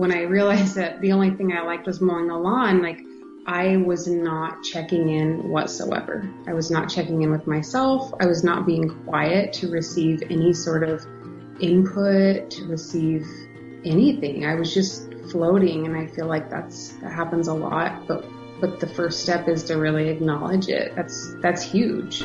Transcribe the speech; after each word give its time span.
when 0.00 0.12
I 0.12 0.22
realized 0.22 0.76
that 0.76 0.98
the 1.02 1.12
only 1.12 1.30
thing 1.30 1.52
I 1.52 1.60
liked 1.60 1.86
was 1.86 2.00
mowing 2.00 2.28
the 2.28 2.34
lawn, 2.34 2.80
like 2.80 3.02
I 3.44 3.76
was 3.76 4.06
not 4.06 4.62
checking 4.62 5.10
in 5.10 5.50
whatsoever. 5.50 6.26
I 6.46 6.54
was 6.54 6.70
not 6.70 6.88
checking 6.88 7.20
in 7.20 7.30
with 7.30 7.46
myself. 7.46 8.10
I 8.18 8.24
was 8.24 8.42
not 8.42 8.64
being 8.64 8.88
quiet 9.04 9.52
to 9.54 9.70
receive 9.70 10.22
any 10.30 10.54
sort 10.54 10.84
of 10.84 11.04
input, 11.60 12.50
to 12.50 12.64
receive 12.66 13.26
anything. 13.84 14.46
I 14.46 14.54
was 14.54 14.72
just 14.72 15.12
floating 15.30 15.84
and 15.84 15.94
I 15.94 16.06
feel 16.06 16.26
like 16.26 16.48
that's, 16.48 16.94
that 17.02 17.12
happens 17.12 17.48
a 17.48 17.54
lot, 17.54 18.08
but, 18.08 18.24
but 18.58 18.80
the 18.80 18.86
first 18.86 19.20
step 19.20 19.48
is 19.48 19.64
to 19.64 19.74
really 19.74 20.08
acknowledge 20.08 20.68
it. 20.68 20.96
That's, 20.96 21.34
that's 21.42 21.62
huge. 21.62 22.24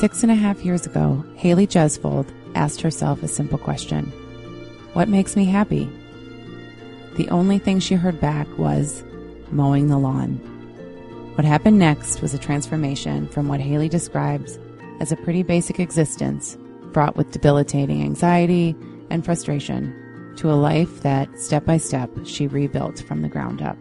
Six 0.00 0.24
and 0.24 0.32
a 0.32 0.34
half 0.34 0.64
years 0.64 0.84
ago, 0.84 1.24
Haeley 1.36 1.68
Gjesvold 1.68 2.26
asked 2.56 2.80
herself 2.80 3.22
a 3.22 3.28
simple 3.28 3.58
question. 3.58 4.12
What 4.92 5.08
makes 5.08 5.36
me 5.36 5.46
happy? 5.46 5.90
The 7.16 7.28
only 7.30 7.58
thing 7.58 7.80
she 7.80 7.94
heard 7.94 8.20
back 8.20 8.46
was 8.58 9.02
mowing 9.50 9.88
the 9.88 9.98
lawn. 9.98 10.36
What 11.34 11.46
happened 11.46 11.78
next 11.78 12.20
was 12.20 12.34
a 12.34 12.38
transformation 12.38 13.26
from 13.28 13.48
what 13.48 13.60
Haeley 13.60 13.88
describes 13.88 14.58
as 15.00 15.10
a 15.10 15.16
pretty 15.16 15.42
basic 15.42 15.80
existence 15.80 16.58
fraught 16.92 17.16
with 17.16 17.30
debilitating 17.30 18.02
anxiety 18.02 18.76
and 19.08 19.24
frustration 19.24 20.34
to 20.36 20.50
a 20.50 20.54
life 20.54 21.00
that, 21.00 21.38
step 21.38 21.64
by 21.64 21.78
step, 21.78 22.10
she 22.24 22.46
rebuilt 22.46 23.00
from 23.00 23.22
the 23.22 23.28
ground 23.28 23.62
up. 23.62 23.78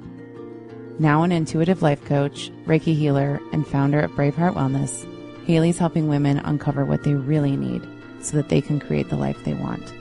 Now 0.97 1.23
an 1.23 1.31
intuitive 1.31 1.81
life 1.81 2.03
coach, 2.05 2.51
Reiki 2.65 2.95
healer, 2.95 3.41
and 3.51 3.67
founder 3.67 3.99
of 3.99 4.11
Braveheart 4.11 4.53
Wellness, 4.53 5.05
Haeley's 5.45 5.77
helping 5.77 6.07
women 6.07 6.39
uncover 6.39 6.85
what 6.85 7.03
they 7.03 7.15
really 7.15 7.57
need 7.57 7.85
so 8.21 8.37
that 8.37 8.49
they 8.49 8.61
can 8.61 8.79
create 8.79 9.09
the 9.09 9.17
life 9.17 9.43
they 9.43 9.53
want. 9.53 9.93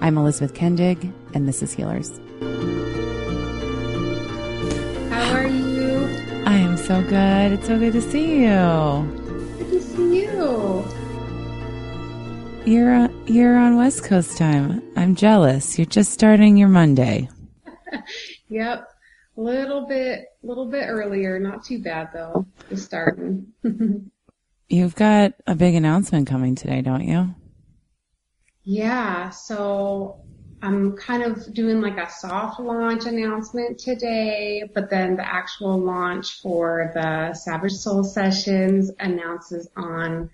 I'm 0.00 0.18
Elizabeth 0.18 0.54
Kendig, 0.54 1.12
and 1.34 1.48
this 1.48 1.62
is 1.62 1.72
Healers. 1.72 2.10
How 5.10 5.34
are 5.34 5.46
you? 5.46 6.42
I 6.44 6.54
am 6.56 6.76
so 6.76 7.02
good. 7.02 7.52
It's 7.52 7.66
so 7.66 7.78
good 7.78 7.92
to 7.94 8.02
see 8.02 8.42
you. 8.42 9.08
Good 9.58 9.70
to 9.70 9.80
see 9.80 10.22
you. 10.22 10.84
You're 12.66 12.94
uh, 12.94 13.08
you're 13.26 13.56
on 13.56 13.76
West 13.76 14.04
Coast 14.04 14.36
time. 14.36 14.82
I'm 14.96 15.14
jealous. 15.14 15.78
You're 15.78 15.86
just 15.86 16.12
starting 16.12 16.56
your 16.56 16.68
Monday. 16.68 17.28
yep, 18.48 18.88
a 19.36 19.40
little 19.40 19.86
bit, 19.86 20.26
little 20.42 20.66
bit 20.66 20.84
earlier. 20.86 21.38
Not 21.38 21.64
too 21.64 21.82
bad 21.82 22.10
though. 22.12 22.46
Just 22.68 22.84
starting. 22.84 23.52
You've 24.68 24.94
got 24.94 25.34
a 25.46 25.54
big 25.54 25.74
announcement 25.74 26.26
coming 26.26 26.54
today, 26.54 26.80
don't 26.80 27.06
you? 27.06 27.34
Yeah, 28.64 29.30
so 29.30 30.24
I'm 30.62 30.96
kind 30.96 31.22
of 31.22 31.52
doing 31.52 31.82
like 31.82 31.98
a 31.98 32.10
soft 32.10 32.58
launch 32.58 33.04
announcement 33.04 33.78
today, 33.78 34.62
but 34.74 34.88
then 34.88 35.16
the 35.16 35.26
actual 35.26 35.78
launch 35.78 36.40
for 36.40 36.90
the 36.94 37.34
Savage 37.34 37.72
Soul 37.72 38.02
Sessions 38.02 38.90
announces 38.98 39.68
on, 39.76 40.30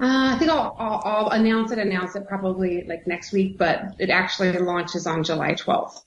uh, 0.00 0.34
I 0.34 0.38
think 0.38 0.50
I'll, 0.50 0.74
I'll, 0.78 1.02
I'll 1.04 1.28
announce 1.28 1.70
it, 1.70 1.78
announce 1.78 2.16
it 2.16 2.26
probably 2.26 2.84
like 2.84 3.06
next 3.06 3.32
week, 3.34 3.58
but 3.58 3.96
it 3.98 4.08
actually 4.08 4.52
launches 4.52 5.06
on 5.06 5.22
July 5.22 5.52
12th. 5.52 6.00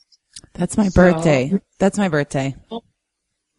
That's 0.54 0.76
my 0.76 0.88
so, 0.88 1.00
birthday. 1.00 1.62
That's 1.78 2.00
my 2.00 2.10
birthday. 2.10 2.56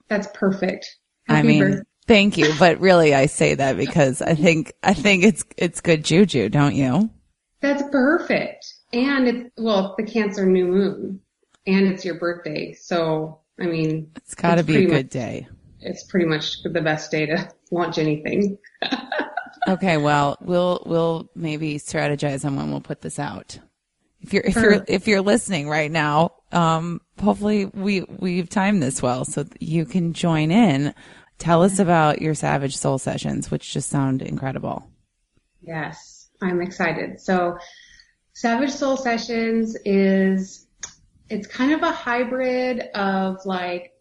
That's 0.08 0.26
perfect. 0.34 0.96
Happy 1.28 1.38
I 1.38 1.42
mean, 1.42 1.60
birthday. 1.60 1.82
thank 2.08 2.38
you, 2.38 2.52
but 2.58 2.80
really 2.80 3.14
I 3.14 3.26
say 3.26 3.54
that 3.54 3.76
because 3.76 4.20
I 4.20 4.34
think, 4.34 4.72
I 4.82 4.94
think 4.94 5.22
it's, 5.22 5.44
it's 5.56 5.80
good 5.80 6.04
juju, 6.04 6.48
don't 6.48 6.74
you? 6.74 7.10
That's 7.60 7.82
perfect. 7.90 8.74
And 8.92 9.28
it's, 9.28 9.50
well, 9.56 9.94
it's 9.98 10.06
the 10.06 10.12
Cancer 10.12 10.46
new 10.46 10.66
moon 10.66 11.20
and 11.66 11.86
it's 11.88 12.04
your 12.04 12.18
birthday. 12.18 12.72
So, 12.74 13.40
I 13.60 13.66
mean, 13.66 14.10
it's 14.16 14.34
gotta 14.34 14.64
be 14.64 14.84
a 14.84 14.86
good 14.86 15.06
much, 15.06 15.08
day. 15.10 15.48
It's 15.80 16.04
pretty 16.04 16.26
much 16.26 16.62
the 16.62 16.80
best 16.80 17.10
day 17.10 17.26
to 17.26 17.50
launch 17.70 17.98
anything. 17.98 18.58
okay. 19.68 19.96
Well, 19.96 20.38
we'll, 20.40 20.82
we'll 20.86 21.30
maybe 21.34 21.76
strategize 21.76 22.44
on 22.44 22.56
when 22.56 22.70
we'll 22.70 22.80
put 22.80 23.02
this 23.02 23.18
out. 23.18 23.58
If 24.22 24.34
you're, 24.34 24.42
if 24.44 24.54
you're, 24.54 24.84
if 24.86 25.08
you're 25.08 25.22
listening 25.22 25.68
right 25.68 25.90
now, 25.90 26.32
um, 26.52 27.00
hopefully 27.18 27.64
we, 27.66 28.02
we've 28.02 28.50
timed 28.50 28.82
this 28.82 29.00
well 29.00 29.24
so 29.24 29.46
you 29.60 29.86
can 29.86 30.12
join 30.12 30.50
in. 30.50 30.94
Tell 31.38 31.62
us 31.62 31.78
about 31.78 32.20
your 32.20 32.34
Savage 32.34 32.76
Soul 32.76 32.98
sessions, 32.98 33.50
which 33.50 33.72
just 33.72 33.88
sound 33.88 34.20
incredible. 34.20 34.86
Yes. 35.62 36.09
I'm 36.42 36.60
excited. 36.60 37.20
So 37.20 37.58
Savage 38.32 38.70
Soul 38.70 38.96
Sessions 38.96 39.76
is, 39.84 40.66
it's 41.28 41.46
kind 41.46 41.72
of 41.72 41.82
a 41.82 41.92
hybrid 41.92 42.80
of 42.94 43.44
like 43.44 43.92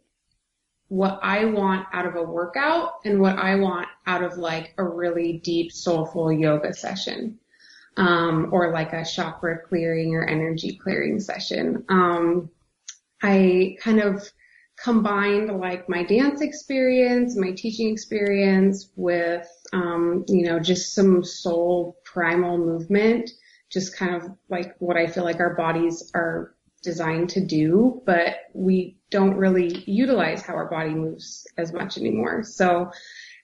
what 0.88 1.20
I 1.22 1.46
want 1.46 1.88
out 1.94 2.06
of 2.06 2.16
a 2.16 2.24
workout 2.24 2.94
and 3.06 3.20
what 3.20 3.38
I 3.38 3.56
want 3.56 3.88
out 4.08 4.24
of 4.24 4.38
like 4.38 4.74
a 4.78 4.84
really 4.84 5.40
deep 5.44 5.72
soulful 5.72 6.32
yoga 6.32 6.74
session. 6.74 7.40
Um, 7.98 8.50
or 8.54 8.72
like 8.72 8.94
a 8.94 9.04
chakra 9.04 9.60
clearing 9.68 10.16
or 10.16 10.24
energy 10.24 10.78
clearing 10.82 11.20
session. 11.20 11.84
Um, 11.90 12.50
I 13.22 13.76
kind 13.82 14.00
of 14.00 14.32
combined 14.82 15.60
like 15.60 15.90
my 15.90 16.04
dance 16.04 16.40
experience, 16.40 17.36
my 17.36 17.52
teaching 17.52 17.92
experience 17.92 18.90
with, 18.96 19.46
um, 19.74 20.26
you 20.28 20.46
know, 20.46 20.60
just 20.60 20.94
some 20.94 21.24
soul 21.24 21.98
primal 22.04 22.58
movement, 22.58 23.30
just 23.70 23.96
kind 23.96 24.16
of 24.16 24.30
like 24.50 24.76
what 24.80 24.98
I 24.98 25.08
feel 25.08 25.24
like 25.24 25.40
our 25.40 25.56
bodies 25.56 26.12
are 26.14 26.56
designed 26.82 27.30
to 27.30 27.46
do, 27.46 28.02
but 28.06 28.38
we 28.54 28.98
don't 29.10 29.36
really 29.36 29.84
utilize 29.86 30.42
how 30.42 30.54
our 30.54 30.70
body 30.70 30.92
moves 30.92 31.46
as 31.58 31.74
much 31.74 31.98
anymore. 31.98 32.44
So, 32.44 32.92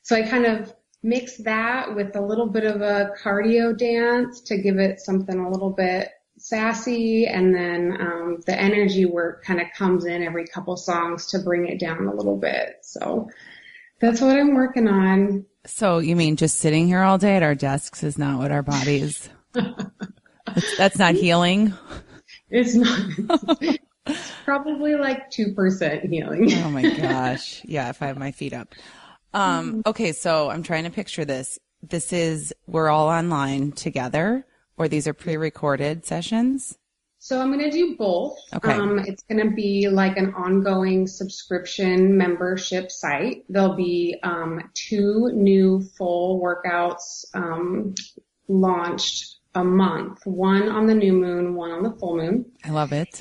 so 0.04 0.16
I 0.16 0.24
kind 0.24 0.46
of 0.46 0.74
mix 1.04 1.38
that 1.38 1.96
with 1.96 2.16
a 2.16 2.22
little 2.22 2.48
bit 2.48 2.64
of 2.64 2.82
a 2.82 3.12
cardio 3.22 3.78
dance 3.78 4.42
to 4.42 4.58
give 4.58 4.78
it 4.78 5.00
something 5.00 5.38
a 5.38 5.50
little 5.50 5.70
bit 5.70 6.10
sassy 6.38 7.28
and 7.28 7.54
then 7.54 7.98
um, 8.00 8.42
the 8.46 8.60
energy 8.60 9.06
work 9.06 9.44
kind 9.44 9.62
of 9.62 9.68
comes 9.76 10.06
in 10.06 10.24
every 10.24 10.46
couple 10.46 10.76
songs 10.76 11.28
to 11.28 11.40
bring 11.40 11.68
it 11.68 11.80
down 11.80 12.08
a 12.08 12.14
little 12.14 12.38
bit. 12.38 12.78
So 12.82 13.30
that's 14.00 14.22
what 14.22 14.38
I'm 14.38 14.54
working 14.54 14.88
on. 14.88 15.46
So 15.66 16.00
you 16.00 16.16
mean 16.16 16.36
just 16.36 16.58
sitting 16.60 16.88
here 16.88 17.02
all 17.02 17.18
day 17.18 17.36
at 17.36 17.44
our 17.44 17.56
desks 17.56 18.04
is 18.04 18.18
not 18.18 18.40
what 18.40 18.52
our 18.52 18.64
bodies? 18.64 19.30
that's, 19.54 20.78
that's 20.78 21.00
not 21.00 21.16
healing. 21.16 21.74
It's 22.50 22.76
not. 22.76 23.58
It's 24.08 24.32
probably 24.44 24.96
like 24.96 25.32
two 25.32 25.54
percent 25.54 26.06
healing. 26.06 26.54
oh 26.54 26.70
my 26.70 26.96
gosh! 26.96 27.64
Yeah, 27.66 27.90
if 27.90 28.02
I 28.04 28.08
have 28.08 28.20
my 28.20 28.32
feet 28.32 28.54
up. 28.54 28.76
Um, 29.34 29.82
okay, 29.86 30.12
so 30.12 30.50
I'm 30.50 30.62
trying 30.62 30.84
to 30.84 30.92
picture 30.92 31.26
this. 31.26 31.58
This 31.82 32.14
is 32.14 32.54
we're 32.68 32.90
all 32.90 33.08
online 33.08 33.72
together 33.72 34.46
or 34.78 34.88
these 34.88 35.08
are 35.08 35.14
pre-recorded 35.14 36.06
sessions? 36.06 36.78
So 37.26 37.42
I'm 37.42 37.52
going 37.52 37.72
to 37.72 37.72
do 37.72 37.96
both. 37.98 38.38
Okay. 38.54 38.72
Um, 38.72 39.00
it's 39.00 39.24
going 39.24 39.44
to 39.44 39.56
be 39.56 39.90
like 39.90 40.16
an 40.16 40.36
ongoing 40.36 41.08
subscription 41.08 42.16
membership 42.16 42.92
site. 42.92 43.46
There'll 43.50 43.76
be 43.76 44.20
um, 44.22 44.70
two 44.76 45.32
new 45.34 45.82
full 45.98 46.40
workouts 46.40 47.26
um, 47.34 47.96
launched 48.48 49.38
a 49.56 49.64
month. 49.64 50.20
One 50.28 50.70
on 50.70 50.86
the 50.86 50.94
new 50.94 51.14
moon, 51.14 51.56
one 51.56 51.72
on 51.72 51.82
the 51.82 51.94
full 51.94 52.16
moon. 52.16 52.46
I 52.64 52.70
love 52.70 52.94
it. 52.94 53.20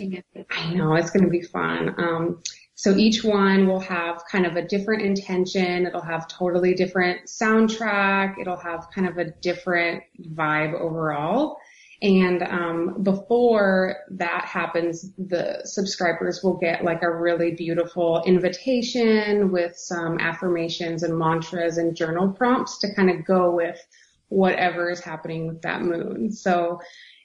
I 0.50 0.75
know 0.75 0.92
it's 0.97 1.10
going 1.10 1.25
to 1.25 1.31
be 1.31 1.41
fun. 1.41 1.94
Um, 1.97 2.42
so 2.75 2.94
each 2.94 3.25
one 3.25 3.66
will 3.66 3.81
have 3.81 4.22
kind 4.31 4.44
of 4.44 4.56
a 4.56 4.62
different 4.69 5.00
intention. 5.00 5.86
It'll 5.86 6.03
have 6.03 6.28
totally 6.28 6.75
different 6.75 7.25
soundtrack. 7.25 8.34
It'll 8.38 8.60
have 8.60 8.89
kind 8.95 9.09
of 9.09 9.16
a 9.16 9.30
different 9.30 10.03
vibe 10.21 10.78
overall. 10.78 11.57
And 12.04 12.42
um, 12.42 13.03
before 13.03 13.97
that 14.10 14.45
happens, 14.45 15.10
the 15.16 15.62
subscribers 15.65 16.42
will 16.45 16.59
get 16.59 16.84
like 16.84 17.03
a 17.03 17.10
really 17.10 17.53
beautiful 17.53 18.22
invitation 18.27 19.51
with 19.51 19.74
some 19.78 20.21
affirmations 20.21 21.03
and 21.03 21.18
mantras 21.18 21.78
and 21.78 21.97
journal 21.97 22.28
prompts 22.28 22.77
to 22.80 22.95
kind 22.95 23.09
of 23.09 23.24
go 23.24 23.51
with 23.51 23.80
whatever 24.28 24.91
is 24.91 25.01
happening 25.01 25.47
with 25.47 25.62
that 25.62 25.80
moon. 25.80 26.30
So 26.30 26.78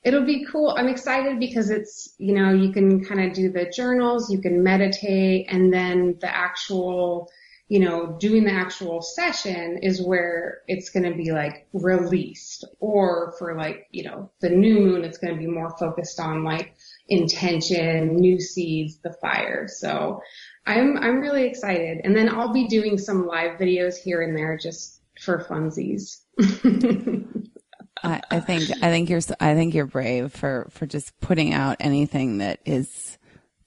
it'll 0.06 0.26
be 0.26 0.46
cool. 0.46 0.74
I'm 0.78 0.88
excited 0.88 1.42
because 1.42 1.70
it's, 1.72 2.16
you 2.18 2.34
know, 2.34 2.54
you 2.54 2.72
can 2.72 3.04
kind 3.04 3.20
of 3.20 3.34
do 3.34 3.52
the 3.52 3.66
journals, 3.66 4.32
you 4.32 4.40
can 4.40 4.64
meditate, 4.64 5.48
and 5.50 5.74
then 5.74 6.18
the 6.22 6.34
actual, 6.34 7.30
you 7.70 7.80
know, 7.80 8.18
doing 8.20 8.44
the 8.44 8.52
actual 8.52 9.00
session 9.00 9.78
is 9.84 10.02
where 10.02 10.62
it's 10.68 10.90
going 10.90 11.10
to 11.10 11.16
be 11.16 11.32
like 11.32 11.68
released. 11.72 12.66
Or 12.80 13.36
for 13.38 13.56
like, 13.56 13.88
you 13.92 14.04
know, 14.04 14.32
the 14.42 14.50
new 14.50 14.80
moon, 14.80 15.04
it's 15.06 15.20
going 15.20 15.34
to 15.34 15.40
be 15.40 15.48
more 15.48 15.70
focused 15.78 16.20
on 16.20 16.44
like 16.44 16.74
intention, 17.08 18.16
new 18.16 18.40
seeds, 18.40 18.98
the 19.04 19.14
fire. 19.22 19.68
So 19.68 20.20
I'm, 20.66 20.98
I'm 20.98 21.20
really 21.20 21.46
excited. 21.46 22.02
And 22.04 22.18
then 22.18 22.28
I'll 22.28 22.52
be 22.52 22.68
doing 22.68 22.98
some 22.98 23.28
live 23.28 23.60
videos 23.60 23.98
here 23.98 24.24
and 24.24 24.36
there 24.36 24.58
just 24.58 25.02
for 25.22 25.44
funsies. 25.44 26.22
I, 28.04 28.22
I 28.32 28.40
think 28.40 28.64
I 28.82 28.90
think 28.90 29.10
you're 29.10 29.20
I 29.42 29.56
think 29.56 29.74
you're 29.74 29.86
brave 29.86 30.32
for 30.32 30.70
for 30.72 30.86
just 30.86 31.20
putting 31.20 31.54
out 31.54 31.78
anything 31.82 32.38
that 32.38 32.62
is 32.66 33.18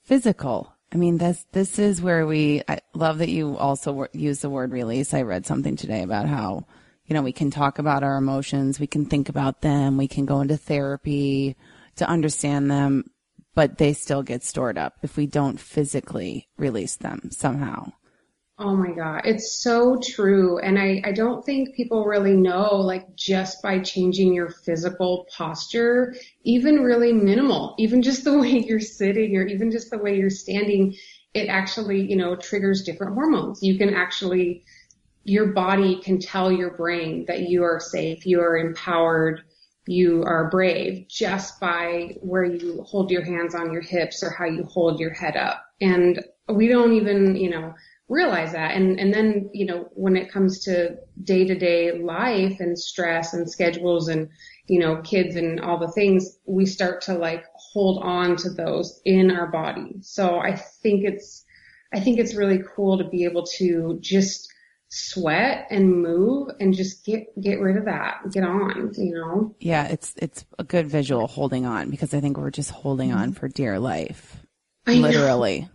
physical. 0.01 0.72
I 0.93 0.97
mean, 0.97 1.17
this 1.17 1.45
this 1.51 1.79
is 1.79 2.01
where 2.03 2.27
we. 2.27 2.61
I 2.67 2.79
love 2.93 3.17
that 3.17 3.29
you 3.29 3.57
also 3.57 4.05
use 4.13 4.41
the 4.41 4.49
word 4.49 4.71
release. 4.71 5.13
I 5.13 5.23
read 5.23 5.45
something 5.47 5.75
today 5.75 6.03
about 6.03 6.27
how 6.27 6.67
you 7.07 7.15
know 7.15 7.23
we 7.23 7.31
can 7.31 7.49
talk 7.49 7.79
about 7.79 8.03
our 8.03 8.15
emotions, 8.15 8.79
we 8.79 8.85
can 8.85 9.05
think 9.07 9.27
about 9.27 9.61
them, 9.61 9.97
we 9.97 10.07
can 10.07 10.25
go 10.25 10.41
into 10.41 10.55
therapy 10.55 11.55
to 11.95 12.07
understand 12.07 12.69
them, 12.69 13.09
but 13.55 13.79
they 13.79 13.93
still 13.93 14.21
get 14.21 14.43
stored 14.43 14.77
up 14.77 14.97
if 15.01 15.17
we 15.17 15.25
don't 15.25 15.59
physically 15.59 16.47
release 16.57 16.95
them 16.97 17.29
somehow. 17.31 17.91
Oh 18.63 18.77
my 18.77 18.91
God. 18.91 19.23
It's 19.25 19.61
so 19.61 19.99
true. 20.01 20.57
And 20.59 20.79
I, 20.79 21.01
I 21.03 21.11
don't 21.11 21.45
think 21.45 21.75
people 21.75 22.05
really 22.05 22.33
know, 22.33 22.77
like 22.77 23.13
just 23.13 23.61
by 23.61 23.79
changing 23.79 24.33
your 24.33 24.49
physical 24.49 25.27
posture, 25.35 26.15
even 26.45 26.79
really 26.79 27.11
minimal, 27.11 27.75
even 27.77 28.01
just 28.01 28.23
the 28.23 28.37
way 28.39 28.63
you're 28.65 28.79
sitting 28.79 29.35
or 29.35 29.45
even 29.45 29.69
just 29.69 29.91
the 29.91 29.97
way 29.97 30.17
you're 30.17 30.29
standing, 30.29 30.95
it 31.33 31.49
actually, 31.49 32.09
you 32.09 32.15
know, 32.15 32.37
triggers 32.37 32.83
different 32.83 33.15
hormones. 33.15 33.61
You 33.61 33.77
can 33.77 33.93
actually, 33.93 34.63
your 35.25 35.47
body 35.47 35.99
can 36.01 36.19
tell 36.19 36.49
your 36.49 36.71
brain 36.71 37.25
that 37.27 37.49
you 37.49 37.63
are 37.63 37.81
safe, 37.81 38.25
you 38.25 38.39
are 38.39 38.55
empowered, 38.55 39.41
you 39.87 40.23
are 40.23 40.49
brave 40.49 41.09
just 41.09 41.59
by 41.59 42.15
where 42.21 42.45
you 42.45 42.81
hold 42.83 43.11
your 43.11 43.25
hands 43.25 43.55
on 43.55 43.73
your 43.73 43.81
hips 43.81 44.23
or 44.23 44.29
how 44.29 44.45
you 44.45 44.63
hold 44.63 45.01
your 45.01 45.13
head 45.13 45.35
up. 45.35 45.65
And 45.81 46.23
we 46.47 46.69
don't 46.69 46.93
even, 46.93 47.35
you 47.35 47.49
know, 47.49 47.73
realize 48.09 48.51
that. 48.53 48.75
And, 48.75 48.99
and 48.99 49.13
then, 49.13 49.49
you 49.53 49.65
know, 49.65 49.89
when 49.93 50.15
it 50.15 50.31
comes 50.31 50.63
to 50.65 50.97
day 51.23 51.45
to 51.45 51.55
day 51.55 51.99
life 51.99 52.59
and 52.59 52.77
stress 52.77 53.33
and 53.33 53.49
schedules 53.49 54.07
and, 54.07 54.29
you 54.67 54.79
know, 54.79 55.01
kids 55.01 55.35
and 55.35 55.59
all 55.59 55.79
the 55.79 55.91
things, 55.91 56.37
we 56.45 56.65
start 56.65 57.01
to 57.01 57.15
like 57.15 57.43
hold 57.55 58.03
on 58.03 58.35
to 58.37 58.49
those 58.49 59.01
in 59.05 59.31
our 59.31 59.47
body. 59.47 59.97
So 60.01 60.39
I 60.39 60.55
think 60.55 61.05
it's, 61.05 61.45
I 61.93 61.99
think 61.99 62.19
it's 62.19 62.35
really 62.35 62.61
cool 62.75 62.97
to 62.97 63.07
be 63.07 63.25
able 63.25 63.45
to 63.57 63.99
just 64.01 64.49
sweat 64.95 65.67
and 65.71 66.03
move 66.03 66.49
and 66.59 66.75
just 66.75 67.03
get 67.03 67.25
get 67.41 67.59
rid 67.59 67.77
of 67.77 67.85
that 67.85 68.19
get 68.31 68.43
on 68.43 68.91
you 68.95 69.11
know 69.11 69.55
yeah 69.59 69.87
it's 69.87 70.13
it's 70.17 70.45
a 70.59 70.63
good 70.63 70.85
visual 70.85 71.25
holding 71.25 71.65
on 71.65 71.89
because 71.89 72.13
i 72.13 72.19
think 72.19 72.37
we're 72.37 72.51
just 72.51 72.69
holding 72.69 73.11
on 73.11 73.33
for 73.33 73.47
dear 73.47 73.79
life 73.79 74.37
I 74.85 74.95
literally. 74.95 75.69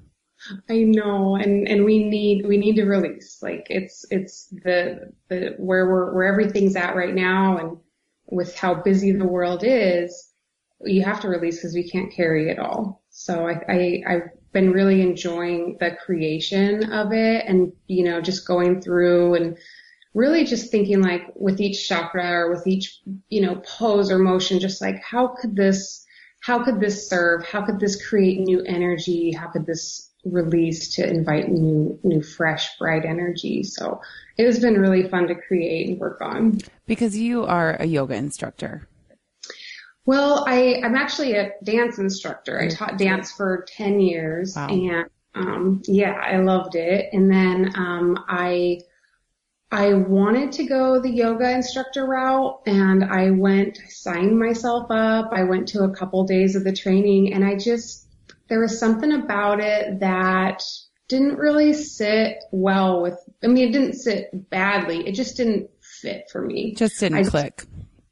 I 0.69 0.79
know 0.79 1.37
and 1.37 1.69
and 1.69 1.85
we 1.85 2.05
need 2.05 2.47
we 2.47 2.57
need 2.57 2.77
to 2.77 2.85
release 2.85 3.39
like 3.43 3.67
it's 3.71 4.05
it's 4.11 4.47
the 4.65 5.13
the 5.29 5.55
where 5.59 5.87
we're 5.89 6.15
where 6.15 6.27
everything's 6.33 6.77
at 6.77 6.97
right 6.97 7.15
now 7.15 7.59
and 7.59 7.77
with 8.27 8.55
how 8.57 8.75
busy 8.75 9.13
the 9.13 9.27
world 9.27 9.63
is 9.65 10.33
you 10.85 11.03
have 11.03 11.21
to 11.21 11.29
release 11.29 11.57
because 11.57 11.75
we 11.75 11.89
can't 11.89 12.13
carry 12.13 12.51
it 12.51 12.59
all 12.59 13.03
so 13.11 13.49
I, 13.49 13.63
I 13.69 14.03
i've 14.07 14.31
been 14.53 14.73
really 14.73 15.03
enjoying 15.03 15.77
the 15.79 15.97
creation 16.05 16.93
of 16.93 17.13
it 17.13 17.45
and, 17.47 17.73
you 17.87 18.05
know, 18.05 18.21
just 18.21 18.47
going 18.47 18.81
through 18.81 19.35
and 19.35 19.59
really 20.15 20.45
just 20.45 20.71
thinking 20.71 21.03
like 21.03 21.23
with 21.35 21.61
each 21.61 21.87
chakra 21.87 22.31
or 22.31 22.51
with 22.51 22.67
each, 22.67 23.01
you 23.29 23.41
know, 23.41 23.57
pose 23.65 24.11
or 24.11 24.19
motion, 24.19 24.59
just 24.59 24.81
like 24.81 25.03
how 25.03 25.29
could 25.29 25.55
this, 25.55 26.05
how 26.41 26.65
could 26.65 26.81
this 26.81 27.09
serve? 27.09 27.45
How 27.45 27.65
could 27.65 27.79
this 27.79 28.05
create 28.09 28.41
new 28.41 28.63
energy? 28.63 29.33
How 29.33 29.49
could 29.49 29.67
this 29.67 30.08
release 30.33 30.95
to 30.97 31.09
invite 31.09 31.49
new, 31.49 31.99
new, 32.03 32.23
fresh, 32.23 32.77
bright 32.79 33.05
energy? 33.05 33.63
So 33.63 34.01
it 34.37 34.47
has 34.47 34.59
been 34.59 34.81
really 34.81 35.09
fun 35.09 35.29
to 35.29 35.35
create 35.35 35.89
and 35.89 35.99
work 35.99 36.21
on. 36.21 36.59
Because 36.87 37.17
you 37.17 37.45
are 37.45 37.77
a 37.81 37.87
yoga 37.87 38.15
instructor. 38.15 38.89
Well, 40.07 40.45
I, 40.49 40.81
I'm 40.83 40.95
actually 40.95 41.35
a 41.35 41.53
dance 41.63 41.99
instructor. 41.99 42.59
I 42.59 42.69
taught 42.69 42.97
dance 42.97 43.31
for 43.31 43.67
10 43.77 44.01
years 44.01 44.57
wow. 44.57 44.69
and, 44.69 45.11
um, 45.35 45.83
yeah, 45.87 46.13
I 46.13 46.39
loved 46.39 46.77
it. 46.77 47.11
And 47.13 47.31
then, 47.31 47.73
um, 47.77 48.25
I, 48.27 48.81
I 49.71 49.93
wanted 49.93 50.53
to 50.53 50.65
go 50.65 50.99
the 50.99 51.11
yoga 51.11 51.51
instructor 51.51 52.07
route 52.07 52.63
and 52.67 53.05
I 53.05 53.31
went, 53.31 53.79
signed 53.89 54.39
myself 54.39 54.91
up. 54.91 55.29
I 55.31 55.45
went 55.45 55.69
to 55.69 55.85
a 55.85 55.95
couple 55.95 56.25
days 56.25 56.57
of 56.57 56.65
the 56.65 56.73
training 56.73 57.35
and 57.35 57.45
I 57.45 57.57
just, 57.57 58.08
there 58.49 58.61
was 58.61 58.79
something 58.79 59.13
about 59.13 59.61
it 59.61 60.01
that 60.01 60.63
didn't 61.09 61.37
really 61.37 61.73
sit 61.73 62.45
well 62.53 63.01
with, 63.01 63.19
I 63.43 63.47
mean, 63.47 63.69
it 63.69 63.73
didn't 63.73 63.95
sit 63.95 64.51
badly. 64.51 65.07
It 65.07 65.13
just 65.13 65.37
didn't 65.37 65.71
fit 65.81 66.29
for 66.31 66.43
me. 66.43 66.75
Just 66.75 67.01
didn't 67.01 67.19
I, 67.19 67.25
click 67.25 67.65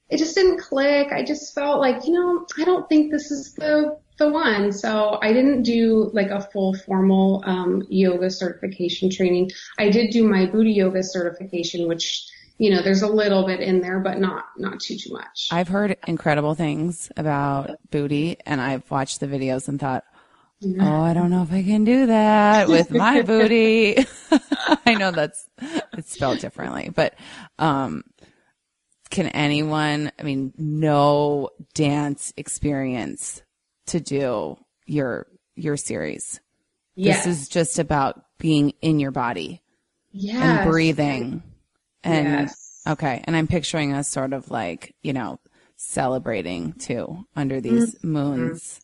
it 0.09 0.19
just 0.19 0.35
didn't 0.35 0.61
click. 0.61 1.09
I 1.13 1.25
just 1.25 1.55
felt 1.55 1.81
like, 1.81 2.07
you 2.07 2.13
know, 2.13 2.47
I 2.59 2.65
don't 2.65 2.89
think 2.89 3.11
this 3.11 3.31
is 3.31 3.55
the 3.55 3.99
the 4.19 4.31
one. 4.31 4.73
So 4.73 5.19
I 5.21 5.33
didn't 5.33 5.63
do 5.63 6.11
like 6.15 6.31
a 6.31 6.41
full 6.41 6.75
formal 6.75 7.43
um, 7.45 7.83
yoga 7.91 8.31
certification 8.31 9.11
training. 9.11 9.51
I 9.79 9.91
did 9.91 10.11
do 10.11 10.27
my 10.27 10.47
booty 10.47 10.73
yoga 10.73 11.03
certification, 11.03 11.89
which 11.89 12.27
you 12.59 12.71
know, 12.71 12.81
there's 12.81 13.03
a 13.03 13.09
little 13.09 13.45
bit 13.45 13.61
in 13.61 13.83
there, 13.83 14.01
but 14.01 14.19
not 14.19 14.45
not 14.57 14.81
too 14.81 14.97
too 14.97 15.13
much. 15.13 15.49
I've 15.51 15.69
heard 15.69 15.97
incredible 16.07 16.55
things 16.55 17.11
about 17.17 17.77
booty, 17.91 18.39
and 18.47 18.61
I've 18.61 18.91
watched 18.91 19.21
the 19.21 19.27
videos 19.27 19.69
and 19.69 19.79
thought, 19.79 20.05
oh, 20.65 21.03
I 21.03 21.15
don't 21.15 21.31
know 21.31 21.43
if 21.43 21.53
I 21.53 21.63
can 21.63 21.85
do 21.85 22.07
that 22.07 22.69
with 22.69 22.91
my 22.91 23.23
booty. 23.27 23.97
I 24.87 24.95
know 24.95 25.11
that's 25.11 25.49
it's 25.97 26.13
spelled 26.13 26.39
differently, 26.39 26.91
but 26.95 27.15
um, 27.59 28.05
can 29.11 29.29
anyone, 29.29 30.13
I 30.19 30.23
mean, 30.23 30.53
no 30.57 31.51
dance 31.75 32.33
experience 32.37 33.43
to 33.87 34.01
do 34.01 34.57
your, 34.87 35.27
your 35.55 35.77
series? 35.77 36.41
Yes. 36.95 37.25
This 37.25 37.43
is 37.43 37.49
just 37.49 37.79
about 37.79 38.25
being 38.39 38.73
in 38.81 38.99
your 38.99 39.11
body. 39.11 39.63
Yes. 40.13 40.43
And 40.43 40.71
breathing. 40.71 41.43
And, 42.03 42.27
yes. 42.27 42.83
okay. 42.89 43.23
And 43.25 43.37
I'm 43.37 43.47
picturing 43.47 43.93
us 43.93 44.09
sort 44.09 44.33
of 44.33 44.51
like, 44.51 44.95
you 45.03 45.13
know, 45.13 45.39
celebrating 45.77 46.73
too 46.75 47.27
under 47.35 47.61
these 47.61 47.95
mm-hmm. 47.97 48.13
moons. 48.13 48.81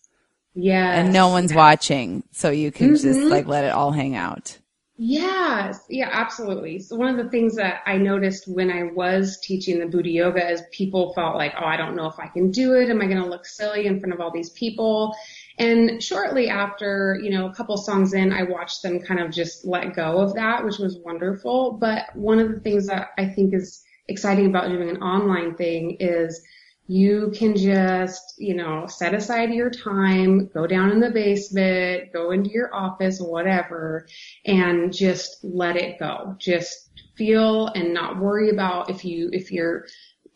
Yeah. 0.55 0.93
And 0.93 1.13
no 1.13 1.29
one's 1.29 1.55
watching. 1.55 2.25
So 2.33 2.51
you 2.51 2.71
can 2.71 2.95
mm-hmm. 2.95 3.03
just 3.03 3.21
like 3.21 3.47
let 3.47 3.65
it 3.65 3.73
all 3.73 3.93
hang 3.93 4.17
out. 4.17 4.59
Yes, 5.05 5.85
yeah, 5.89 6.11
absolutely. 6.13 6.79
So 6.79 6.97
one 6.97 7.09
of 7.09 7.25
the 7.25 7.31
things 7.31 7.57
that 7.57 7.81
I 7.87 7.97
noticed 7.97 8.45
when 8.47 8.71
I 8.71 8.85
was 8.85 9.41
teaching 9.43 9.81
the 9.81 9.87
booty 9.87 10.13
yoga 10.13 10.49
is 10.49 10.63
people 10.71 11.13
felt 11.15 11.35
like, 11.35 11.55
oh, 11.61 11.65
I 11.65 11.77
don't 11.77 11.97
know 11.97 12.07
if 12.07 12.21
I 12.21 12.29
can 12.29 12.51
do 12.51 12.75
it. 12.75 12.91
Am 12.91 13.01
I 13.01 13.07
going 13.07 13.23
to 13.23 13.29
look 13.29 13.47
silly 13.47 13.87
in 13.87 13.99
front 13.99 14.13
of 14.13 14.21
all 14.21 14.31
these 14.31 14.51
people? 14.51 15.13
And 15.59 16.01
shortly 16.03 16.49
after, 16.49 17.19
you 17.21 17.31
know, 17.31 17.49
a 17.49 17.55
couple 17.55 17.77
songs 17.79 18.13
in, 18.13 18.33
I 18.33 18.45
watched 18.45 18.83
them 18.83 19.01
kind 19.01 19.19
of 19.19 19.33
just 19.33 19.65
let 19.65 19.97
go 19.97 20.19
of 20.19 20.35
that, 20.35 20.65
which 20.65 20.79
was 20.79 20.99
wonderful. 20.99 21.73
But 21.73 22.15
one 22.15 22.39
of 22.39 22.53
the 22.53 22.61
things 22.61 22.87
that 22.87 23.09
I 23.19 23.27
think 23.27 23.55
is 23.55 23.83
exciting 24.09 24.47
about 24.47 24.69
doing 24.69 24.91
an 24.91 25.03
online 25.03 25.57
thing 25.57 25.97
is 26.01 26.43
you 26.89 27.33
can 27.35 27.57
just, 27.57 28.35
you 28.39 28.55
know, 28.55 28.87
set 28.87 29.15
aside 29.15 29.53
your 29.53 29.71
time, 29.71 30.49
go 30.49 30.67
down 30.67 30.91
in 30.91 31.01
the 31.01 31.11
basement, 31.11 32.13
go 32.13 32.33
into 32.33 32.51
your 32.51 32.75
office, 32.75 33.21
whatever, 33.21 34.07
and 34.45 34.93
just 34.93 35.39
let 35.45 35.77
it 35.77 35.99
go. 35.99 36.35
Just 36.39 36.91
feel 37.17 37.69
and 37.69 37.95
not 37.95 38.19
worry 38.19 38.51
about 38.51 38.91
if 38.91 39.05
you, 39.05 39.31
if 39.33 39.53
you're, 39.53 39.87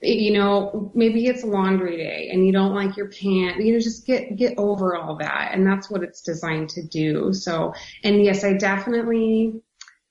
you 0.03 0.33
know, 0.33 0.93
maybe 0.95 1.27
it's 1.27 1.43
laundry 1.43 1.97
day 1.97 2.29
and 2.33 2.47
you 2.47 2.53
don't 2.53 2.75
like 2.75 2.97
your 2.97 3.09
pants, 3.09 3.65
you 3.65 3.73
know, 3.73 3.81
just 3.81 4.07
get, 4.07 4.37
get 4.37 4.55
over 4.57 4.95
all 4.95 5.17
that. 5.17 5.51
And 5.53 5.67
that's 5.67 5.91
what 5.91 6.03
it's 6.03 6.21
designed 6.21 6.69
to 6.71 6.87
do. 6.87 7.33
So, 7.33 7.75
and 8.05 8.25
yes, 8.25 8.45
I 8.45 8.53
definitely, 8.53 9.61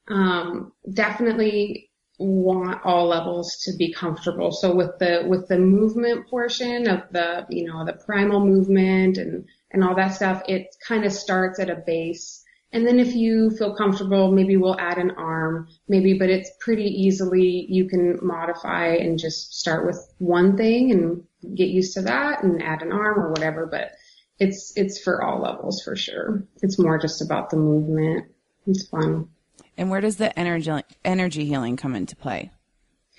um, 0.10 0.74
definitely 0.92 1.85
want 2.18 2.86
all 2.86 3.08
levels 3.08 3.58
to 3.66 3.76
be 3.78 3.94
comfortable. 3.94 4.52
So 4.52 4.74
with 4.74 4.98
the 5.00 5.26
with 5.28 5.48
the 5.48 5.58
movement 5.58 6.28
portion 6.28 6.88
of 6.88 7.04
the 7.12 7.46
you 7.50 7.68
know 7.68 7.86
the 7.86 7.94
primal 7.94 8.46
movement 8.46 9.18
and 9.18 9.46
and 9.72 9.84
all 9.84 9.96
that 9.96 10.14
stuff, 10.14 10.42
it 10.48 10.76
kind 10.88 11.06
of 11.06 11.12
starts 11.12 11.60
at 11.60 11.70
a 11.70 11.76
base. 11.76 12.44
And 12.72 12.86
then 12.86 13.00
if 13.00 13.16
you 13.16 13.52
feel 13.52 13.76
comfortable, 13.76 14.32
maybe 14.32 14.58
we'll 14.58 14.80
add 14.80 14.98
an 14.98 15.12
arm, 15.12 15.70
maybe, 15.88 16.14
but 16.18 16.30
it's 16.30 16.52
pretty 16.60 16.84
easily 16.84 17.66
you 17.70 17.88
can 17.88 18.20
modify 18.22 18.88
and 18.88 19.18
just 19.18 19.58
start 19.58 19.86
with 19.86 19.98
one 20.18 20.58
thing 20.58 20.92
and 20.92 21.56
get 21.56 21.70
used 21.70 21.94
to 21.94 22.02
that 22.02 22.44
and 22.44 22.62
add 22.62 22.82
an 22.82 22.92
arm 22.92 23.20
or 23.20 23.30
whatever. 23.30 23.66
But 23.66 23.92
it's 24.40 24.74
it's 24.76 25.00
for 25.00 25.24
all 25.24 25.42
levels 25.42 25.84
for 25.84 25.96
sure. 25.96 26.44
It's 26.62 26.80
more 26.80 26.98
just 26.98 27.22
about 27.22 27.50
the 27.50 27.58
movement. 27.58 28.26
It's 28.68 28.88
fun. 28.88 29.30
And 29.78 29.90
where 29.90 30.02
does 30.02 30.18
the 30.18 30.38
energy 30.38 30.72
energy 31.04 31.46
healing 31.46 31.78
come 31.78 31.96
into 31.96 32.16
play? 32.16 32.52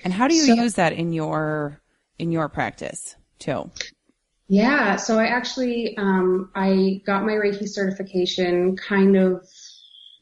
And 0.05 0.13
how 0.13 0.29
do 0.29 0.35
you 0.35 0.47
so, 0.47 0.55
use 0.55 0.75
that 0.75 0.93
in 0.93 1.13
your 1.13 1.81
in 2.19 2.33
your 2.33 2.49
practice 2.49 3.17
too? 3.39 3.71
Yeah, 4.49 4.97
so 4.97 5.19
I 5.19 5.27
actually 5.27 5.97
um, 5.99 6.51
I 6.55 7.03
got 7.05 7.25
my 7.25 7.33
Reiki 7.33 7.69
certification 7.69 8.77
kind 8.77 9.17
of 9.17 9.47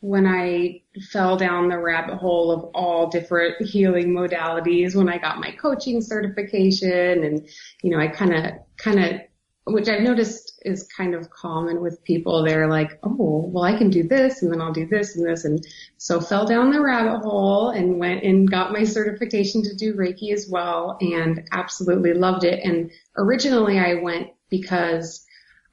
when 0.04 0.26
I 0.26 0.82
fell 1.10 1.38
down 1.38 1.70
the 1.70 1.78
rabbit 1.78 2.16
hole 2.16 2.50
of 2.50 2.64
all 2.74 3.08
different 3.08 3.60
healing 3.66 4.10
modalities 4.10 4.94
when 4.94 5.08
I 5.08 5.16
got 5.16 5.40
my 5.40 5.50
coaching 5.52 6.02
certification 6.02 7.24
and, 7.24 7.48
you 7.82 7.90
know, 7.90 7.98
I 7.98 8.08
kind 8.08 8.34
of, 8.34 8.52
kind 8.76 9.02
of, 9.02 9.20
which 9.66 9.88
I've 9.88 10.02
noticed 10.02 10.60
is 10.64 10.88
kind 10.94 11.14
of 11.14 11.30
common 11.30 11.80
with 11.80 12.04
people. 12.04 12.44
They're 12.44 12.68
like, 12.68 12.98
oh, 13.02 13.50
well, 13.50 13.64
I 13.64 13.76
can 13.78 13.88
do 13.88 14.02
this 14.02 14.42
and 14.42 14.52
then 14.52 14.60
I'll 14.60 14.72
do 14.72 14.86
this 14.86 15.16
and 15.16 15.26
this. 15.26 15.44
And 15.44 15.66
so 15.96 16.20
fell 16.20 16.46
down 16.46 16.70
the 16.70 16.82
rabbit 16.82 17.20
hole 17.20 17.70
and 17.70 17.98
went 17.98 18.24
and 18.24 18.50
got 18.50 18.72
my 18.72 18.84
certification 18.84 19.62
to 19.62 19.74
do 19.74 19.94
Reiki 19.94 20.32
as 20.32 20.48
well 20.50 20.98
and 21.00 21.48
absolutely 21.52 22.12
loved 22.12 22.44
it. 22.44 22.62
And 22.62 22.90
originally 23.16 23.78
I 23.78 23.94
went 23.94 24.28
because 24.50 25.24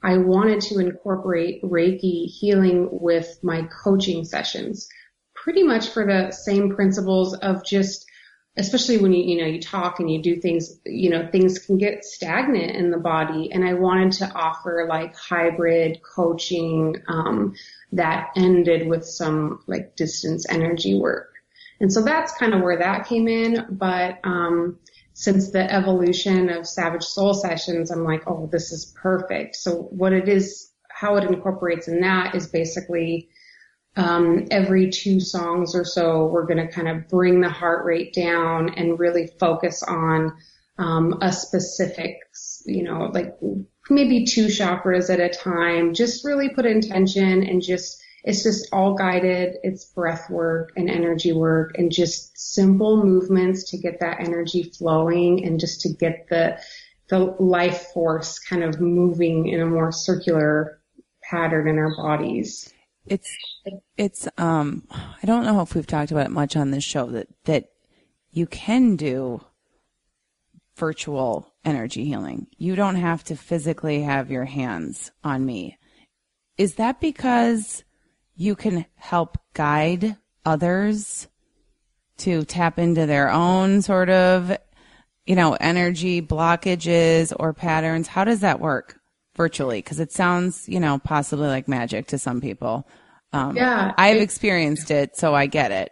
I 0.04 0.18
wanted 0.18 0.62
to 0.62 0.80
incorporate 0.80 1.62
Reiki 1.62 2.26
healing 2.26 2.88
with 2.92 3.40
my 3.44 3.68
coaching 3.84 4.24
sessions, 4.24 4.88
pretty 5.36 5.64
much 5.64 5.90
for 5.90 6.06
the 6.06 6.32
same 6.32 6.74
principles 6.74 7.36
of 7.36 7.66
just, 7.66 8.06
especially 8.58 8.98
when 8.98 9.14
you, 9.14 9.24
you 9.24 9.42
know, 9.42 9.48
you 9.48 9.62
talk 9.62 10.00
and 10.00 10.12
you 10.12 10.22
do 10.22 10.36
things, 10.36 10.80
you 10.86 11.10
know, 11.10 11.28
things 11.32 11.60
can 11.60 11.78
get 11.78 12.04
stagnant 12.04 12.76
in 12.76 12.92
the 12.92 12.98
body. 12.98 13.52
And 13.52 13.64
I 13.64 13.76
wanted 13.76 14.12
to 14.14 14.32
offer 14.34 14.86
like 14.90 15.16
hybrid 15.16 16.02
coaching, 16.04 17.02
um, 17.08 17.54
that 17.94 18.30
ended 18.36 18.88
with 18.88 19.06
some 19.06 19.64
like 19.68 19.96
distance 19.96 20.46
energy 20.50 20.96
work. 21.00 21.30
And 21.80 21.92
so 21.92 22.04
that's 22.04 22.34
kind 22.34 22.54
of 22.54 22.62
where 22.62 22.80
that 22.80 23.08
came 23.08 23.28
in. 23.28 23.68
But, 23.70 24.20
um, 24.24 24.80
since 25.14 25.52
the 25.52 25.72
evolution 25.72 26.50
of 26.50 26.68
Savage 26.68 27.04
Soul 27.04 27.34
Sessions, 27.34 27.92
I'm 27.92 28.04
like, 28.04 28.24
oh, 28.28 28.48
this 28.52 28.72
is 28.72 28.94
perfect. 29.02 29.56
So 29.56 29.84
what 29.92 30.14
it 30.14 30.30
is, 30.30 30.72
how 30.90 31.18
it 31.18 31.26
incorporates 31.26 31.88
in 31.88 32.02
that 32.02 32.34
is 32.34 32.48
basically 32.48 33.30
um, 33.96 34.48
every 34.52 34.90
two 34.90 35.20
songs 35.20 35.76
or 35.76 35.84
so, 35.84 36.28
we're 36.28 36.46
going 36.46 36.66
to 36.66 36.72
kind 36.72 36.88
of 36.88 37.08
bring 37.10 37.42
the 37.42 37.50
heart 37.50 37.86
rate 37.86 38.14
down 38.14 38.70
and 38.76 39.00
really 39.00 39.28
focus 39.40 39.84
on 39.84 40.34
um, 40.78 41.20
a 41.22 41.32
specific, 41.32 42.18
you 42.66 42.84
know, 42.84 43.12
like 43.14 43.38
maybe 43.90 44.26
two 44.26 44.48
chakras 44.48 45.10
at 45.10 45.20
a 45.20 45.30
time. 45.30 45.94
Just 45.94 46.26
really 46.26 46.50
put 46.50 46.66
intention 46.66 47.44
and 47.44 47.62
just 47.62 48.02
it's 48.24 48.44
just 48.44 48.70
all 48.72 48.94
guided. 48.94 49.56
It's 49.64 49.86
breath 49.86 50.30
work 50.30 50.74
and 50.76 50.90
energy 50.90 51.34
work 51.34 51.72
and 51.78 51.92
just 51.92 52.38
simple 52.38 53.04
movements 53.04 53.72
to 53.72 53.78
get 53.78 54.00
that 54.00 54.20
energy 54.20 54.64
flowing 54.64 55.44
and 55.44 55.60
just 55.60 55.82
to 55.82 55.90
get 55.90 56.28
the, 56.30 56.60
the 57.10 57.20
life 57.40 57.88
force 57.94 58.38
kind 58.40 58.64
of 58.64 58.80
moving 58.80 59.48
in 59.48 59.60
a 59.60 59.66
more 59.66 59.92
circular 59.92 60.80
pattern 61.24 61.68
in 61.68 61.80
our 61.80 61.96
bodies. 61.96 62.72
It's, 63.06 63.36
it's, 63.98 64.28
um, 64.38 64.88
I 64.92 65.26
don't 65.26 65.46
know 65.46 65.62
if 65.62 65.76
we've 65.76 65.88
talked 65.88 66.12
about 66.12 66.28
it 66.28 66.32
much 66.32 66.56
on 66.56 66.72
this 66.72 66.84
show 66.84 67.08
that, 67.08 67.28
that 67.46 67.66
you 68.32 68.46
can 68.46 68.96
do 68.96 69.42
virtual 70.76 71.54
energy 71.66 72.06
healing. 72.06 72.48
You 72.58 72.76
don't 72.76 72.96
have 72.96 73.24
to 73.26 73.36
physically 73.36 74.04
have 74.04 74.32
your 74.32 74.46
hands 74.46 75.12
on 75.24 75.46
me. 75.46 75.78
Is 76.58 76.76
that 76.76 77.00
because 77.00 77.84
you 78.36 78.56
can 78.56 78.86
help 78.96 79.38
guide 79.54 80.16
others 80.46 81.28
to 82.18 82.44
tap 82.46 82.78
into 82.78 83.06
their 83.06 83.32
own 83.32 83.82
sort 83.82 84.10
of, 84.10 84.56
you 85.26 85.36
know, 85.36 85.58
energy 85.60 86.22
blockages 86.22 87.34
or 87.38 87.54
patterns. 87.54 88.08
How 88.08 88.24
does 88.24 88.42
that 88.42 88.60
work 88.60 89.01
virtually? 89.42 89.80
Because 89.80 90.00
it 90.00 90.12
sounds, 90.12 90.70
you 90.70 90.80
know, 90.80 91.00
possibly 91.00 91.48
like 91.48 91.68
magic 91.68 92.06
to 92.08 92.20
some 92.20 92.42
people. 92.42 92.88
Um, 93.34 93.56
yeah, 93.56 93.92
I've 93.98 94.22
experienced 94.22 94.92
it, 94.92 95.18
so 95.18 95.34
I 95.34 95.48
get 95.48 95.72
it. 95.72 95.92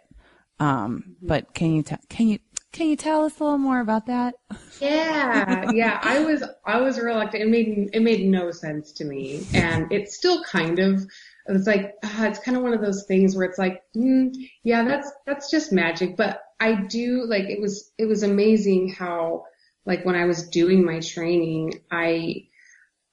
Um, 0.60 1.16
but 1.20 1.52
can 1.52 1.74
you 1.74 1.82
tell? 1.82 1.98
Can 2.08 2.28
you 2.28 2.38
can 2.72 2.86
you 2.86 2.94
tell 2.94 3.24
us 3.24 3.40
a 3.40 3.42
little 3.42 3.58
more 3.58 3.80
about 3.80 4.06
that? 4.06 4.34
Yeah, 4.80 5.70
yeah. 5.74 5.98
I 6.00 6.20
was 6.20 6.44
I 6.64 6.80
was 6.80 7.00
reluctant. 7.00 7.42
It 7.42 7.48
made 7.48 7.90
it 7.92 8.02
made 8.02 8.24
no 8.24 8.52
sense 8.52 8.92
to 8.92 9.04
me, 9.04 9.44
and 9.52 9.90
it's 9.90 10.16
still 10.16 10.44
kind 10.44 10.78
of 10.78 11.04
it's 11.46 11.66
like 11.66 11.94
uh, 12.04 12.26
it's 12.28 12.38
kind 12.38 12.56
of 12.56 12.62
one 12.62 12.74
of 12.74 12.80
those 12.80 13.04
things 13.08 13.34
where 13.34 13.46
it's 13.46 13.58
like, 13.58 13.82
mm, 13.96 14.32
yeah, 14.62 14.84
that's 14.84 15.10
that's 15.26 15.50
just 15.50 15.72
magic. 15.72 16.16
But 16.16 16.40
I 16.60 16.74
do 16.74 17.24
like 17.26 17.44
it 17.44 17.60
was 17.60 17.90
it 17.98 18.06
was 18.06 18.22
amazing 18.22 18.90
how 18.90 19.46
like 19.86 20.04
when 20.04 20.14
I 20.14 20.26
was 20.26 20.48
doing 20.48 20.84
my 20.84 21.00
training, 21.00 21.80
I 21.90 22.46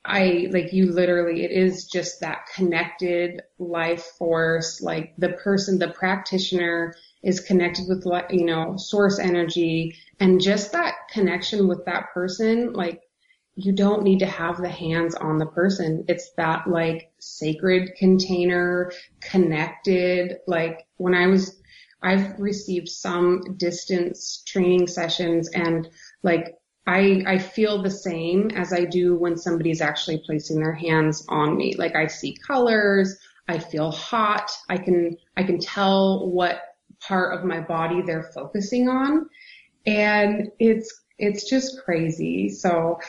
I 0.07 0.47
like 0.51 0.73
you 0.73 0.91
literally 0.91 1.43
it 1.43 1.51
is 1.51 1.85
just 1.85 2.21
that 2.21 2.47
connected 2.55 3.41
life 3.59 4.03
force. 4.17 4.81
Like 4.81 5.13
the 5.17 5.29
person, 5.29 5.79
the 5.79 5.89
practitioner 5.91 6.95
is 7.23 7.41
connected 7.41 7.85
with 7.87 8.05
you 8.31 8.45
know 8.45 8.77
source 8.77 9.19
energy 9.19 9.95
and 10.19 10.41
just 10.41 10.71
that 10.71 10.93
connection 11.11 11.67
with 11.67 11.85
that 11.85 12.13
person 12.13 12.73
like 12.73 13.01
you 13.57 13.73
don't 13.73 14.03
need 14.03 14.19
to 14.19 14.27
have 14.27 14.57
the 14.57 14.69
hands 14.69 15.15
on 15.15 15.39
the 15.39 15.47
person. 15.47 16.05
It's 16.07 16.31
that 16.37 16.67
like 16.67 17.11
sacred 17.19 17.95
container 17.97 18.91
connected. 19.19 20.37
Like 20.45 20.85
when 20.97 21.15
I 21.15 21.25
was, 21.25 21.59
I've 22.03 22.39
received 22.39 22.87
some 22.87 23.57
distance 23.57 24.43
training 24.45 24.85
sessions 24.85 25.49
and 25.49 25.89
like 26.21 26.53
I, 26.87 27.23
I 27.27 27.37
feel 27.37 27.83
the 27.83 27.91
same 27.91 28.49
as 28.51 28.71
I 28.71 28.85
do 28.85 29.17
when 29.17 29.37
somebody's 29.37 29.81
actually 29.81 30.23
placing 30.25 30.59
their 30.61 30.73
hands 30.73 31.25
on 31.27 31.57
me. 31.57 31.75
Like 31.77 31.95
I 31.95 32.07
see 32.07 32.35
colors, 32.35 33.17
I 33.49 33.59
feel 33.59 33.91
hot, 33.91 34.49
I 34.69 34.77
can, 34.77 35.17
I 35.35 35.43
can 35.43 35.59
tell 35.59 36.29
what 36.29 36.61
part 37.01 37.37
of 37.37 37.45
my 37.45 37.59
body 37.59 38.01
they're 38.01 38.31
focusing 38.33 38.87
on. 38.87 39.29
And 39.85 40.49
it's, 40.59 41.03
it's 41.19 41.49
just 41.49 41.81
crazy. 41.83 42.49
So 42.49 42.99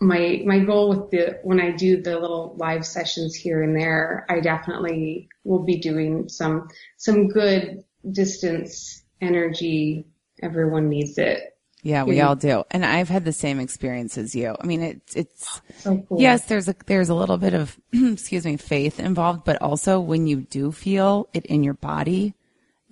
my 0.00 0.42
my 0.46 0.60
goal 0.60 0.90
with 0.90 1.10
the 1.10 1.40
when 1.42 1.60
I 1.60 1.72
do 1.72 2.00
the 2.00 2.18
little 2.18 2.54
live 2.56 2.86
sessions 2.86 3.34
here 3.34 3.62
and 3.62 3.74
there, 3.74 4.24
I 4.28 4.40
definitely 4.40 5.28
will 5.42 5.64
be 5.64 5.80
doing 5.80 6.28
some 6.28 6.68
some 6.96 7.28
good 7.28 7.82
distance 8.10 9.02
energy. 9.20 10.06
Everyone 10.40 10.88
needs 10.88 11.18
it. 11.18 11.57
Yeah, 11.88 12.04
we 12.04 12.20
all 12.20 12.36
do. 12.36 12.64
And 12.70 12.84
I've 12.84 13.08
had 13.08 13.24
the 13.24 13.32
same 13.32 13.60
experience 13.60 14.18
as 14.18 14.34
you. 14.34 14.54
I 14.60 14.66
mean, 14.66 14.82
it's, 14.82 15.16
it's, 15.16 15.60
so 15.78 16.04
cool. 16.06 16.20
yes, 16.20 16.44
there's 16.44 16.68
a, 16.68 16.74
there's 16.84 17.08
a 17.08 17.14
little 17.14 17.38
bit 17.38 17.54
of, 17.54 17.80
excuse 17.92 18.44
me, 18.44 18.58
faith 18.58 19.00
involved, 19.00 19.44
but 19.44 19.62
also 19.62 19.98
when 19.98 20.26
you 20.26 20.42
do 20.42 20.70
feel 20.70 21.30
it 21.32 21.46
in 21.46 21.64
your 21.64 21.72
body 21.72 22.34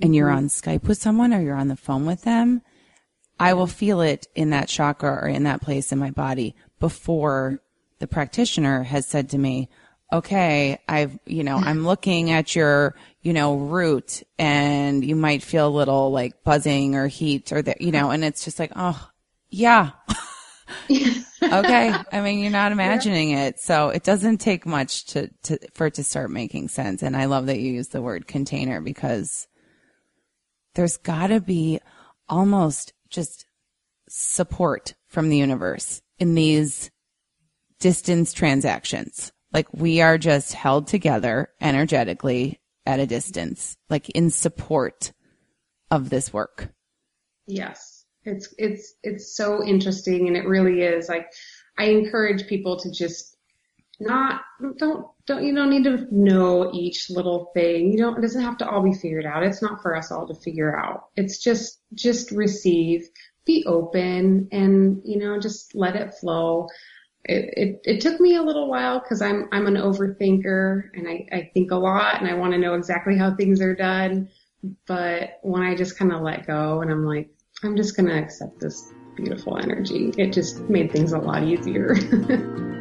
and 0.00 0.08
mm-hmm. 0.08 0.14
you're 0.14 0.30
on 0.30 0.48
Skype 0.48 0.84
with 0.84 0.96
someone 0.96 1.34
or 1.34 1.42
you're 1.42 1.56
on 1.56 1.68
the 1.68 1.76
phone 1.76 2.06
with 2.06 2.22
them, 2.22 2.62
I 3.38 3.52
will 3.52 3.66
feel 3.66 4.00
it 4.00 4.28
in 4.34 4.48
that 4.50 4.68
chakra 4.68 5.12
or 5.22 5.28
in 5.28 5.42
that 5.42 5.60
place 5.60 5.92
in 5.92 5.98
my 5.98 6.10
body 6.10 6.56
before 6.80 7.60
the 7.98 8.06
practitioner 8.06 8.82
has 8.82 9.06
said 9.06 9.28
to 9.30 9.38
me, 9.38 9.68
okay, 10.10 10.78
I've, 10.88 11.18
you 11.26 11.44
know, 11.44 11.56
I'm 11.56 11.84
looking 11.84 12.30
at 12.30 12.56
your, 12.56 12.94
you 13.26 13.32
know, 13.32 13.56
root 13.56 14.22
and 14.38 15.04
you 15.04 15.16
might 15.16 15.42
feel 15.42 15.66
a 15.66 15.68
little 15.68 16.12
like 16.12 16.44
buzzing 16.44 16.94
or 16.94 17.08
heat 17.08 17.50
or 17.50 17.60
that, 17.60 17.80
you 17.80 17.90
know, 17.90 18.12
and 18.12 18.24
it's 18.24 18.44
just 18.44 18.60
like, 18.60 18.70
oh, 18.76 19.10
yeah. 19.50 19.90
okay. 21.42 21.92
I 22.12 22.20
mean, 22.20 22.38
you're 22.38 22.52
not 22.52 22.70
imagining 22.70 23.30
yeah. 23.30 23.46
it. 23.46 23.58
So 23.58 23.88
it 23.88 24.04
doesn't 24.04 24.38
take 24.38 24.64
much 24.64 25.06
to, 25.06 25.28
to, 25.42 25.58
for 25.74 25.88
it 25.88 25.94
to 25.94 26.04
start 26.04 26.30
making 26.30 26.68
sense. 26.68 27.02
And 27.02 27.16
I 27.16 27.24
love 27.24 27.46
that 27.46 27.58
you 27.58 27.72
use 27.72 27.88
the 27.88 28.00
word 28.00 28.28
container 28.28 28.80
because 28.80 29.48
there's 30.76 30.96
gotta 30.96 31.40
be 31.40 31.80
almost 32.28 32.92
just 33.10 33.44
support 34.08 34.94
from 35.08 35.30
the 35.30 35.38
universe 35.38 36.00
in 36.20 36.36
these 36.36 36.92
distance 37.80 38.32
transactions. 38.32 39.32
Like 39.52 39.66
we 39.72 40.00
are 40.00 40.16
just 40.16 40.52
held 40.52 40.86
together 40.86 41.48
energetically 41.60 42.60
at 42.86 43.00
a 43.00 43.06
distance, 43.06 43.76
like 43.90 44.08
in 44.10 44.30
support 44.30 45.12
of 45.90 46.08
this 46.08 46.32
work. 46.32 46.68
Yes. 47.46 48.04
It's, 48.24 48.54
it's, 48.58 48.94
it's 49.02 49.36
so 49.36 49.64
interesting 49.64 50.26
and 50.26 50.36
it 50.36 50.46
really 50.46 50.82
is 50.82 51.08
like, 51.08 51.26
I 51.78 51.86
encourage 51.86 52.46
people 52.46 52.78
to 52.80 52.90
just 52.90 53.36
not, 54.00 54.42
don't, 54.78 55.06
don't, 55.26 55.44
you 55.44 55.54
don't 55.54 55.70
need 55.70 55.84
to 55.84 56.06
know 56.10 56.72
each 56.72 57.08
little 57.08 57.50
thing. 57.54 57.92
You 57.92 57.98
don't, 57.98 58.18
it 58.18 58.22
doesn't 58.22 58.42
have 58.42 58.58
to 58.58 58.68
all 58.68 58.82
be 58.82 58.92
figured 58.92 59.26
out. 59.26 59.42
It's 59.42 59.62
not 59.62 59.82
for 59.82 59.94
us 59.96 60.10
all 60.10 60.26
to 60.26 60.34
figure 60.34 60.78
out. 60.78 61.04
It's 61.16 61.42
just, 61.42 61.80
just 61.94 62.30
receive, 62.30 63.08
be 63.44 63.64
open 63.66 64.48
and, 64.50 65.00
you 65.04 65.18
know, 65.18 65.38
just 65.38 65.74
let 65.74 65.96
it 65.96 66.14
flow. 66.14 66.66
It, 67.28 67.54
it, 67.56 67.80
it 67.84 68.00
took 68.00 68.20
me 68.20 68.36
a 68.36 68.42
little 68.42 68.68
while 68.68 69.00
because 69.00 69.20
I'm, 69.20 69.48
I'm 69.50 69.66
an 69.66 69.74
overthinker 69.74 70.90
and 70.94 71.08
I, 71.08 71.26
I 71.32 71.50
think 71.52 71.72
a 71.72 71.76
lot 71.76 72.20
and 72.20 72.30
I 72.30 72.34
want 72.34 72.52
to 72.52 72.58
know 72.58 72.74
exactly 72.74 73.16
how 73.16 73.34
things 73.34 73.60
are 73.60 73.74
done. 73.74 74.28
But 74.86 75.40
when 75.42 75.62
I 75.62 75.74
just 75.74 75.98
kind 75.98 76.12
of 76.12 76.22
let 76.22 76.46
go 76.46 76.82
and 76.82 76.90
I'm 76.90 77.04
like, 77.04 77.30
I'm 77.64 77.76
just 77.76 77.96
going 77.96 78.08
to 78.08 78.16
accept 78.16 78.60
this 78.60 78.92
beautiful 79.16 79.58
energy, 79.58 80.12
it 80.16 80.32
just 80.32 80.60
made 80.68 80.92
things 80.92 81.12
a 81.12 81.18
lot 81.18 81.42
easier. 81.42 81.96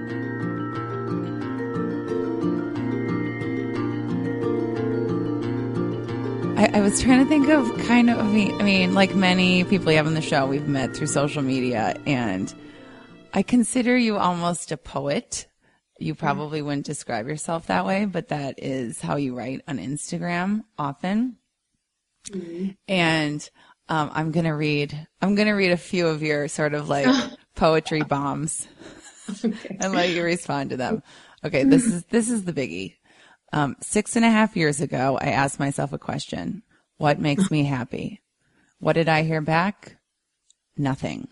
I 6.57 6.81
was 6.81 7.01
trying 7.01 7.19
to 7.19 7.25
think 7.25 7.47
of 7.49 7.77
kind 7.87 8.09
of, 8.09 8.19
I 8.19 8.23
mean, 8.63 8.93
like 8.93 9.15
many 9.15 9.63
people 9.63 9.87
we 9.87 9.95
have 9.95 10.07
on 10.07 10.13
the 10.13 10.21
show, 10.21 10.45
we've 10.45 10.67
met 10.67 10.95
through 10.95 11.07
social 11.07 11.41
media, 11.41 11.95
and 12.05 12.53
I 13.35 13.43
consider 13.43 13.97
you 13.97 14.15
almost 14.15 14.71
a 14.71 14.77
poet. 14.77 15.47
You 15.99 16.15
probably 16.15 16.61
wouldn't 16.61 16.85
describe 16.85 17.27
yourself 17.27 17.67
that 17.67 17.85
way, 17.85 18.05
but 18.05 18.29
that 18.29 18.63
is 18.63 19.01
how 19.01 19.17
you 19.17 19.35
write 19.35 19.61
on 19.67 19.77
Instagram 19.77 20.63
often. 20.79 21.35
Mm-hmm. 22.29 22.69
And 22.87 23.49
um, 23.89 24.09
I'm 24.13 24.31
gonna 24.31 24.55
read. 24.55 25.07
I'm 25.21 25.35
gonna 25.35 25.55
read 25.55 25.73
a 25.73 25.77
few 25.77 26.07
of 26.07 26.23
your 26.23 26.47
sort 26.47 26.73
of 26.73 26.87
like 26.87 27.07
poetry 27.55 28.03
bombs, 28.03 28.69
okay. 29.43 29.77
and 29.81 29.93
let 29.93 30.11
you 30.11 30.23
respond 30.23 30.69
to 30.69 30.77
them. 30.77 31.03
Okay, 31.43 31.65
this 31.65 31.85
is 31.85 32.05
this 32.05 32.29
is 32.29 32.45
the 32.45 32.53
biggie. 32.53 32.95
Um, 33.51 33.75
six 33.81 34.15
and 34.15 34.23
a 34.23 34.29
half 34.29 34.55
years 34.55 34.79
ago, 34.79 35.19
I 35.21 35.31
asked 35.31 35.59
myself 35.59 35.91
a 35.91 35.99
question: 35.99 36.63
What 36.97 37.19
makes 37.19 37.51
me 37.51 37.65
happy? 37.65 38.21
What 38.79 38.93
did 38.93 39.09
I 39.09 39.23
hear 39.23 39.41
back? 39.41 39.97
Nothing. 40.77 41.27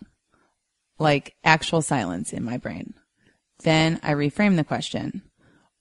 Like 0.98 1.34
actual 1.44 1.82
silence 1.82 2.32
in 2.32 2.44
my 2.44 2.56
brain. 2.56 2.94
Then 3.62 4.00
I 4.02 4.12
reframe 4.12 4.56
the 4.56 4.64
question: 4.64 5.22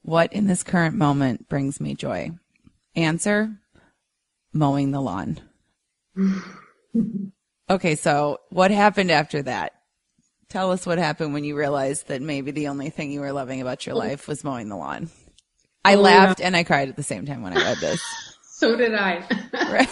What 0.02 0.34
in 0.34 0.48
this 0.48 0.64
current 0.64 0.96
moment 0.96 1.48
brings 1.50 1.80
me 1.80 1.96
joy? 1.96 2.32
Answer: 2.96 3.56
Mowing 4.54 4.92
the 4.92 5.02
lawn. 5.02 5.40
okay, 7.70 7.96
so 7.96 8.40
what 8.50 8.72
happened 8.72 9.12
after 9.12 9.42
that? 9.44 9.74
Tell 10.50 10.72
us 10.72 10.86
what 10.86 11.00
happened 11.00 11.34
when 11.34 11.44
you 11.44 11.58
realized 11.58 12.10
that 12.10 12.22
maybe 12.22 12.52
the 12.52 12.68
only 12.68 12.92
thing 12.92 13.12
you 13.12 13.22
were 13.22 13.32
loving 13.32 13.62
about 13.62 13.86
your 13.86 13.96
life 13.96 14.28
was 14.28 14.44
mowing 14.44 14.70
the 14.70 14.76
lawn. 14.76 15.10
I 15.84 15.96
oh, 15.96 16.02
laughed 16.02 16.40
yeah. 16.40 16.48
and 16.48 16.56
I 16.56 16.64
cried 16.64 16.90
at 16.90 16.96
the 16.96 17.04
same 17.04 17.26
time 17.26 17.42
when 17.42 17.58
I 17.58 17.62
read 17.62 17.78
this. 17.80 18.02
so 18.44 18.76
did 18.76 18.94
I. 18.94 19.28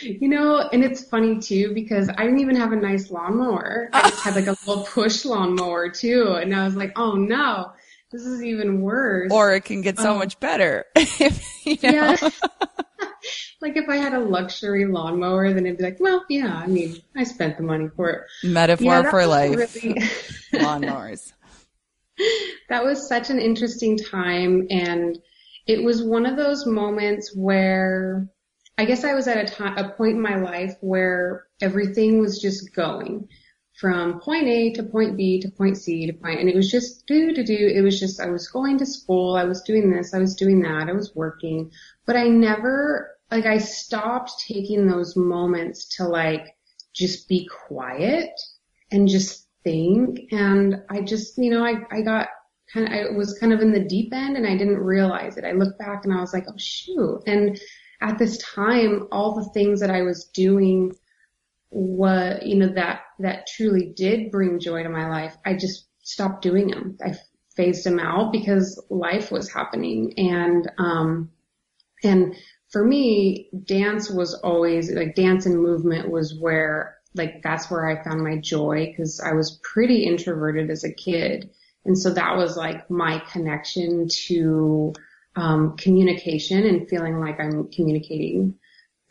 you 0.00 0.28
know, 0.28 0.68
and 0.72 0.84
it's 0.84 1.04
funny 1.04 1.40
too 1.40 1.72
because 1.74 2.08
I 2.08 2.24
didn't 2.24 2.40
even 2.40 2.56
have 2.56 2.72
a 2.72 2.76
nice 2.76 3.10
lawnmower. 3.10 3.90
I 3.92 4.10
just 4.10 4.22
had 4.22 4.36
like 4.36 4.46
a 4.46 4.56
little 4.66 4.84
push 4.84 5.24
lawnmower 5.24 5.90
too, 5.90 6.32
and 6.40 6.54
I 6.54 6.64
was 6.64 6.76
like, 6.76 6.92
oh 6.96 7.14
no, 7.14 7.72
this 8.12 8.22
is 8.22 8.42
even 8.42 8.80
worse. 8.82 9.32
Or 9.32 9.54
it 9.54 9.64
can 9.64 9.82
get 9.82 9.98
so 9.98 10.12
um, 10.12 10.18
much 10.18 10.38
better. 10.40 10.86
you 11.64 11.76
know? 11.82 12.16
Yeah 12.20 12.30
like 13.60 13.76
if 13.76 13.88
I 13.88 13.96
had 13.96 14.14
a 14.14 14.20
luxury 14.20 14.86
lawnmower, 14.86 15.52
then 15.52 15.66
it'd 15.66 15.78
be 15.78 15.84
like, 15.84 16.00
well, 16.00 16.24
yeah, 16.28 16.54
I 16.54 16.66
mean, 16.66 16.96
I 17.14 17.24
spent 17.24 17.56
the 17.56 17.62
money 17.62 17.88
for 17.94 18.10
it. 18.10 18.22
Metaphor 18.44 18.84
yeah, 18.84 19.10
for 19.10 19.26
life. 19.26 19.56
Really... 19.56 19.94
Lawnmowers. 20.54 21.32
that 22.68 22.84
was 22.84 23.08
such 23.08 23.30
an 23.30 23.38
interesting 23.38 23.98
time. 23.98 24.66
And 24.70 25.18
it 25.66 25.82
was 25.82 26.02
one 26.02 26.26
of 26.26 26.36
those 26.36 26.66
moments 26.66 27.34
where 27.34 28.28
I 28.78 28.84
guess 28.84 29.04
I 29.04 29.14
was 29.14 29.26
at 29.26 29.38
a 29.38 29.52
time, 29.52 29.78
a 29.78 29.90
point 29.90 30.16
in 30.16 30.20
my 30.20 30.36
life 30.36 30.74
where 30.80 31.46
everything 31.60 32.20
was 32.20 32.40
just 32.40 32.74
going 32.74 33.28
from 33.78 34.20
point 34.20 34.46
A 34.46 34.72
to 34.72 34.82
point 34.82 35.16
B 35.16 35.40
to 35.40 35.50
point 35.50 35.76
C 35.76 36.06
to 36.06 36.12
point, 36.12 36.40
and 36.40 36.48
it 36.48 36.56
was 36.56 36.70
just 36.70 37.06
do 37.06 37.32
to 37.32 37.42
do. 37.42 37.54
It 37.54 37.82
was 37.82 37.98
just, 37.98 38.20
I 38.20 38.28
was 38.28 38.48
going 38.48 38.78
to 38.78 38.86
school, 38.86 39.36
I 39.36 39.44
was 39.44 39.62
doing 39.62 39.90
this, 39.90 40.14
I 40.14 40.18
was 40.18 40.34
doing 40.34 40.60
that, 40.62 40.88
I 40.88 40.92
was 40.92 41.14
working, 41.14 41.70
but 42.06 42.16
I 42.16 42.28
never 42.28 43.16
like 43.30 43.46
I 43.46 43.58
stopped 43.58 44.32
taking 44.46 44.86
those 44.86 45.16
moments 45.16 45.96
to 45.96 46.04
like 46.04 46.56
just 46.94 47.28
be 47.28 47.48
quiet 47.66 48.30
and 48.92 49.08
just 49.08 49.48
think. 49.64 50.32
And 50.32 50.82
I 50.88 51.00
just, 51.00 51.36
you 51.36 51.50
know, 51.50 51.64
I, 51.64 51.80
I 51.90 52.02
got 52.02 52.28
kind 52.72 52.86
of, 52.86 52.92
I 52.92 53.16
was 53.16 53.38
kind 53.38 53.52
of 53.52 53.60
in 53.60 53.72
the 53.72 53.84
deep 53.84 54.12
end 54.14 54.36
and 54.36 54.46
I 54.46 54.56
didn't 54.56 54.78
realize 54.78 55.36
it. 55.36 55.44
I 55.44 55.52
looked 55.52 55.78
back 55.78 56.04
and 56.04 56.14
I 56.14 56.20
was 56.20 56.32
like, 56.32 56.44
oh 56.48 56.54
shoot. 56.56 57.22
And 57.26 57.58
at 58.00 58.18
this 58.18 58.38
time, 58.38 59.08
all 59.12 59.34
the 59.34 59.50
things 59.50 59.80
that 59.80 59.90
I 59.90 60.02
was 60.02 60.24
doing 60.26 60.92
what, 61.68 62.46
you 62.46 62.56
know, 62.56 62.72
that, 62.74 63.02
that 63.18 63.46
truly 63.46 63.92
did 63.94 64.30
bring 64.30 64.60
joy 64.60 64.82
to 64.82 64.88
my 64.88 65.08
life, 65.08 65.36
I 65.44 65.54
just 65.54 65.86
stopped 66.02 66.42
doing 66.42 66.68
them. 66.68 66.96
I 67.04 67.14
phased 67.56 67.84
them 67.84 67.98
out 67.98 68.32
because 68.32 68.82
life 68.90 69.30
was 69.30 69.52
happening 69.52 70.14
and, 70.18 70.70
um, 70.78 71.30
and 72.04 72.36
for 72.70 72.84
me, 72.84 73.48
dance 73.64 74.10
was 74.10 74.34
always 74.34 74.92
like 74.92 75.14
dance 75.14 75.46
and 75.46 75.60
movement 75.60 76.10
was 76.10 76.38
where 76.38 76.96
like 77.14 77.42
that's 77.42 77.70
where 77.70 77.88
I 77.88 78.02
found 78.04 78.22
my 78.22 78.36
joy 78.36 78.86
because 78.86 79.20
I 79.20 79.32
was 79.32 79.58
pretty 79.62 80.04
introverted 80.04 80.70
as 80.70 80.84
a 80.84 80.92
kid. 80.92 81.50
And 81.84 81.98
so 81.98 82.10
that 82.12 82.36
was 82.36 82.56
like 82.56 82.90
my 82.90 83.20
connection 83.30 84.08
to 84.26 84.92
um, 85.36 85.76
communication 85.76 86.64
and 86.64 86.88
feeling 86.88 87.20
like 87.20 87.38
I'm 87.38 87.70
communicating. 87.70 88.54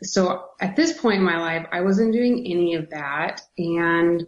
So 0.02 0.50
at 0.60 0.76
this 0.76 0.98
point 0.98 1.18
in 1.18 1.24
my 1.24 1.38
life, 1.38 1.66
I 1.72 1.80
wasn't 1.80 2.12
doing 2.12 2.46
any 2.46 2.74
of 2.74 2.90
that. 2.90 3.40
And, 3.56 4.26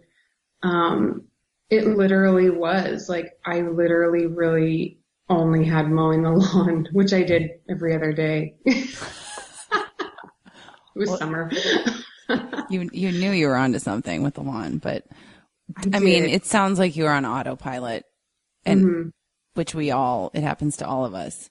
um, 0.63 1.25
it 1.69 1.85
literally 1.85 2.49
was 2.49 3.07
like, 3.07 3.37
I 3.45 3.61
literally 3.61 4.25
really 4.25 4.99
only 5.29 5.65
had 5.65 5.91
mowing 5.91 6.23
the 6.23 6.31
lawn, 6.31 6.87
which 6.91 7.13
I 7.13 7.23
did 7.23 7.51
every 7.69 7.95
other 7.95 8.13
day. 8.13 8.55
It 10.95 10.99
was 10.99 11.09
well, 11.09 11.19
summer. 11.19 11.51
you 12.69 12.89
you 12.91 13.11
knew 13.11 13.31
you 13.31 13.47
were 13.47 13.55
onto 13.55 13.79
something 13.79 14.21
with 14.21 14.33
the 14.33 14.41
lawn, 14.41 14.79
but 14.79 15.05
I, 15.77 15.97
I 15.97 15.99
mean, 15.99 16.25
it 16.25 16.45
sounds 16.45 16.77
like 16.77 16.97
you 16.97 17.05
were 17.05 17.11
on 17.11 17.25
autopilot, 17.25 18.03
and 18.65 18.85
mm-hmm. 18.85 19.09
which 19.53 19.73
we 19.73 19.91
all 19.91 20.29
it 20.33 20.41
happens 20.41 20.77
to 20.77 20.87
all 20.87 21.05
of 21.05 21.13
us. 21.13 21.49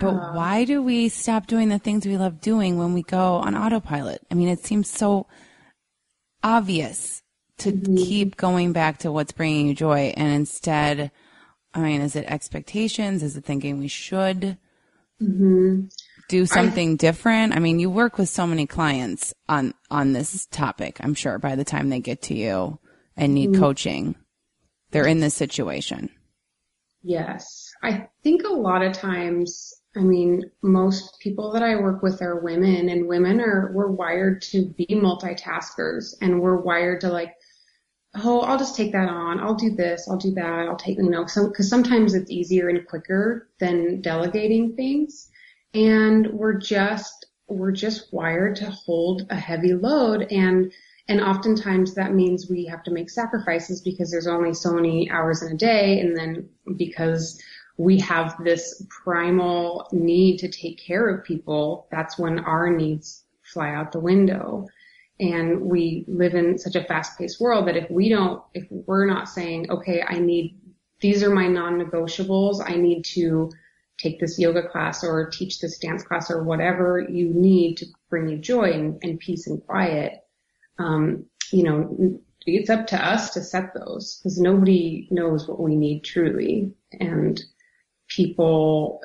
But 0.00 0.34
why 0.34 0.64
do 0.64 0.82
we 0.82 1.08
stop 1.08 1.46
doing 1.46 1.68
the 1.68 1.78
things 1.78 2.06
we 2.06 2.16
love 2.16 2.40
doing 2.40 2.76
when 2.76 2.92
we 2.92 3.02
go 3.02 3.36
on 3.36 3.56
autopilot? 3.56 4.20
I 4.30 4.34
mean, 4.34 4.48
it 4.48 4.64
seems 4.64 4.90
so 4.90 5.26
obvious 6.42 7.22
to 7.58 7.72
mm-hmm. 7.72 7.96
keep 7.96 8.36
going 8.36 8.72
back 8.72 8.98
to 8.98 9.12
what's 9.12 9.32
bringing 9.32 9.68
you 9.68 9.74
joy, 9.74 10.12
and 10.16 10.32
instead, 10.34 11.10
I 11.72 11.80
mean, 11.80 12.00
is 12.00 12.16
it 12.16 12.26
expectations? 12.26 13.22
Is 13.22 13.36
it 13.36 13.44
thinking 13.44 13.78
we 13.78 13.88
should? 13.88 14.58
Mm-hmm 15.22 15.86
do 16.28 16.46
something 16.46 16.92
I, 16.92 16.96
different? 16.96 17.54
I 17.54 17.58
mean, 17.58 17.78
you 17.78 17.90
work 17.90 18.18
with 18.18 18.28
so 18.28 18.46
many 18.46 18.66
clients 18.66 19.34
on 19.48 19.74
on 19.90 20.12
this 20.12 20.46
topic. 20.46 20.98
I'm 21.00 21.14
sure 21.14 21.38
by 21.38 21.56
the 21.56 21.64
time 21.64 21.88
they 21.88 22.00
get 22.00 22.22
to 22.22 22.34
you 22.34 22.78
and 23.16 23.34
need 23.34 23.50
mm-hmm. 23.50 23.62
coaching, 23.62 24.14
they're 24.90 25.06
in 25.06 25.20
this 25.20 25.34
situation. 25.34 26.10
Yes. 27.02 27.65
I 27.86 28.08
think 28.22 28.42
a 28.44 28.52
lot 28.52 28.82
of 28.82 28.92
times, 28.92 29.72
I 29.96 30.00
mean, 30.00 30.50
most 30.62 31.18
people 31.20 31.52
that 31.52 31.62
I 31.62 31.76
work 31.76 32.02
with 32.02 32.20
are 32.20 32.40
women 32.40 32.88
and 32.88 33.08
women 33.08 33.40
are, 33.40 33.70
we're 33.72 33.90
wired 33.90 34.42
to 34.42 34.66
be 34.76 34.86
multitaskers 34.90 36.14
and 36.20 36.40
we're 36.40 36.60
wired 36.60 37.00
to 37.02 37.08
like, 37.08 37.34
oh, 38.16 38.40
I'll 38.40 38.58
just 38.58 38.76
take 38.76 38.92
that 38.92 39.08
on. 39.08 39.40
I'll 39.40 39.54
do 39.54 39.70
this. 39.74 40.08
I'll 40.08 40.16
do 40.16 40.32
that. 40.34 40.66
I'll 40.68 40.76
take, 40.76 40.98
you 40.98 41.10
know, 41.10 41.24
cause 41.24 41.68
sometimes 41.68 42.14
it's 42.14 42.30
easier 42.30 42.68
and 42.68 42.86
quicker 42.86 43.48
than 43.60 44.00
delegating 44.00 44.74
things 44.74 45.30
and 45.76 46.26
we're 46.32 46.58
just 46.58 47.26
we're 47.48 47.72
just 47.72 48.12
wired 48.12 48.56
to 48.56 48.70
hold 48.70 49.26
a 49.30 49.36
heavy 49.36 49.74
load 49.74 50.26
and 50.32 50.72
and 51.08 51.20
oftentimes 51.20 51.94
that 51.94 52.14
means 52.14 52.50
we 52.50 52.64
have 52.64 52.82
to 52.82 52.90
make 52.90 53.08
sacrifices 53.08 53.80
because 53.80 54.10
there's 54.10 54.26
only 54.26 54.52
so 54.52 54.72
many 54.72 55.08
hours 55.10 55.42
in 55.42 55.52
a 55.52 55.56
day 55.56 56.00
and 56.00 56.16
then 56.16 56.48
because 56.76 57.40
we 57.76 57.98
have 58.00 58.36
this 58.42 58.84
primal 58.88 59.88
need 59.92 60.38
to 60.38 60.48
take 60.48 60.78
care 60.78 61.08
of 61.08 61.24
people, 61.24 61.86
that's 61.90 62.18
when 62.18 62.38
our 62.40 62.70
needs 62.70 63.24
fly 63.42 63.70
out 63.70 63.92
the 63.92 64.00
window. 64.00 64.66
And 65.18 65.62
we 65.62 66.04
live 66.08 66.34
in 66.34 66.58
such 66.58 66.74
a 66.74 66.84
fast 66.84 67.18
paced 67.18 67.40
world 67.40 67.68
that 67.68 67.76
if 67.76 67.90
we 67.90 68.08
don't, 68.08 68.42
if 68.54 68.66
we're 68.70 69.06
not 69.06 69.28
saying, 69.28 69.70
okay, 69.70 70.02
I 70.06 70.18
need, 70.18 70.58
these 71.00 71.22
are 71.22 71.30
my 71.30 71.48
non-negotiables, 71.48 72.62
I 72.64 72.76
need 72.76 73.04
to 73.14 73.50
take 73.98 74.20
this 74.20 74.38
yoga 74.38 74.68
class 74.68 75.02
or 75.02 75.30
teach 75.30 75.60
this 75.60 75.78
dance 75.78 76.02
class 76.02 76.30
or 76.30 76.42
whatever 76.42 77.00
you 77.00 77.32
need 77.32 77.76
to 77.78 77.86
bring 78.10 78.28
you 78.28 78.36
joy 78.36 78.72
and, 78.72 78.98
and 79.02 79.18
peace 79.18 79.46
and 79.46 79.64
quiet. 79.64 80.22
Um, 80.78 81.24
you 81.50 81.62
know, 81.62 82.20
it's 82.44 82.70
up 82.70 82.88
to 82.88 82.96
us 82.96 83.30
to 83.30 83.42
set 83.42 83.72
those 83.74 84.18
because 84.18 84.38
nobody 84.38 85.08
knows 85.10 85.48
what 85.48 85.60
we 85.60 85.76
need 85.76 86.04
truly. 86.04 86.72
And 86.92 87.42
people, 88.08 89.02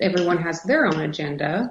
everyone 0.00 0.38
has 0.38 0.62
their 0.62 0.86
own 0.86 1.00
agenda 1.00 1.70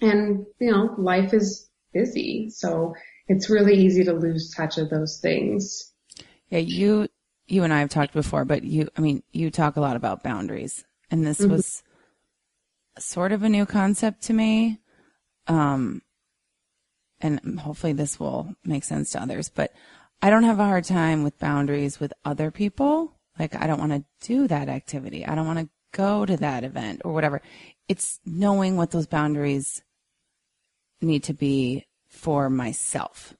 and, 0.00 0.46
you 0.60 0.70
know, 0.70 0.94
life 0.98 1.34
is 1.34 1.68
busy. 1.92 2.50
So 2.50 2.94
it's 3.26 3.50
really 3.50 3.74
easy 3.74 4.04
to 4.04 4.12
lose 4.12 4.54
touch 4.54 4.78
of 4.78 4.90
those 4.90 5.18
things. 5.18 5.92
Yeah, 6.50 6.60
you, 6.60 7.08
you 7.46 7.64
and 7.64 7.72
I 7.72 7.80
have 7.80 7.90
talked 7.90 8.14
before, 8.14 8.44
but 8.44 8.64
you, 8.64 8.88
I 8.96 9.00
mean, 9.00 9.22
you 9.32 9.50
talk 9.50 9.76
a 9.76 9.80
lot 9.80 9.96
about 9.96 10.22
boundaries 10.22 10.84
and 11.10 11.26
this 11.26 11.40
mm-hmm. 11.40 11.52
was 11.52 11.82
sort 12.98 13.32
of 13.32 13.42
a 13.42 13.48
new 13.48 13.66
concept 13.66 14.22
to 14.24 14.32
me. 14.32 14.80
Um, 15.46 16.02
and 17.20 17.58
hopefully 17.58 17.92
this 17.92 18.20
will 18.20 18.54
make 18.64 18.84
sense 18.84 19.10
to 19.10 19.22
others, 19.22 19.48
but 19.48 19.72
I 20.22 20.30
don't 20.30 20.44
have 20.44 20.60
a 20.60 20.64
hard 20.64 20.84
time 20.84 21.22
with 21.22 21.38
boundaries 21.38 22.00
with 22.00 22.12
other 22.24 22.50
people. 22.50 23.12
Like, 23.38 23.54
I 23.60 23.66
don't 23.66 23.78
want 23.78 23.92
to 23.92 24.04
do 24.26 24.48
that 24.48 24.68
activity. 24.68 25.24
I 25.24 25.34
don't 25.34 25.46
want 25.46 25.60
to 25.60 25.68
go 25.92 26.26
to 26.26 26.36
that 26.36 26.64
event 26.64 27.02
or 27.04 27.12
whatever. 27.12 27.42
It's 27.88 28.20
knowing 28.24 28.76
what 28.76 28.90
those 28.90 29.06
boundaries 29.06 29.82
need 31.00 31.24
to 31.24 31.34
be 31.34 31.86
for 32.08 32.50
myself. 32.50 33.34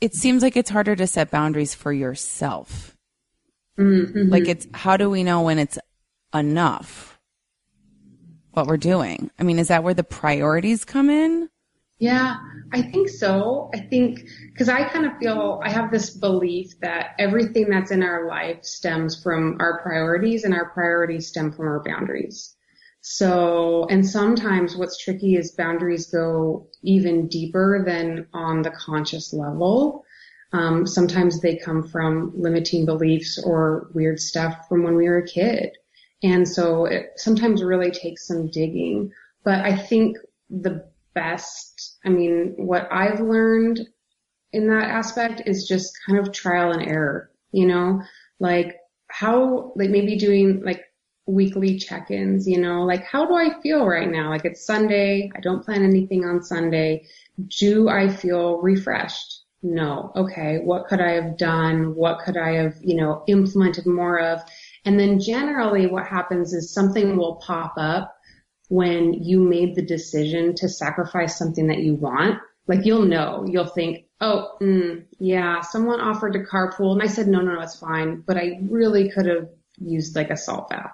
It 0.00 0.14
seems 0.14 0.42
like 0.42 0.56
it's 0.56 0.70
harder 0.70 0.96
to 0.96 1.06
set 1.06 1.30
boundaries 1.30 1.74
for 1.74 1.92
yourself. 1.92 2.96
Mm-hmm. 3.78 4.30
Like 4.30 4.48
it's 4.48 4.66
how 4.72 4.96
do 4.96 5.10
we 5.10 5.24
know 5.24 5.42
when 5.42 5.58
it's 5.58 5.78
enough 6.32 7.18
what 8.52 8.66
we're 8.66 8.76
doing? 8.76 9.30
I 9.38 9.42
mean, 9.42 9.58
is 9.58 9.68
that 9.68 9.82
where 9.82 9.94
the 9.94 10.04
priorities 10.04 10.84
come 10.84 11.10
in? 11.10 11.48
Yeah, 12.04 12.36
I 12.70 12.82
think 12.82 13.08
so. 13.08 13.70
I 13.72 13.78
think 13.78 14.28
because 14.52 14.68
I 14.68 14.86
kind 14.90 15.06
of 15.06 15.16
feel 15.16 15.62
I 15.64 15.70
have 15.70 15.90
this 15.90 16.10
belief 16.10 16.78
that 16.80 17.14
everything 17.18 17.70
that's 17.70 17.90
in 17.90 18.02
our 18.02 18.28
life 18.28 18.62
stems 18.62 19.22
from 19.22 19.56
our 19.58 19.80
priorities 19.80 20.44
and 20.44 20.52
our 20.52 20.68
priorities 20.68 21.28
stem 21.28 21.50
from 21.50 21.66
our 21.66 21.82
boundaries. 21.82 22.54
So, 23.00 23.86
and 23.88 24.06
sometimes 24.06 24.76
what's 24.76 25.02
tricky 25.02 25.36
is 25.36 25.52
boundaries 25.52 26.08
go 26.08 26.66
even 26.82 27.26
deeper 27.26 27.82
than 27.86 28.26
on 28.34 28.60
the 28.60 28.72
conscious 28.72 29.32
level. 29.32 30.04
Um, 30.52 30.86
sometimes 30.86 31.40
they 31.40 31.56
come 31.56 31.88
from 31.88 32.34
limiting 32.36 32.84
beliefs 32.84 33.42
or 33.42 33.88
weird 33.94 34.20
stuff 34.20 34.68
from 34.68 34.82
when 34.82 34.96
we 34.96 35.08
were 35.08 35.20
a 35.20 35.26
kid. 35.26 35.70
And 36.22 36.46
so 36.46 36.84
it 36.84 37.12
sometimes 37.16 37.62
really 37.62 37.90
takes 37.90 38.26
some 38.26 38.50
digging. 38.50 39.10
But 39.42 39.64
I 39.64 39.74
think 39.74 40.18
the 40.50 40.92
best, 41.14 41.98
I 42.04 42.08
mean, 42.08 42.54
what 42.56 42.88
I've 42.90 43.20
learned 43.20 43.80
in 44.52 44.68
that 44.68 44.90
aspect 44.90 45.42
is 45.46 45.66
just 45.66 45.92
kind 46.06 46.18
of 46.18 46.32
trial 46.32 46.72
and 46.72 46.82
error, 46.82 47.30
you 47.52 47.66
know, 47.66 48.02
like 48.40 48.76
how, 49.08 49.72
like 49.76 49.90
maybe 49.90 50.16
doing 50.16 50.62
like 50.64 50.84
weekly 51.26 51.78
check-ins, 51.78 52.46
you 52.46 52.60
know, 52.60 52.82
like 52.82 53.04
how 53.04 53.26
do 53.26 53.34
I 53.34 53.60
feel 53.62 53.86
right 53.86 54.10
now? 54.10 54.30
Like 54.30 54.44
it's 54.44 54.66
Sunday. 54.66 55.30
I 55.34 55.40
don't 55.40 55.64
plan 55.64 55.82
anything 55.82 56.24
on 56.24 56.42
Sunday. 56.42 57.06
Do 57.58 57.88
I 57.88 58.08
feel 58.08 58.60
refreshed? 58.60 59.44
No. 59.62 60.12
Okay. 60.14 60.58
What 60.58 60.86
could 60.86 61.00
I 61.00 61.12
have 61.12 61.38
done? 61.38 61.94
What 61.94 62.18
could 62.18 62.36
I 62.36 62.56
have, 62.56 62.76
you 62.82 62.96
know, 62.96 63.24
implemented 63.26 63.86
more 63.86 64.20
of? 64.20 64.42
And 64.84 65.00
then 65.00 65.18
generally 65.18 65.86
what 65.86 66.06
happens 66.06 66.52
is 66.52 66.74
something 66.74 67.16
will 67.16 67.36
pop 67.36 67.72
up 67.78 68.13
when 68.74 69.14
you 69.14 69.38
made 69.38 69.76
the 69.76 69.86
decision 69.86 70.52
to 70.52 70.68
sacrifice 70.68 71.38
something 71.38 71.68
that 71.68 71.78
you 71.78 71.94
want. 71.94 72.40
Like 72.66 72.84
you'll 72.84 73.04
know, 73.04 73.44
you'll 73.46 73.68
think, 73.68 74.06
oh, 74.20 74.56
mm, 74.60 75.04
yeah, 75.20 75.60
someone 75.60 76.00
offered 76.00 76.32
to 76.32 76.40
carpool 76.40 76.92
and 76.92 77.00
I 77.00 77.06
said, 77.06 77.28
no, 77.28 77.40
no, 77.40 77.54
no, 77.54 77.60
it's 77.60 77.78
fine. 77.78 78.24
But 78.26 78.36
I 78.36 78.58
really 78.68 79.12
could 79.12 79.26
have 79.26 79.48
used 79.78 80.16
like 80.16 80.30
a 80.30 80.36
salt 80.36 80.70
bath. 80.70 80.90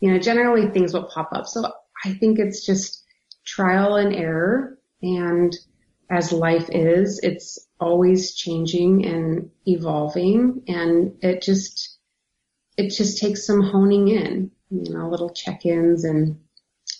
You 0.00 0.12
know, 0.12 0.18
generally 0.18 0.68
things 0.68 0.92
will 0.92 1.04
pop 1.04 1.30
up. 1.32 1.46
So 1.46 1.72
I 2.04 2.12
think 2.12 2.38
it's 2.38 2.66
just 2.66 3.02
trial 3.46 3.96
and 3.96 4.14
error. 4.14 4.78
And 5.00 5.56
as 6.10 6.30
life 6.30 6.68
is, 6.70 7.20
it's 7.22 7.58
always 7.80 8.34
changing 8.34 9.06
and 9.06 9.50
evolving. 9.64 10.64
And 10.68 11.14
it 11.22 11.40
just, 11.40 11.96
it 12.76 12.90
just 12.90 13.16
takes 13.16 13.46
some 13.46 13.62
honing 13.62 14.08
in, 14.08 14.50
you 14.68 14.92
know, 14.92 15.08
little 15.08 15.30
check-ins 15.30 16.04
and 16.04 16.40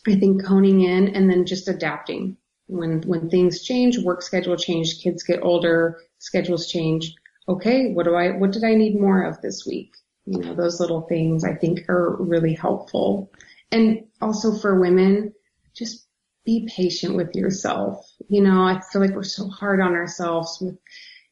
I 0.06 0.14
think 0.16 0.44
honing 0.44 0.82
in 0.82 1.08
and 1.14 1.30
then 1.30 1.44
just 1.44 1.68
adapting. 1.68 2.36
When, 2.66 3.00
when 3.02 3.30
things 3.30 3.62
change, 3.62 3.98
work 3.98 4.20
schedule 4.20 4.56
change, 4.56 5.00
kids 5.02 5.22
get 5.22 5.42
older, 5.42 6.00
schedules 6.18 6.68
change. 6.68 7.14
Okay, 7.48 7.92
what 7.92 8.04
do 8.04 8.14
I, 8.14 8.32
what 8.36 8.52
did 8.52 8.64
I 8.64 8.74
need 8.74 9.00
more 9.00 9.22
of 9.22 9.40
this 9.40 9.64
week? 9.66 9.94
You 10.26 10.40
know, 10.40 10.54
those 10.54 10.78
little 10.78 11.02
things 11.02 11.44
I 11.44 11.54
think 11.54 11.88
are 11.88 12.16
really 12.20 12.52
helpful. 12.52 13.32
And 13.72 14.04
also 14.20 14.54
for 14.54 14.78
women, 14.78 15.32
just 15.74 16.06
be 16.44 16.68
patient 16.74 17.14
with 17.14 17.34
yourself. 17.34 18.06
You 18.28 18.42
know, 18.42 18.62
I 18.62 18.80
feel 18.80 19.00
like 19.00 19.14
we're 19.14 19.22
so 19.22 19.48
hard 19.48 19.80
on 19.80 19.94
ourselves 19.94 20.58
with, 20.60 20.76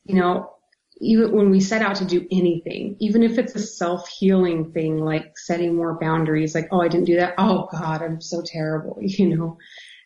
you 0.05 0.15
know, 0.15 0.56
even 0.99 1.33
when 1.33 1.51
we 1.51 1.61
set 1.61 1.83
out 1.83 1.97
to 1.97 2.05
do 2.05 2.27
anything, 2.31 2.97
even 3.01 3.23
if 3.23 3.39
it's 3.39 3.55
a 3.55 3.61
self-healing 3.61 4.73
thing, 4.73 4.99
like 4.99 5.37
setting 5.39 5.75
more 5.75 5.99
boundaries, 6.01 6.55
like, 6.55 6.69
oh, 6.71 6.81
I 6.81 6.89
didn't 6.89 7.07
do 7.07 7.17
that. 7.17 7.35
Oh 7.39 7.69
God, 7.71 8.03
I'm 8.03 8.21
so 8.21 8.43
terrible, 8.45 8.99
you 9.01 9.37
know? 9.37 9.59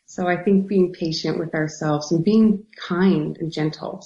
So 0.06 0.26
I 0.26 0.42
think 0.42 0.66
being 0.66 0.92
patient 0.92 1.38
with 1.38 1.54
ourselves 1.54 2.10
and 2.10 2.24
being 2.24 2.64
kind 2.88 3.36
and 3.38 3.52
gentle. 3.52 4.04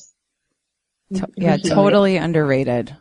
To- 1.14 1.28
yeah, 1.36 1.56
totally 1.56 2.16
underrated. 2.16 2.94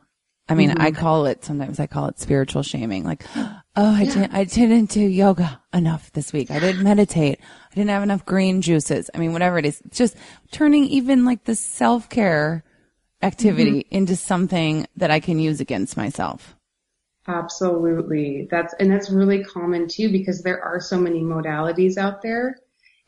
I 0.48 0.56
mean, 0.56 0.72
mm-hmm. 0.72 0.82
I 0.82 0.92
call 0.92 1.26
it, 1.26 1.44
sometimes 1.44 1.80
I 1.80 1.88
call 1.88 2.08
it 2.08 2.20
spiritual 2.20 2.64
shaming. 2.64 3.04
Like, 3.04 3.26
oh, 3.36 3.62
I 3.76 4.04
yeah. 4.04 4.14
didn't, 4.14 4.34
I 4.34 4.44
didn't 4.46 4.90
do 4.92 5.02
yoga 5.02 5.62
enough 5.74 6.12
this 6.14 6.32
week. 6.32 6.52
I 6.52 6.60
didn't 6.60 6.84
meditate. 6.84 7.40
I 7.72 7.76
didn't 7.76 7.90
have 7.90 8.04
enough 8.04 8.26
green 8.26 8.62
juices. 8.62 9.10
I 9.14 9.18
mean, 9.18 9.34
whatever 9.34 9.58
it 9.58 9.66
is, 9.66 9.82
just 9.90 10.16
turning 10.52 10.86
even 10.86 11.26
like 11.26 11.44
the 11.44 11.56
self-care 11.56 12.64
activity 13.24 13.80
mm-hmm. 13.80 13.96
into 13.96 14.16
something 14.16 14.88
that 14.98 15.12
I 15.12 15.20
can 15.20 15.40
use 15.40 15.60
against 15.60 15.98
myself. 15.98 16.56
Absolutely. 17.28 18.48
That's, 18.52 18.74
and 18.80 18.92
that's 18.92 19.10
really 19.10 19.44
common 19.44 19.88
too 19.88 20.12
because 20.12 20.42
there 20.42 20.62
are 20.62 20.80
so 20.80 21.00
many 21.00 21.22
modalities 21.22 21.98
out 21.98 22.22
there. 22.22 22.58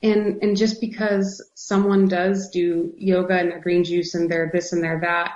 And, 0.02 0.42
and 0.42 0.56
just 0.56 0.80
because 0.80 1.44
someone 1.56 2.08
does 2.08 2.50
do 2.50 2.94
yoga 2.98 3.38
and 3.38 3.54
a 3.54 3.60
green 3.60 3.84
juice 3.84 4.16
and 4.16 4.30
they're 4.30 4.50
this 4.54 4.72
and 4.72 4.84
they're 4.84 5.02
that, 5.02 5.34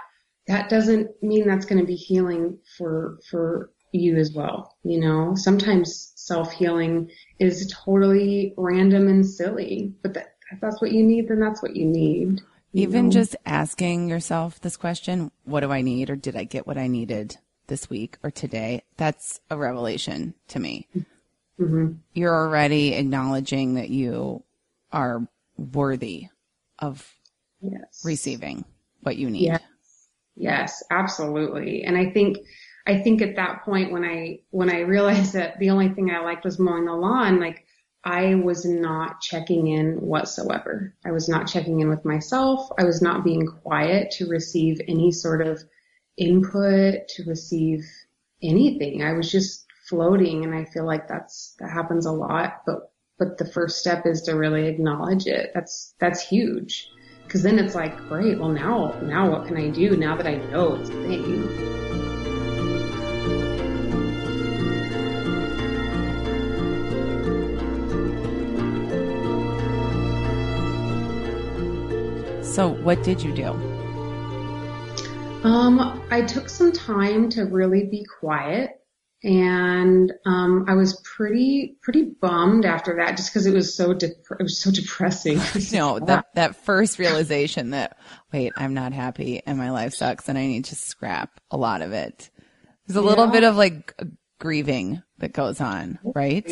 that 0.48 0.70
doesn't 0.70 1.12
mean 1.22 1.48
that's 1.48 1.66
going 1.66 1.80
to 1.80 1.86
be 1.86 1.96
healing 1.96 2.58
for, 2.78 3.20
for 3.30 3.72
you 3.92 4.18
as 4.18 4.32
well. 4.34 4.76
You 4.84 5.00
know, 5.00 5.34
sometimes 5.36 6.14
self 6.16 6.52
healing 6.54 7.10
is 7.40 7.74
totally 7.86 8.54
random 8.58 9.08
and 9.08 9.26
silly, 9.26 9.94
but 10.02 10.14
that, 10.14 10.36
that's 10.62 10.82
what 10.82 10.92
you 10.92 11.04
need, 11.04 11.28
then 11.28 11.40
that's 11.40 11.62
what 11.62 11.76
you 11.76 11.86
need. 11.86 12.42
Even 12.74 13.06
know? 13.06 13.12
just 13.12 13.36
asking 13.46 14.10
yourself 14.10 14.60
this 14.62 14.78
question, 14.78 15.32
what 15.44 15.62
do 15.62 15.72
I 15.72 15.82
need 15.82 16.10
or 16.10 16.16
did 16.16 16.36
I 16.36 16.44
get 16.44 16.68
what 16.68 16.78
I 16.78 16.88
needed 16.88 17.38
this 17.68 17.90
week 17.90 18.18
or 18.24 18.32
today? 18.32 18.84
That's 18.98 19.40
a 19.50 19.58
revelation 19.58 20.36
to 20.50 20.60
me. 20.60 20.88
Mm-hmm. 21.60 21.94
You're 22.14 22.36
already 22.36 22.94
acknowledging 22.94 23.76
that 23.76 23.90
you 23.90 24.44
are 24.92 25.28
worthy 25.58 26.28
of 26.78 27.12
yes. 27.62 28.02
receiving 28.04 28.66
what 29.02 29.18
you 29.18 29.30
need. 29.30 29.44
Yes. 29.44 29.62
yes, 30.36 30.84
absolutely. 30.92 31.84
And 31.84 31.98
I 31.98 32.12
think 32.12 32.38
I 32.88 33.00
think 33.00 33.22
at 33.22 33.36
that 33.36 33.64
point 33.64 33.92
when 33.92 34.04
I 34.04 34.40
when 34.52 34.70
I 34.70 34.80
realized 34.80 35.34
that 35.34 35.60
the 35.60 35.70
only 35.70 35.90
thing 35.90 36.12
I 36.12 36.20
liked 36.20 36.46
was 36.46 36.60
mowing 36.60 36.86
the 36.86 36.94
lawn, 36.94 37.40
like 37.40 37.66
I 38.04 38.36
was 38.36 38.66
not 38.66 39.20
checking 39.20 39.68
in 39.68 39.96
whatsoever. 39.96 40.94
I 41.06 41.12
was 41.12 41.28
not 41.28 41.48
checking 41.48 41.82
in 41.82 41.90
with 41.90 42.06
myself. 42.06 42.70
I 42.78 42.86
was 42.86 43.02
not 43.02 43.26
being 43.26 43.46
quiet 43.46 44.12
to 44.12 44.30
receive 44.30 44.80
any 44.88 45.12
sort 45.12 45.46
of 45.46 45.62
input, 46.18 47.08
to 47.10 47.24
receive 47.26 47.86
anything. 48.42 49.04
I 49.04 49.14
was 49.14 49.30
just 49.32 49.66
floating 49.90 50.46
and 50.46 50.56
I 50.56 50.66
feel 50.66 50.86
like 50.86 51.08
that's, 51.08 51.56
that 51.60 51.72
happens 51.72 52.06
a 52.06 52.12
lot, 52.12 52.62
but, 52.66 52.92
but 53.18 53.38
the 53.38 53.52
first 53.52 53.80
step 53.80 54.06
is 54.06 54.22
to 54.24 54.34
really 54.34 54.68
acknowledge 54.68 55.26
it. 55.28 55.52
That's, 55.54 55.94
that's 56.00 56.22
huge. 56.22 56.90
Cause 57.28 57.44
then 57.44 57.60
it's 57.60 57.76
like, 57.76 57.96
great, 58.08 58.40
well 58.40 58.50
now, 58.50 58.98
now 59.04 59.30
what 59.30 59.46
can 59.46 59.58
I 59.58 59.70
do 59.70 59.96
now 59.98 60.16
that 60.16 60.26
I 60.26 60.36
know 60.36 60.76
it's 60.76 60.90
a 60.90 60.94
thing? 60.94 61.89
So, 72.60 72.68
what 72.68 73.02
did 73.04 73.24
you 73.24 73.34
do? 73.34 73.52
Um, 75.48 76.06
I 76.12 76.24
took 76.24 76.50
some 76.50 76.74
time 76.74 77.30
to 77.30 77.46
really 77.46 77.86
be 77.86 78.04
quiet 78.20 78.72
and 79.24 80.12
um, 80.26 80.66
I 80.68 80.74
was 80.74 81.02
pretty 81.06 81.78
pretty 81.82 82.12
bummed 82.20 82.66
after 82.66 82.98
that, 82.98 83.16
just 83.16 83.32
because 83.32 83.46
it 83.46 83.54
was 83.54 83.74
so 83.74 83.94
de- 83.94 84.08
it 84.08 84.44
was 84.44 84.62
so 84.62 84.72
depressing. 84.72 85.40
no, 85.72 86.00
that 86.06 86.26
that 86.36 86.58
first 86.58 87.00
realization 87.00 87.70
that 87.70 87.98
wait, 88.34 88.52
I'm 88.58 88.74
not 88.74 88.92
happy 88.92 89.42
and 89.46 89.58
my 89.58 89.72
life 89.72 89.94
sucks 89.94 90.28
and 90.28 90.38
I 90.38 90.46
need 90.46 90.66
to 90.66 90.76
scrap 90.76 91.40
a 91.52 91.56
lot 91.56 91.82
of 91.82 91.94
it. 91.94 92.30
There's 92.86 92.98
a 92.98 93.00
yeah. 93.00 93.08
little 93.08 93.28
bit 93.28 93.46
of 93.46 93.56
like 93.56 93.98
grieving 94.38 95.02
that 95.20 95.32
goes 95.32 95.62
on, 95.62 95.98
right? 96.04 96.46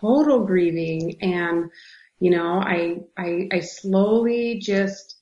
Total 0.00 0.46
grieving, 0.46 1.18
and 1.20 1.70
you 2.18 2.30
know, 2.30 2.62
I 2.64 3.00
I 3.18 3.48
I 3.52 3.60
slowly 3.60 4.58
just 4.58 5.13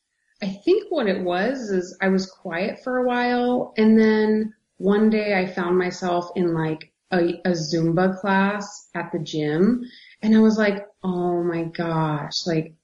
I 0.42 0.48
think 0.64 0.87
what 0.90 1.07
it 1.07 1.22
was 1.22 1.70
is 1.70 1.96
I 2.00 2.09
was 2.09 2.26
quiet 2.26 2.83
for 2.83 2.98
a 2.98 3.07
while 3.07 3.72
and 3.76 3.98
then 3.98 4.55
one 4.76 5.09
day 5.09 5.38
I 5.38 5.46
found 5.46 5.78
myself 5.78 6.31
in 6.35 6.52
like 6.52 6.92
a, 7.12 7.40
a 7.44 7.52
Zumba 7.52 8.18
class 8.20 8.88
at 8.94 9.12
the 9.12 9.20
gym 9.20 9.85
and 10.20 10.35
I 10.35 10.40
was 10.40 10.59
like, 10.59 10.87
oh 11.05 11.44
my 11.44 11.64
gosh, 11.64 12.46
like 12.46 12.74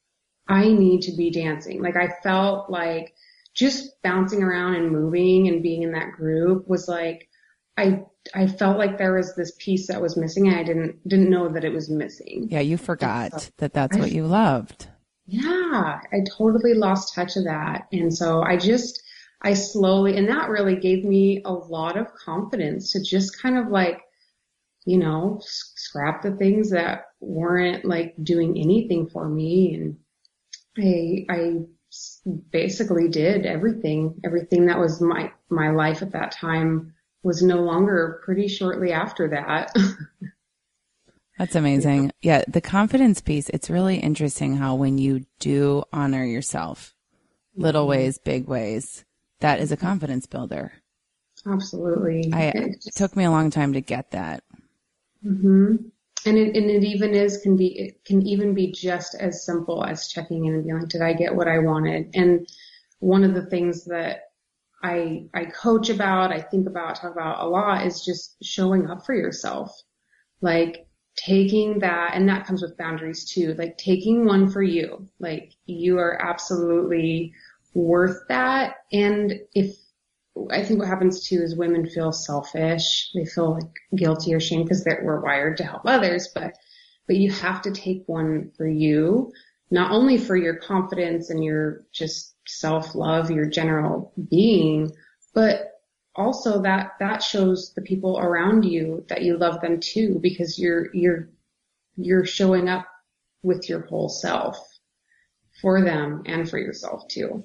I 0.46 0.68
need 0.68 1.02
to 1.02 1.16
be 1.16 1.30
dancing. 1.30 1.82
Like 1.82 1.96
I 1.96 2.10
felt 2.22 2.70
like 2.70 3.14
just 3.54 4.00
bouncing 4.02 4.44
around 4.44 4.76
and 4.76 4.92
moving 4.92 5.48
and 5.48 5.62
being 5.62 5.82
in 5.82 5.92
that 5.92 6.12
group 6.12 6.68
was 6.68 6.86
like, 6.86 7.28
I, 7.76 8.04
I 8.34 8.46
felt 8.46 8.78
like 8.78 8.98
there 8.98 9.14
was 9.14 9.34
this 9.34 9.52
piece 9.58 9.88
that 9.88 10.00
was 10.00 10.16
missing 10.16 10.46
and 10.46 10.56
I 10.56 10.62
didn't, 10.62 11.08
didn't 11.08 11.30
know 11.30 11.48
that 11.48 11.64
it 11.64 11.72
was 11.72 11.90
missing. 11.90 12.46
Yeah, 12.50 12.60
you 12.60 12.76
forgot 12.76 13.50
that 13.56 13.72
that's 13.72 13.96
what 13.96 14.12
you 14.12 14.26
loved. 14.26 14.86
Yeah, 15.28 16.00
I 16.10 16.24
totally 16.38 16.72
lost 16.72 17.14
touch 17.14 17.36
of 17.36 17.44
that. 17.44 17.86
And 17.92 18.12
so 18.14 18.40
I 18.40 18.56
just, 18.56 19.02
I 19.42 19.52
slowly, 19.52 20.16
and 20.16 20.28
that 20.30 20.48
really 20.48 20.76
gave 20.76 21.04
me 21.04 21.42
a 21.44 21.52
lot 21.52 21.98
of 21.98 22.14
confidence 22.14 22.92
to 22.92 23.02
just 23.02 23.40
kind 23.40 23.58
of 23.58 23.68
like, 23.68 24.00
you 24.86 24.96
know, 24.96 25.38
scrap 25.42 26.22
the 26.22 26.30
things 26.30 26.70
that 26.70 27.08
weren't 27.20 27.84
like 27.84 28.14
doing 28.22 28.58
anything 28.58 29.06
for 29.06 29.28
me. 29.28 29.74
And 29.74 29.98
I, 30.78 31.26
I 31.28 31.56
basically 32.50 33.08
did 33.08 33.44
everything, 33.44 34.18
everything 34.24 34.64
that 34.66 34.78
was 34.78 35.02
my, 35.02 35.30
my 35.50 35.72
life 35.72 36.00
at 36.00 36.12
that 36.12 36.32
time 36.32 36.94
was 37.22 37.42
no 37.42 37.56
longer 37.56 38.22
pretty 38.24 38.48
shortly 38.48 38.92
after 38.92 39.28
that. 39.28 39.76
That's 41.38 41.54
amazing. 41.54 42.10
Yeah, 42.20 42.42
the 42.48 42.60
confidence 42.60 43.20
piece, 43.20 43.48
it's 43.50 43.70
really 43.70 43.98
interesting 43.98 44.56
how 44.56 44.74
when 44.74 44.98
you 44.98 45.24
do 45.38 45.84
honor 45.92 46.24
yourself, 46.24 46.94
little 47.54 47.82
mm-hmm. 47.82 47.90
ways, 47.90 48.18
big 48.18 48.48
ways, 48.48 49.04
that 49.40 49.60
is 49.60 49.70
a 49.70 49.76
confidence 49.76 50.26
builder. 50.26 50.72
Absolutely. 51.46 52.32
I, 52.32 52.46
it, 52.46 52.84
it 52.84 52.94
took 52.96 53.16
me 53.16 53.22
a 53.22 53.30
long 53.30 53.50
time 53.50 53.74
to 53.74 53.80
get 53.80 54.10
that. 54.10 54.42
Mm-hmm. 55.24 55.76
And 56.26 56.36
it, 56.36 56.56
and 56.56 56.68
it 56.68 56.82
even 56.82 57.14
is, 57.14 57.38
can 57.38 57.56
be, 57.56 57.78
it 57.78 58.04
can 58.04 58.26
even 58.26 58.52
be 58.52 58.72
just 58.72 59.14
as 59.14 59.46
simple 59.46 59.84
as 59.84 60.08
checking 60.08 60.46
in 60.46 60.54
and 60.54 60.64
being 60.64 60.80
like, 60.80 60.88
did 60.88 61.02
I 61.02 61.12
get 61.12 61.36
what 61.36 61.46
I 61.46 61.60
wanted? 61.60 62.10
And 62.14 62.48
one 62.98 63.22
of 63.22 63.34
the 63.34 63.46
things 63.46 63.84
that 63.84 64.22
I, 64.82 65.28
I 65.32 65.44
coach 65.44 65.88
about, 65.88 66.32
I 66.32 66.40
think 66.40 66.66
about, 66.66 66.96
talk 66.96 67.12
about 67.12 67.44
a 67.44 67.48
lot 67.48 67.86
is 67.86 68.04
just 68.04 68.36
showing 68.42 68.90
up 68.90 69.06
for 69.06 69.14
yourself. 69.14 69.70
Like 70.40 70.87
taking 71.24 71.80
that, 71.80 72.12
and 72.14 72.28
that 72.28 72.46
comes 72.46 72.62
with 72.62 72.76
boundaries 72.76 73.24
too, 73.24 73.54
like 73.54 73.76
taking 73.76 74.24
one 74.24 74.50
for 74.50 74.62
you. 74.62 75.08
Like 75.18 75.52
you 75.66 75.98
are 75.98 76.20
absolutely 76.22 77.32
worth 77.74 78.20
that. 78.28 78.76
And 78.92 79.32
if, 79.54 79.76
I 80.50 80.62
think 80.62 80.78
what 80.78 80.88
happens 80.88 81.28
too 81.28 81.40
is 81.42 81.56
women 81.56 81.88
feel 81.88 82.12
selfish. 82.12 83.10
They 83.14 83.24
feel 83.24 83.54
like 83.54 83.72
guilty 83.96 84.34
or 84.34 84.40
shame 84.40 84.62
because 84.62 84.86
we're 85.02 85.20
wired 85.20 85.56
to 85.56 85.64
help 85.64 85.82
others, 85.84 86.28
but, 86.34 86.54
but 87.06 87.16
you 87.16 87.32
have 87.32 87.62
to 87.62 87.72
take 87.72 88.04
one 88.06 88.52
for 88.56 88.66
you, 88.66 89.32
not 89.70 89.90
only 89.90 90.18
for 90.18 90.36
your 90.36 90.56
confidence 90.56 91.30
and 91.30 91.42
your 91.42 91.84
just 91.92 92.34
self-love, 92.46 93.30
your 93.30 93.46
general 93.46 94.12
being, 94.30 94.92
but 95.34 95.77
also 96.18 96.62
that, 96.62 96.92
that 97.00 97.22
shows 97.22 97.72
the 97.74 97.82
people 97.82 98.18
around 98.18 98.64
you 98.64 99.04
that 99.08 99.22
you 99.22 99.38
love 99.38 99.60
them 99.60 99.80
too, 99.80 100.18
because 100.20 100.58
you're, 100.58 100.94
you're, 100.94 101.30
you're 101.96 102.26
showing 102.26 102.68
up 102.68 102.86
with 103.42 103.68
your 103.68 103.86
whole 103.86 104.08
self 104.08 104.58
for 105.62 105.82
them 105.82 106.22
and 106.26 106.48
for 106.48 106.58
yourself 106.58 107.06
too. 107.08 107.44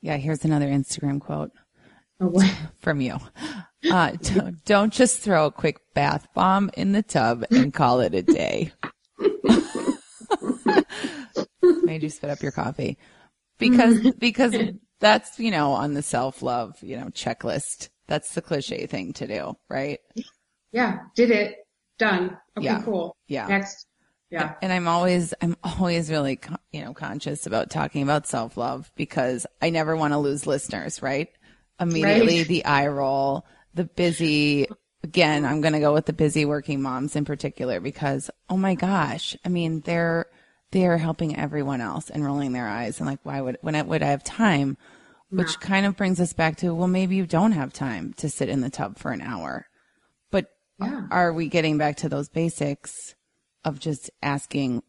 Yeah. 0.00 0.16
Here's 0.16 0.44
another 0.44 0.68
Instagram 0.68 1.20
quote 1.20 1.52
oh, 2.20 2.42
from 2.80 3.00
you. 3.00 3.18
Uh, 3.90 4.10
don't, 4.22 4.64
don't 4.64 4.92
just 4.92 5.20
throw 5.20 5.46
a 5.46 5.52
quick 5.52 5.78
bath 5.94 6.26
bomb 6.34 6.70
in 6.74 6.92
the 6.92 7.02
tub 7.02 7.44
and 7.50 7.72
call 7.72 8.00
it 8.00 8.14
a 8.14 8.22
day. 8.22 8.72
Made 11.62 12.02
you 12.02 12.10
spit 12.10 12.30
up 12.30 12.42
your 12.42 12.52
coffee 12.52 12.98
because 13.58 14.12
because 14.18 14.54
that's 15.00 15.38
you 15.38 15.50
know 15.50 15.72
on 15.72 15.94
the 15.94 16.02
self 16.02 16.42
love 16.42 16.76
you 16.82 16.96
know 16.96 17.06
checklist. 17.06 17.88
That's 18.06 18.34
the 18.34 18.42
cliche 18.42 18.86
thing 18.86 19.12
to 19.14 19.26
do, 19.26 19.56
right? 19.68 20.00
Yeah, 20.72 21.00
did 21.14 21.30
it, 21.30 21.66
done. 21.98 22.36
Okay, 22.56 22.66
yeah. 22.66 22.82
cool. 22.82 23.16
Yeah. 23.28 23.46
Next. 23.46 23.86
Yeah. 24.30 24.54
And 24.62 24.72
I'm 24.72 24.88
always, 24.88 25.32
I'm 25.40 25.56
always 25.62 26.10
really, 26.10 26.40
you 26.72 26.84
know, 26.84 26.92
conscious 26.92 27.46
about 27.46 27.70
talking 27.70 28.02
about 28.02 28.26
self 28.26 28.56
love 28.56 28.90
because 28.96 29.46
I 29.62 29.70
never 29.70 29.96
want 29.96 30.12
to 30.12 30.18
lose 30.18 30.46
listeners, 30.46 31.02
right? 31.02 31.28
Immediately 31.78 32.38
right. 32.38 32.48
the 32.48 32.64
eye 32.64 32.88
roll, 32.88 33.46
the 33.74 33.84
busy, 33.84 34.66
again, 35.02 35.44
I'm 35.44 35.60
going 35.60 35.74
to 35.74 35.80
go 35.80 35.92
with 35.92 36.06
the 36.06 36.12
busy 36.12 36.44
working 36.44 36.82
moms 36.82 37.14
in 37.14 37.24
particular 37.24 37.80
because, 37.80 38.30
oh 38.48 38.56
my 38.56 38.74
gosh, 38.74 39.36
I 39.44 39.48
mean, 39.48 39.80
they're, 39.80 40.26
they 40.72 40.86
are 40.86 40.98
helping 40.98 41.36
everyone 41.36 41.80
else 41.80 42.10
and 42.10 42.24
rolling 42.24 42.52
their 42.52 42.66
eyes 42.66 42.98
and 42.98 43.08
like, 43.08 43.20
why 43.22 43.40
would, 43.40 43.58
when 43.60 43.76
I, 43.76 43.82
would 43.82 44.02
I 44.02 44.08
have 44.08 44.24
time? 44.24 44.76
Which 45.38 45.60
kind 45.60 45.86
of 45.86 45.96
brings 45.96 46.20
us 46.20 46.32
back 46.32 46.56
to, 46.58 46.74
well, 46.74 46.88
maybe 46.88 47.16
you 47.16 47.26
don't 47.26 47.52
have 47.52 47.72
time 47.72 48.12
to 48.14 48.28
sit 48.28 48.48
in 48.48 48.60
the 48.60 48.70
tub 48.70 48.98
for 48.98 49.10
an 49.10 49.20
hour, 49.20 49.66
but 50.30 50.46
yeah. 50.80 51.06
are 51.10 51.32
we 51.32 51.48
getting 51.48 51.78
back 51.78 51.96
to 51.98 52.08
those 52.08 52.28
basics 52.28 53.14
of 53.64 53.80
just 53.80 54.10
asking 54.22 54.82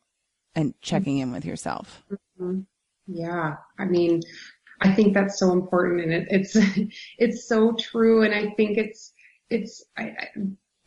and 0.56 0.74
checking 0.82 1.20
in 1.20 1.32
with 1.32 1.46
yourself? 1.46 2.04
Mm-hmm. 2.12 2.62
Yeah. 3.08 3.56
I 3.78 3.86
mean, 3.86 4.22
I 4.82 4.92
think 4.92 5.14
that's 5.14 5.40
so 5.40 5.52
important 5.52 6.02
and 6.02 6.14
it, 6.14 6.28
it's, 6.30 6.58
it's 7.18 7.48
so 7.48 7.74
true. 7.74 8.24
And 8.24 8.34
I 8.34 8.54
think 8.56 8.78
it's, 8.78 9.14
it's, 9.50 9.84
I, 9.98 10.04
I, 10.04 10.28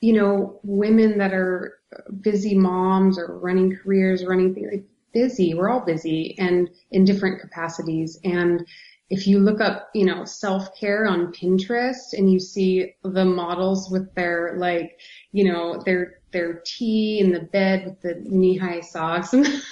you 0.01 0.13
know, 0.13 0.61
women 0.63 1.19
that 1.19 1.33
are 1.33 1.79
busy 2.21 2.55
moms 2.55 3.19
or 3.19 3.39
running 3.39 3.77
careers, 3.77 4.25
running 4.25 4.55
things, 4.55 4.69
like 4.71 4.85
busy. 5.13 5.55
We're 5.55 5.69
all 5.69 5.85
busy 5.85 6.37
and 6.39 6.69
in 6.91 7.05
different 7.05 7.41
capacities. 7.41 8.19
And 8.25 8.67
if 9.11 9.27
you 9.27 9.39
look 9.39 9.61
up, 9.61 9.89
you 9.95 10.05
know, 10.05 10.25
self-care 10.25 11.07
on 11.07 11.33
Pinterest 11.33 12.13
and 12.13 12.31
you 12.31 12.39
see 12.39 12.95
the 13.03 13.25
models 13.25 13.91
with 13.91 14.15
their 14.15 14.57
like, 14.59 15.01
you 15.33 15.51
know, 15.51 15.83
their, 15.85 16.21
their 16.33 16.63
tea 16.67 17.21
in 17.21 17.33
the 17.33 17.41
bed 17.41 17.87
with 17.87 18.01
the 18.03 18.21
knee-high 18.29 18.81
socks 18.81 19.33
and 19.33 19.47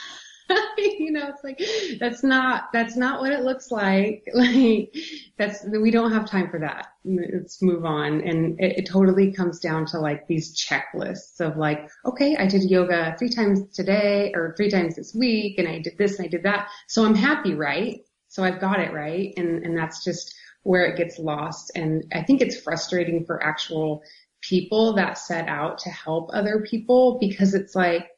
you 0.78 1.10
know, 1.10 1.28
it's 1.28 1.42
like, 1.42 1.60
that's 1.98 2.22
not, 2.22 2.72
that's 2.72 2.96
not 2.96 3.20
what 3.20 3.32
it 3.32 3.42
looks 3.42 3.70
like. 3.70 4.24
Like, 4.36 4.94
that's, 5.38 5.66
we 5.66 5.90
don't 5.90 6.12
have 6.12 6.28
time 6.28 6.50
for 6.50 6.60
that. 6.60 6.88
Let's 7.04 7.60
move 7.62 7.84
on. 7.84 8.20
And 8.20 8.58
it, 8.60 8.78
it 8.78 8.88
totally 8.88 9.32
comes 9.32 9.58
down 9.58 9.86
to 9.86 9.98
like 9.98 10.26
these 10.28 10.56
checklists 10.56 11.40
of 11.40 11.56
like, 11.56 11.88
okay, 12.04 12.36
I 12.36 12.46
did 12.46 12.70
yoga 12.70 13.16
three 13.18 13.28
times 13.28 13.74
today 13.74 14.32
or 14.34 14.54
three 14.56 14.70
times 14.70 14.96
this 14.96 15.14
week 15.14 15.58
and 15.58 15.66
I 15.66 15.80
did 15.80 15.98
this 15.98 16.18
and 16.18 16.26
I 16.26 16.28
did 16.28 16.42
that. 16.44 16.68
So 16.86 17.04
I'm 17.04 17.14
happy, 17.14 17.54
right? 17.54 18.00
So 18.36 18.44
I've 18.44 18.60
got 18.60 18.80
it 18.80 18.92
right. 18.92 19.32
And, 19.38 19.64
and 19.64 19.74
that's 19.74 20.04
just 20.04 20.34
where 20.62 20.84
it 20.84 20.98
gets 20.98 21.18
lost. 21.18 21.72
And 21.74 22.04
I 22.12 22.22
think 22.22 22.42
it's 22.42 22.60
frustrating 22.60 23.24
for 23.24 23.42
actual 23.42 24.02
people 24.42 24.92
that 24.96 25.16
set 25.16 25.48
out 25.48 25.78
to 25.78 25.88
help 25.88 26.28
other 26.34 26.66
people 26.68 27.16
because 27.18 27.54
it's 27.54 27.74
like, 27.74 28.10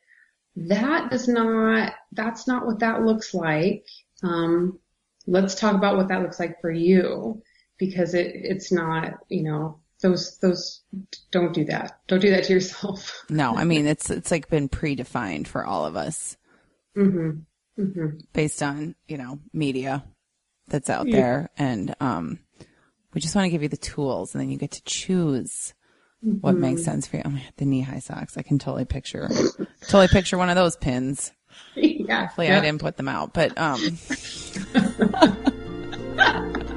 that 0.57 1.13
does 1.13 1.29
not, 1.29 1.93
that's 2.11 2.49
not 2.49 2.67
what 2.67 2.81
that 2.81 3.05
looks 3.05 3.33
like. 3.33 3.87
Um, 4.25 4.81
let's 5.29 5.55
talk 5.55 5.77
about 5.77 5.97
what 5.97 6.09
that 6.09 6.23
looks 6.23 6.41
like 6.41 6.61
for 6.61 6.71
you 6.73 7.41
because 7.79 8.13
it, 8.15 8.33
it's 8.35 8.73
not, 8.73 9.21
you 9.29 9.45
know, 9.45 9.79
those, 10.03 10.37
those, 10.39 10.83
don't 11.31 11.55
do 11.55 11.65
that. 11.67 12.01
Don't 12.09 12.19
do 12.19 12.31
that 12.31 12.43
to 12.43 12.55
yourself. 12.55 13.25
no, 13.31 13.55
I 13.55 13.63
mean, 13.63 13.87
it's, 13.87 14.11
it's 14.11 14.33
like 14.33 14.51
been 14.51 14.69
predefined 14.69 15.47
for 15.47 15.65
all 15.65 15.87
of 15.87 15.95
us. 15.95 16.37
Mm-hmm. 16.97 17.43
Mm-hmm. 17.79 18.19
Based 18.33 18.63
on, 18.63 18.95
you 19.07 19.19
know, 19.19 19.39
media 19.53 20.05
that's 20.69 20.91
out 20.91 21.07
yeah. 21.07 21.17
there. 21.17 21.51
And, 21.57 21.95
um, 22.01 22.41
we 23.15 23.21
just 23.21 23.35
want 23.35 23.47
to 23.47 23.51
give 23.51 23.63
you 23.63 23.69
the 23.69 23.77
tools 23.77 24.35
and 24.35 24.43
then 24.43 24.51
you 24.51 24.59
get 24.59 24.73
to 24.73 24.83
choose 24.83 25.75
mm-hmm. 26.25 26.39
what 26.39 26.57
makes 26.57 26.85
sense 26.85 27.07
for 27.07 27.17
you. 27.17 27.23
Oh, 27.25 27.39
the 27.57 27.65
knee 27.65 27.81
high 27.81 28.01
socks. 28.01 28.37
I 28.37 28.43
can 28.43 28.59
totally 28.59 28.85
picture, 28.85 29.29
totally 29.83 30.09
picture 30.09 30.37
one 30.37 30.51
of 30.51 30.57
those 30.57 30.77
pins. 30.77 31.33
Yeah. 31.75 32.27
Hopefully 32.27 32.47
yeah. 32.47 32.59
I 32.59 32.61
didn't 32.61 32.81
put 32.81 32.97
them 32.97 33.09
out, 33.09 33.35
but, 33.35 33.59
um, 33.59 33.81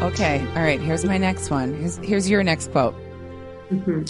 Okay. 0.00 0.46
All 0.54 0.62
right. 0.62 0.80
Here's 0.80 1.04
my 1.04 1.18
next 1.18 1.50
one. 1.50 1.74
Here's, 1.74 1.96
here's 1.96 2.30
your 2.30 2.44
next 2.44 2.70
quote. 2.70 2.94
Mm-hmm. 3.68 4.04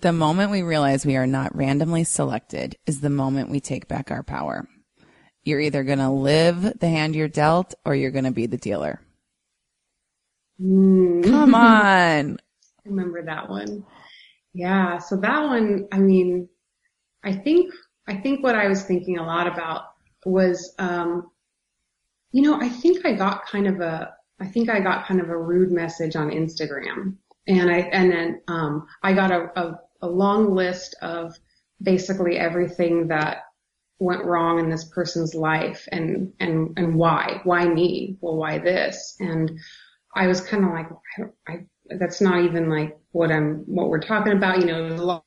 The 0.00 0.12
moment 0.12 0.52
we 0.52 0.62
realize 0.62 1.04
we 1.04 1.16
are 1.16 1.26
not 1.26 1.56
randomly 1.56 2.04
selected 2.04 2.76
is 2.86 3.00
the 3.00 3.10
moment 3.10 3.50
we 3.50 3.58
take 3.58 3.88
back 3.88 4.12
our 4.12 4.22
power. 4.22 4.68
You're 5.42 5.58
either 5.60 5.82
going 5.82 5.98
to 5.98 6.08
live 6.08 6.78
the 6.78 6.88
hand 6.88 7.16
you're 7.16 7.26
dealt 7.26 7.74
or 7.84 7.96
you're 7.96 8.12
going 8.12 8.26
to 8.26 8.30
be 8.30 8.46
the 8.46 8.56
dealer. 8.56 9.00
Mm. 10.62 11.24
Come 11.24 11.54
on. 11.56 12.38
remember 12.84 13.24
that 13.24 13.50
one. 13.50 13.84
Yeah. 14.52 14.98
So 14.98 15.16
that 15.16 15.42
one, 15.42 15.88
I 15.90 15.98
mean, 15.98 16.48
I 17.24 17.32
think, 17.32 17.74
I 18.06 18.14
think 18.14 18.44
what 18.44 18.54
I 18.54 18.68
was 18.68 18.84
thinking 18.84 19.18
a 19.18 19.26
lot 19.26 19.48
about 19.48 19.82
was, 20.24 20.74
um, 20.78 21.30
you 22.30 22.42
know, 22.42 22.60
I 22.60 22.68
think 22.68 23.04
I 23.04 23.14
got 23.14 23.46
kind 23.46 23.66
of 23.66 23.80
a, 23.80 24.12
I 24.44 24.48
think 24.48 24.68
I 24.68 24.80
got 24.80 25.06
kind 25.06 25.20
of 25.20 25.30
a 25.30 25.38
rude 25.38 25.72
message 25.72 26.16
on 26.16 26.28
Instagram 26.28 27.16
and 27.46 27.70
I, 27.70 27.78
and 27.78 28.12
then, 28.12 28.40
um, 28.46 28.86
I 29.02 29.14
got 29.14 29.30
a, 29.30 29.50
a, 29.58 29.80
a 30.02 30.08
long 30.08 30.54
list 30.54 30.94
of 31.00 31.34
basically 31.82 32.36
everything 32.36 33.08
that 33.08 33.38
went 33.98 34.24
wrong 34.24 34.58
in 34.58 34.68
this 34.68 34.84
person's 34.84 35.34
life 35.34 35.88
and, 35.90 36.34
and, 36.40 36.74
and 36.76 36.94
why, 36.94 37.40
why 37.44 37.66
me? 37.66 38.18
Well, 38.20 38.36
why 38.36 38.58
this? 38.58 39.16
And 39.18 39.58
I 40.14 40.26
was 40.26 40.42
kind 40.42 40.64
of 40.64 40.70
like, 40.72 40.88
I, 41.48 41.52
I, 41.52 41.96
that's 41.98 42.20
not 42.20 42.44
even 42.44 42.68
like 42.68 42.98
what 43.12 43.32
I'm, 43.32 43.64
what 43.66 43.88
we're 43.88 44.00
talking 44.00 44.34
about. 44.34 44.60
You 44.60 44.66
know, 44.66 44.86
a 44.86 44.96
lot, 44.96 45.24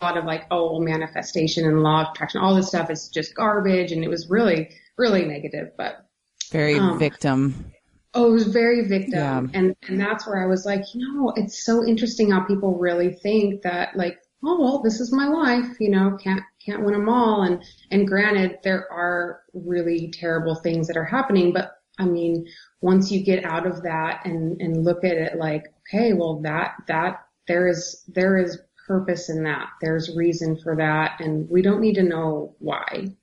a 0.00 0.04
lot 0.04 0.18
of 0.18 0.24
like, 0.24 0.44
oh, 0.50 0.78
manifestation 0.78 1.66
and 1.66 1.82
law 1.82 2.02
of 2.02 2.08
attraction, 2.12 2.42
all 2.42 2.54
this 2.54 2.68
stuff 2.68 2.90
is 2.90 3.08
just 3.08 3.34
garbage. 3.34 3.92
And 3.92 4.04
it 4.04 4.08
was 4.08 4.28
really, 4.28 4.74
really 4.98 5.24
negative, 5.24 5.70
but 5.78 6.06
very 6.50 6.78
um, 6.78 6.98
victim. 6.98 7.72
Oh, 8.14 8.28
it 8.28 8.32
was 8.32 8.46
very 8.46 8.86
victim. 8.88 9.12
Yeah. 9.12 9.58
And, 9.58 9.76
and 9.88 10.00
that's 10.00 10.26
where 10.26 10.42
I 10.42 10.46
was 10.46 10.66
like, 10.66 10.82
you 10.94 11.00
know, 11.00 11.32
it's 11.36 11.64
so 11.64 11.84
interesting 11.84 12.30
how 12.30 12.40
people 12.44 12.76
really 12.78 13.14
think 13.14 13.62
that 13.62 13.96
like, 13.96 14.18
oh, 14.44 14.60
well, 14.60 14.82
this 14.82 15.00
is 15.00 15.12
my 15.12 15.28
life, 15.28 15.76
you 15.80 15.90
know, 15.90 16.18
can't, 16.22 16.42
can't 16.64 16.82
win 16.84 16.92
them 16.92 17.08
all. 17.08 17.42
And, 17.42 17.62
and 17.90 18.06
granted, 18.06 18.58
there 18.62 18.90
are 18.92 19.40
really 19.54 20.10
terrible 20.10 20.56
things 20.56 20.88
that 20.88 20.96
are 20.96 21.04
happening, 21.04 21.52
but 21.52 21.72
I 21.98 22.04
mean, 22.04 22.46
once 22.80 23.10
you 23.10 23.22
get 23.22 23.44
out 23.44 23.66
of 23.66 23.82
that 23.84 24.26
and, 24.26 24.60
and 24.60 24.84
look 24.84 25.04
at 25.04 25.16
it 25.16 25.38
like, 25.38 25.72
okay, 25.88 26.12
well, 26.12 26.40
that, 26.42 26.74
that, 26.88 27.26
there 27.48 27.68
is, 27.68 28.02
there 28.08 28.36
is 28.36 28.58
purpose 28.86 29.30
in 29.30 29.44
that. 29.44 29.68
There's 29.80 30.14
reason 30.14 30.58
for 30.62 30.76
that. 30.76 31.20
And 31.20 31.48
we 31.48 31.62
don't 31.62 31.80
need 31.80 31.94
to 31.94 32.02
know 32.02 32.56
why. 32.58 33.14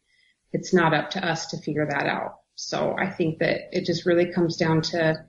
It's 0.51 0.73
not 0.73 0.93
up 0.93 1.11
to 1.11 1.25
us 1.25 1.47
to 1.47 1.61
figure 1.61 1.87
that 1.89 2.07
out. 2.07 2.38
So 2.61 2.93
I 2.99 3.09
think 3.09 3.39
that 3.39 3.69
it 3.71 3.85
just 3.85 4.05
really 4.05 4.33
comes 4.33 4.57
down 4.57 4.81
to 4.81 5.23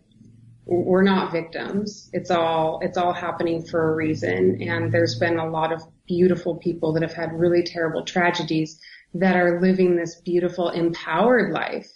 we're 0.66 1.04
not 1.04 1.30
victims. 1.30 2.10
It's 2.12 2.30
all, 2.30 2.80
it's 2.82 2.98
all 2.98 3.12
happening 3.12 3.64
for 3.64 3.92
a 3.92 3.94
reason. 3.94 4.60
And 4.60 4.92
there's 4.92 5.16
been 5.16 5.38
a 5.38 5.48
lot 5.48 5.72
of 5.72 5.80
beautiful 6.06 6.56
people 6.56 6.92
that 6.92 7.02
have 7.02 7.12
had 7.12 7.32
really 7.32 7.62
terrible 7.62 8.04
tragedies 8.04 8.80
that 9.14 9.36
are 9.36 9.60
living 9.60 9.94
this 9.94 10.16
beautiful 10.16 10.70
empowered 10.70 11.52
life 11.52 11.88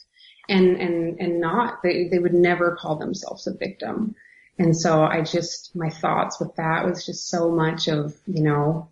and, 0.48 0.76
and, 0.76 1.18
and 1.18 1.40
not, 1.40 1.82
they, 1.82 2.06
they 2.06 2.20
would 2.20 2.32
never 2.32 2.76
call 2.76 2.96
themselves 2.96 3.48
a 3.48 3.54
victim. 3.54 4.14
And 4.56 4.76
so 4.76 5.02
I 5.02 5.22
just, 5.22 5.74
my 5.74 5.90
thoughts 5.90 6.38
with 6.38 6.54
that 6.56 6.86
was 6.86 7.04
just 7.04 7.28
so 7.28 7.50
much 7.50 7.88
of, 7.88 8.14
you 8.26 8.44
know, 8.44 8.88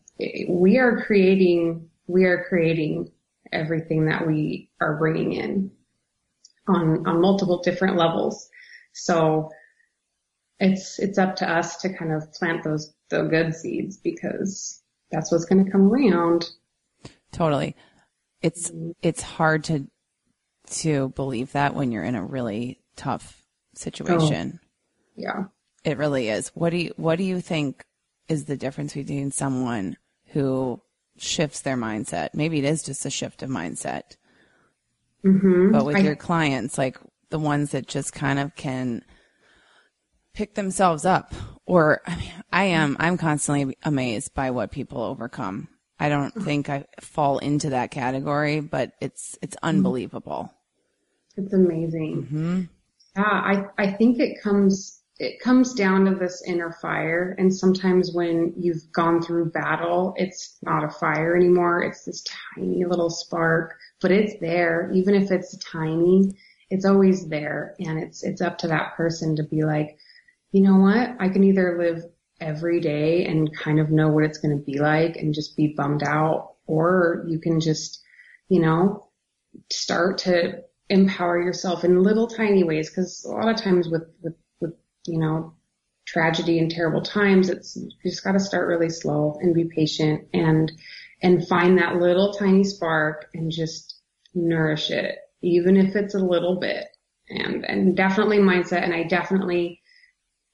we 0.48 0.78
are 0.78 1.02
creating, 1.02 1.88
we 2.08 2.24
are 2.24 2.44
creating 2.48 3.12
everything 3.52 4.06
that 4.06 4.26
we 4.26 4.70
are 4.80 4.96
bringing 4.96 5.32
in 5.34 5.70
on, 6.68 7.06
on 7.06 7.20
multiple 7.20 7.62
different 7.62 7.96
levels. 7.96 8.48
So 8.92 9.50
it's, 10.60 10.98
it's 10.98 11.18
up 11.18 11.36
to 11.36 11.50
us 11.50 11.78
to 11.78 11.92
kind 11.92 12.12
of 12.12 12.32
plant 12.34 12.64
those, 12.64 12.94
the 13.10 13.22
good 13.22 13.54
seeds 13.54 13.96
because 13.96 14.82
that's 15.10 15.32
what's 15.32 15.44
going 15.44 15.64
to 15.64 15.70
come 15.70 15.92
around. 15.92 16.48
Totally. 17.32 17.76
It's, 18.40 18.70
mm-hmm. 18.70 18.90
it's 19.02 19.22
hard 19.22 19.64
to, 19.64 19.88
to 20.70 21.08
believe 21.10 21.52
that 21.52 21.74
when 21.74 21.92
you're 21.92 22.04
in 22.04 22.14
a 22.14 22.24
really 22.24 22.80
tough 22.96 23.42
situation. 23.74 24.60
Oh, 24.62 24.66
yeah. 25.16 25.44
It 25.84 25.98
really 25.98 26.28
is. 26.28 26.48
What 26.54 26.70
do 26.70 26.76
you, 26.76 26.94
what 26.96 27.18
do 27.18 27.24
you 27.24 27.40
think 27.40 27.84
is 28.28 28.44
the 28.44 28.56
difference 28.56 28.94
between 28.94 29.32
someone 29.32 29.96
who 30.26 30.80
shifts 31.18 31.60
their 31.60 31.76
mindset? 31.76 32.30
Maybe 32.34 32.58
it 32.58 32.64
is 32.64 32.82
just 32.82 33.04
a 33.04 33.10
shift 33.10 33.42
of 33.42 33.50
mindset 33.50 34.16
Mm-hmm. 35.24 35.72
But 35.72 35.84
with 35.84 35.96
I, 35.96 36.00
your 36.00 36.16
clients, 36.16 36.78
like 36.78 36.98
the 37.30 37.38
ones 37.38 37.70
that 37.70 37.86
just 37.86 38.12
kind 38.12 38.38
of 38.38 38.54
can 38.56 39.04
pick 40.34 40.54
themselves 40.54 41.04
up, 41.04 41.34
or 41.66 42.00
I 42.06 42.16
mean, 42.16 42.32
I 42.52 42.64
am, 42.64 42.96
I'm 42.98 43.16
constantly 43.16 43.76
amazed 43.82 44.34
by 44.34 44.50
what 44.50 44.70
people 44.70 45.02
overcome. 45.02 45.68
I 46.00 46.08
don't 46.08 46.32
think 46.32 46.68
I 46.68 46.86
fall 47.00 47.38
into 47.38 47.70
that 47.70 47.90
category, 47.90 48.60
but 48.60 48.92
it's, 49.00 49.38
it's 49.42 49.54
mm-hmm. 49.56 49.68
unbelievable. 49.68 50.52
It's 51.36 51.52
amazing. 51.52 52.22
Mm-hmm. 52.22 52.62
Yeah. 53.16 53.22
I, 53.22 53.64
I 53.78 53.92
think 53.92 54.18
it 54.18 54.42
comes, 54.42 55.01
it 55.18 55.40
comes 55.40 55.74
down 55.74 56.06
to 56.06 56.14
this 56.14 56.42
inner 56.46 56.72
fire. 56.80 57.34
And 57.38 57.54
sometimes 57.54 58.12
when 58.12 58.54
you've 58.56 58.90
gone 58.92 59.22
through 59.22 59.50
battle, 59.50 60.14
it's 60.16 60.58
not 60.62 60.84
a 60.84 60.90
fire 60.90 61.36
anymore. 61.36 61.82
It's 61.82 62.04
this 62.04 62.24
tiny 62.54 62.84
little 62.84 63.10
spark 63.10 63.74
but 64.02 64.10
it's 64.10 64.38
there. 64.40 64.90
Even 64.92 65.14
if 65.14 65.30
it's 65.30 65.56
tiny, 65.58 66.32
it's 66.68 66.84
always 66.84 67.28
there. 67.28 67.74
And 67.78 68.02
it's, 68.02 68.22
it's 68.22 68.42
up 68.42 68.58
to 68.58 68.68
that 68.68 68.96
person 68.96 69.36
to 69.36 69.44
be 69.44 69.62
like, 69.62 69.96
you 70.50 70.60
know 70.60 70.76
what? 70.76 71.16
I 71.18 71.30
can 71.30 71.44
either 71.44 71.78
live 71.78 72.04
every 72.40 72.80
day 72.80 73.24
and 73.24 73.56
kind 73.56 73.78
of 73.80 73.90
know 73.90 74.08
what 74.08 74.24
it's 74.24 74.38
going 74.38 74.58
to 74.58 74.62
be 74.62 74.78
like 74.78 75.16
and 75.16 75.32
just 75.32 75.56
be 75.56 75.74
bummed 75.76 76.02
out, 76.02 76.56
or 76.66 77.24
you 77.28 77.38
can 77.38 77.60
just, 77.60 78.02
you 78.48 78.60
know, 78.60 79.08
start 79.70 80.18
to 80.18 80.64
empower 80.90 81.40
yourself 81.40 81.84
in 81.84 82.02
little 82.02 82.26
tiny 82.26 82.64
ways. 82.64 82.90
Cause 82.90 83.24
a 83.24 83.30
lot 83.30 83.48
of 83.48 83.62
times 83.62 83.88
with, 83.88 84.02
with, 84.20 84.34
with, 84.34 84.41
you 85.06 85.18
know, 85.18 85.54
tragedy 86.04 86.58
and 86.58 86.70
terrible 86.70 87.02
times, 87.02 87.48
it's, 87.48 87.76
you 87.76 87.90
just 88.04 88.24
got 88.24 88.32
to 88.32 88.40
start 88.40 88.68
really 88.68 88.90
slow 88.90 89.38
and 89.40 89.54
be 89.54 89.64
patient 89.64 90.28
and, 90.34 90.72
and 91.22 91.46
find 91.46 91.78
that 91.78 91.96
little 91.96 92.32
tiny 92.32 92.64
spark 92.64 93.28
and 93.34 93.52
just 93.52 93.96
nourish 94.34 94.90
it, 94.90 95.16
even 95.42 95.76
if 95.76 95.94
it's 95.94 96.14
a 96.14 96.18
little 96.18 96.58
bit. 96.58 96.86
And, 97.28 97.64
and 97.64 97.96
definitely 97.96 98.38
mindset. 98.38 98.82
And 98.82 98.92
I 98.92 99.04
definitely, 99.04 99.80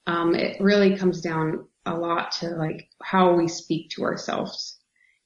um, 0.07 0.35
it 0.35 0.61
really 0.61 0.95
comes 0.97 1.19
down 1.19 1.67
a 1.85 1.95
lot 1.95 2.31
to 2.33 2.49
like 2.49 2.87
how 3.01 3.33
we 3.33 3.47
speak 3.47 3.89
to 3.91 4.03
ourselves. 4.03 4.77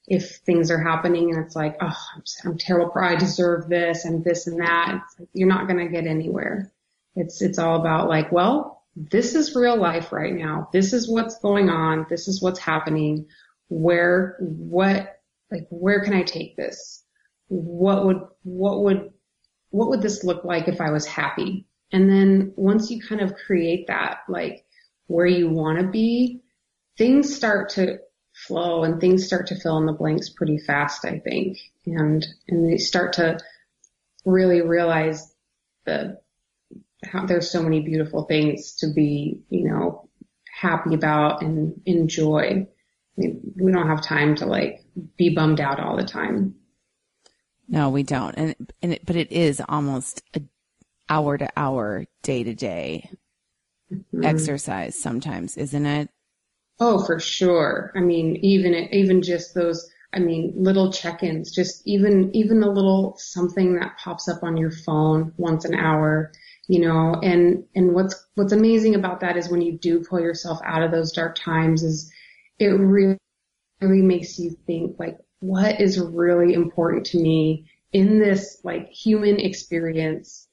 If 0.06 0.36
things 0.38 0.70
are 0.70 0.82
happening 0.82 1.32
and 1.32 1.44
it's 1.44 1.54
like, 1.54 1.76
oh, 1.80 1.96
I'm, 2.14 2.22
I'm 2.44 2.58
terrible, 2.58 2.92
I 2.96 3.14
deserve 3.14 3.68
this 3.68 4.04
and 4.04 4.24
this 4.24 4.46
and 4.46 4.60
that, 4.60 5.00
like, 5.18 5.28
you're 5.32 5.48
not 5.48 5.68
going 5.68 5.78
to 5.78 5.92
get 5.92 6.06
anywhere. 6.06 6.72
It's, 7.14 7.40
it's 7.40 7.58
all 7.58 7.80
about 7.80 8.08
like, 8.08 8.32
well, 8.32 8.73
this 8.96 9.34
is 9.34 9.54
real 9.54 9.76
life 9.76 10.12
right 10.12 10.34
now. 10.34 10.68
This 10.72 10.92
is 10.92 11.08
what's 11.08 11.38
going 11.38 11.68
on. 11.68 12.06
This 12.08 12.28
is 12.28 12.40
what's 12.40 12.60
happening. 12.60 13.26
Where, 13.68 14.36
what, 14.40 15.20
like, 15.50 15.66
where 15.70 16.02
can 16.04 16.14
I 16.14 16.22
take 16.22 16.56
this? 16.56 17.04
what 17.48 18.04
would, 18.04 18.20
what 18.42 18.82
would, 18.82 19.10
what 19.70 19.88
would 19.90 20.02
this 20.02 20.24
look 20.24 20.44
like 20.44 20.68
if 20.68 20.80
I 20.80 20.90
was 20.90 21.06
happy? 21.06 21.66
And 21.92 22.08
then 22.08 22.52
once 22.56 22.90
you 22.90 23.00
kind 23.00 23.20
of 23.20 23.34
create 23.34 23.86
that, 23.88 24.20
like 24.28 24.64
where 25.06 25.26
you 25.26 25.50
want 25.50 25.78
to 25.78 25.86
be, 25.86 26.40
things 26.96 27.34
start 27.34 27.70
to 27.70 27.98
flow 28.32 28.84
and 28.84 29.00
things 29.00 29.26
start 29.26 29.48
to 29.48 29.60
fill 29.60 29.78
in 29.78 29.86
the 29.86 29.92
blanks 29.92 30.30
pretty 30.30 30.58
fast, 30.58 31.04
I 31.04 31.18
think. 31.18 31.58
And, 31.86 32.26
and 32.48 32.68
they 32.70 32.78
start 32.78 33.14
to 33.14 33.38
really 34.24 34.62
realize 34.62 35.32
the, 35.84 36.18
how 37.06 37.26
there's 37.26 37.50
so 37.50 37.62
many 37.62 37.80
beautiful 37.80 38.24
things 38.24 38.74
to 38.76 38.92
be, 38.92 39.40
you 39.50 39.68
know, 39.68 40.08
happy 40.52 40.94
about 40.94 41.42
and 41.42 41.80
enjoy. 41.86 42.66
I 43.16 43.20
mean, 43.20 43.40
we 43.56 43.72
don't 43.72 43.88
have 43.88 44.02
time 44.02 44.36
to 44.36 44.46
like 44.46 44.84
be 45.16 45.34
bummed 45.34 45.60
out 45.60 45.80
all 45.80 45.96
the 45.96 46.04
time. 46.04 46.54
No, 47.68 47.90
we 47.90 48.02
don't. 48.02 48.34
And, 48.36 48.54
and 48.82 48.92
it, 48.94 49.06
but 49.06 49.16
it 49.16 49.32
is 49.32 49.62
almost 49.68 50.22
a 50.34 50.42
hour 51.08 51.38
to 51.38 51.48
hour, 51.56 52.06
day 52.22 52.42
to 52.44 52.54
day 52.54 53.10
mm-hmm. 53.92 54.24
exercise 54.24 55.00
sometimes, 55.00 55.56
isn't 55.56 55.86
it? 55.86 56.10
Oh, 56.80 57.04
for 57.04 57.20
sure. 57.20 57.92
I 57.94 58.00
mean, 58.00 58.36
even, 58.36 58.74
even 58.92 59.22
just 59.22 59.54
those, 59.54 59.88
I 60.12 60.18
mean, 60.18 60.52
little 60.56 60.92
check-ins, 60.92 61.52
just 61.52 61.86
even, 61.86 62.34
even 62.34 62.62
a 62.62 62.70
little 62.70 63.16
something 63.18 63.76
that 63.76 63.98
pops 63.98 64.28
up 64.28 64.42
on 64.42 64.56
your 64.56 64.70
phone 64.70 65.32
once 65.36 65.64
an 65.64 65.74
hour, 65.74 66.32
you 66.68 66.80
know, 66.80 67.14
and, 67.22 67.64
and 67.74 67.94
what's, 67.94 68.26
what's 68.34 68.52
amazing 68.52 68.94
about 68.94 69.20
that 69.20 69.36
is 69.36 69.48
when 69.48 69.60
you 69.60 69.78
do 69.78 70.02
pull 70.02 70.20
yourself 70.20 70.58
out 70.64 70.82
of 70.82 70.90
those 70.90 71.12
dark 71.12 71.36
times 71.36 71.82
is 71.82 72.10
it 72.58 72.66
really, 72.66 73.18
really 73.80 74.02
makes 74.02 74.38
you 74.38 74.56
think 74.66 74.98
like, 74.98 75.18
what 75.40 75.80
is 75.80 76.00
really 76.00 76.54
important 76.54 77.04
to 77.04 77.18
me 77.18 77.66
in 77.92 78.18
this 78.18 78.60
like 78.64 78.88
human 78.88 79.38
experience? 79.38 80.48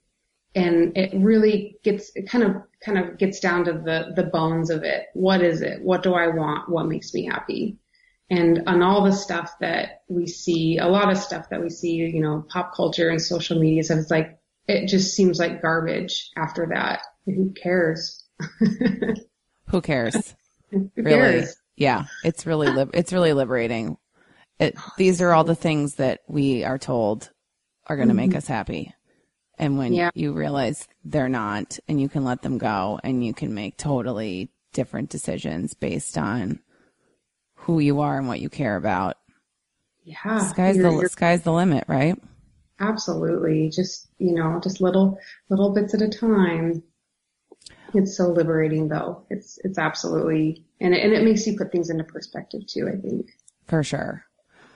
And 0.54 0.98
it 0.98 1.12
really 1.16 1.78
gets 1.84 2.12
it 2.14 2.30
kind 2.30 2.44
of 2.44 2.56
kind 2.84 2.98
of 2.98 3.18
gets 3.18 3.40
down 3.40 3.64
to 3.66 3.74
the 3.74 4.12
the 4.16 4.30
bones 4.30 4.70
of 4.70 4.84
it. 4.84 5.06
What 5.14 5.42
is 5.42 5.62
it? 5.62 5.82
What 5.82 6.04
do 6.04 6.14
i 6.14 6.28
want? 6.28 6.68
What 6.68 6.88
makes 6.88 7.14
me 7.14 7.26
happy? 7.26 7.78
And 8.30 8.64
on 8.68 8.82
all 8.82 9.06
the 9.06 9.14
stuff 9.14 9.54
that 9.62 10.04
we 10.10 10.28
see 10.28 10.78
a 10.78 10.88
lot 10.88 11.10
of 11.10 11.18
stuff 11.18 11.48
that 11.50 11.62
we 11.62 11.70
see 11.70 11.96
you 11.96 12.22
know 12.22 12.46
pop 12.50 12.76
culture 12.76 13.10
and 13.10 13.22
social 13.22 13.60
media 13.60 13.84
stuff 13.84 14.00
it's 14.00 14.12
like 14.12 14.41
it 14.68 14.88
just 14.88 15.16
seems 15.16 15.40
like 15.40 15.62
garbage 15.62 16.30
after 16.38 16.68
that 16.68 17.02
who 17.26 17.52
cares 17.52 18.24
who 19.68 19.82
cares 19.82 20.36
who 20.72 20.90
really 20.96 21.12
cares? 21.12 21.56
yeah 21.76 22.06
it's 22.24 22.46
really 22.46 22.70
li- 22.70 22.92
it's 22.94 23.14
really 23.14 23.34
liberating 23.34 23.98
it, 24.62 24.76
these 24.96 25.22
are 25.22 25.34
all 25.34 25.44
the 25.44 25.56
things 25.56 25.96
that 25.96 26.22
we 26.28 26.64
are 26.64 26.78
told 26.78 27.32
are 27.88 27.96
going 27.96 28.10
to 28.10 28.14
mm-hmm. 28.14 28.30
make 28.30 28.36
us 28.36 28.46
happy. 28.46 28.94
And 29.58 29.78
when 29.78 29.92
yeah. 29.94 30.12
you 30.14 30.34
realize 30.34 30.88
they're 31.04 31.30
not 31.30 31.80
and 31.88 32.00
you 32.00 32.08
can 32.08 32.24
let 32.24 32.44
them 32.44 32.60
go 32.60 33.00
and 33.04 33.26
you 33.26 33.34
can 33.34 33.56
make 33.56 33.76
totally 33.76 34.52
different 34.72 35.10
decisions 35.10 35.74
based 35.74 36.16
on 36.16 36.60
who 37.56 37.80
you 37.80 38.02
are 38.02 38.18
and 38.18 38.28
what 38.28 38.40
you 38.40 38.50
care 38.50 38.76
about. 38.76 39.18
Yeah. 40.04 40.48
Sky's 40.50 40.78
you're, 40.78 40.92
the 40.92 40.98
you're, 40.98 41.10
sky's 41.10 41.42
the 41.42 41.52
limit, 41.52 41.86
right? 41.88 42.18
Absolutely. 42.82 43.70
Just, 43.70 44.10
you 44.18 44.34
know, 44.34 44.60
just 44.62 44.82
little 44.82 45.20
little 45.50 45.74
bits 45.74 45.94
at 45.94 46.02
a 46.02 46.10
time. 46.10 46.84
It's 47.94 48.18
so 48.18 48.30
liberating 48.30 48.88
though. 48.88 49.26
It's, 49.30 49.60
it's 49.64 49.78
absolutely, 49.78 50.66
and 50.80 50.94
it, 50.94 51.04
and 51.04 51.14
it 51.14 51.24
makes 51.24 51.46
you 51.46 51.58
put 51.58 51.72
things 51.72 51.90
into 51.90 52.04
perspective 52.04 52.66
too, 52.66 52.90
I 52.90 53.00
think. 53.00 53.30
For 53.68 53.84
sure. 53.84 54.26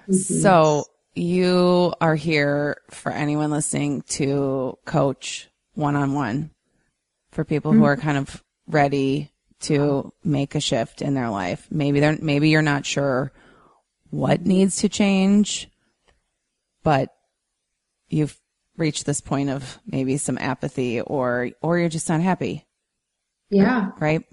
Mm-hmm. 0.03 0.13
So 0.13 0.85
you 1.15 1.93
are 1.99 2.15
here 2.15 2.77
for 2.91 3.11
anyone 3.11 3.51
listening 3.51 4.03
to 4.03 4.77
coach 4.85 5.49
one 5.73 5.95
on 5.95 6.13
one 6.13 6.51
for 7.31 7.43
people 7.43 7.71
mm-hmm. 7.71 7.79
who 7.79 7.85
are 7.85 7.97
kind 7.97 8.17
of 8.17 8.43
ready 8.67 9.31
to 9.61 10.13
make 10.23 10.53
a 10.53 10.59
shift 10.59 11.01
in 11.01 11.13
their 11.13 11.29
life. 11.29 11.67
Maybe 11.71 12.01
they're, 12.01 12.17
maybe 12.21 12.49
you're 12.49 12.61
not 12.61 12.85
sure 12.85 13.31
what 14.09 14.45
needs 14.45 14.77
to 14.77 14.89
change, 14.89 15.69
but 16.83 17.14
you've 18.09 18.39
reached 18.77 19.05
this 19.05 19.21
point 19.21 19.49
of 19.49 19.79
maybe 19.85 20.17
some 20.17 20.37
apathy 20.37 21.01
or, 21.01 21.51
or 21.61 21.79
you're 21.79 21.89
just 21.89 22.09
not 22.09 22.21
happy. 22.21 22.65
Yeah. 23.49 23.91
Right. 23.99 24.25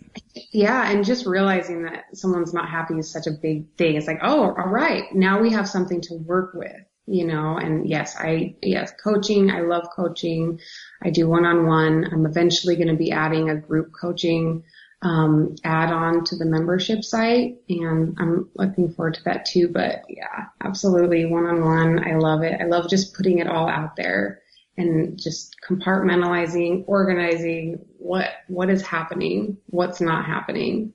Yeah. 0.53 0.91
And 0.91 1.05
just 1.05 1.27
realizing 1.27 1.85
that 1.85 2.05
someone's 2.14 2.55
not 2.55 2.68
happy 2.68 2.95
is 2.95 3.12
such 3.12 3.27
a 3.27 3.31
big 3.31 3.77
thing. 3.77 3.97
It's 3.97 4.07
like, 4.07 4.20
oh, 4.23 4.55
all 4.55 4.68
right. 4.68 5.05
Now 5.14 5.41
we 5.41 5.53
have 5.53 5.68
something 5.68 6.01
to 6.03 6.14
work 6.14 6.55
with, 6.55 6.81
you 7.07 7.27
know, 7.27 7.57
and 7.57 7.89
yes, 7.89 8.16
I, 8.16 8.57
yes, 8.62 8.93
coaching. 9.03 9.51
I 9.51 9.61
love 9.61 9.87
coaching. 9.95 10.61
I 11.03 11.11
do 11.11 11.29
one 11.29 11.45
on 11.45 11.66
one. 11.66 12.09
I'm 12.11 12.27
eventually 12.27 12.75
going 12.75 12.89
to 12.89 12.97
be 12.97 13.12
adding 13.12 13.51
a 13.51 13.57
group 13.57 13.93
coaching 13.93 14.64
um, 15.03 15.57
add 15.65 15.93
on 15.93 16.25
to 16.25 16.37
the 16.37 16.45
membership 16.45 17.03
site 17.03 17.57
and 17.69 18.17
I'm 18.19 18.49
looking 18.55 18.93
forward 18.93 19.15
to 19.15 19.25
that 19.25 19.45
too. 19.45 19.69
But 19.69 20.05
yeah, 20.09 20.47
absolutely 20.63 21.27
one 21.27 21.45
on 21.45 21.65
one. 21.65 22.09
I 22.09 22.17
love 22.17 22.43
it. 22.43 22.61
I 22.61 22.65
love 22.65 22.89
just 22.89 23.15
putting 23.15 23.39
it 23.39 23.49
all 23.49 23.69
out 23.69 23.97
there 23.97 24.41
and 24.77 25.21
just 25.21 25.57
compartmentalizing, 25.69 26.85
organizing 26.87 27.85
what, 27.99 28.29
what 28.47 28.71
is 28.71 28.83
happening, 28.83 29.59
what's 29.67 30.01
not 30.01 30.25
happening 30.25 30.95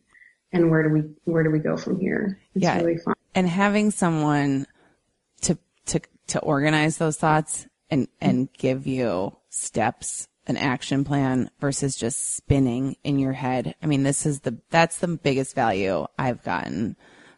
and 0.53 0.71
where 0.71 0.83
do 0.83 0.89
we, 0.89 1.01
where 1.25 1.43
do 1.43 1.51
we 1.51 1.59
go 1.59 1.75
from 1.75 1.99
here? 1.99 2.39
It's 2.55 2.63
yeah. 2.63 2.77
really 2.77 2.97
fun. 2.97 3.13
And 3.35 3.47
having 3.47 3.91
someone 3.91 4.65
to, 5.41 5.57
to, 5.87 6.01
to 6.27 6.39
organize 6.39 6.97
those 6.97 7.17
thoughts 7.17 7.67
and, 7.89 8.07
and 8.21 8.51
give 8.53 8.87
you 8.87 9.35
steps 9.49 10.29
an 10.47 10.57
action 10.57 11.03
plan 11.03 11.49
versus 11.59 11.95
just 11.95 12.35
spinning 12.35 12.95
in 13.03 13.19
your 13.19 13.33
head. 13.33 13.75
I 13.83 13.85
mean, 13.85 14.03
this 14.03 14.25
is 14.25 14.41
the, 14.41 14.57
that's 14.69 14.97
the 14.97 15.07
biggest 15.07 15.53
value 15.53 16.07
I've 16.17 16.43
gotten 16.43 16.95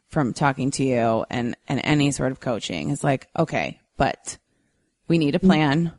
from 0.07 0.34
talking 0.34 0.72
to 0.72 0.84
you 0.84 1.26
and, 1.30 1.57
and 1.68 1.82
any 1.84 2.12
sort 2.12 2.32
of 2.32 2.39
coaching 2.39 2.89
is 2.89 3.03
like, 3.03 3.28
okay, 3.38 3.80
but 3.97 4.38
we 5.07 5.18
need 5.18 5.36
a 5.36 5.39
plan 5.39 5.91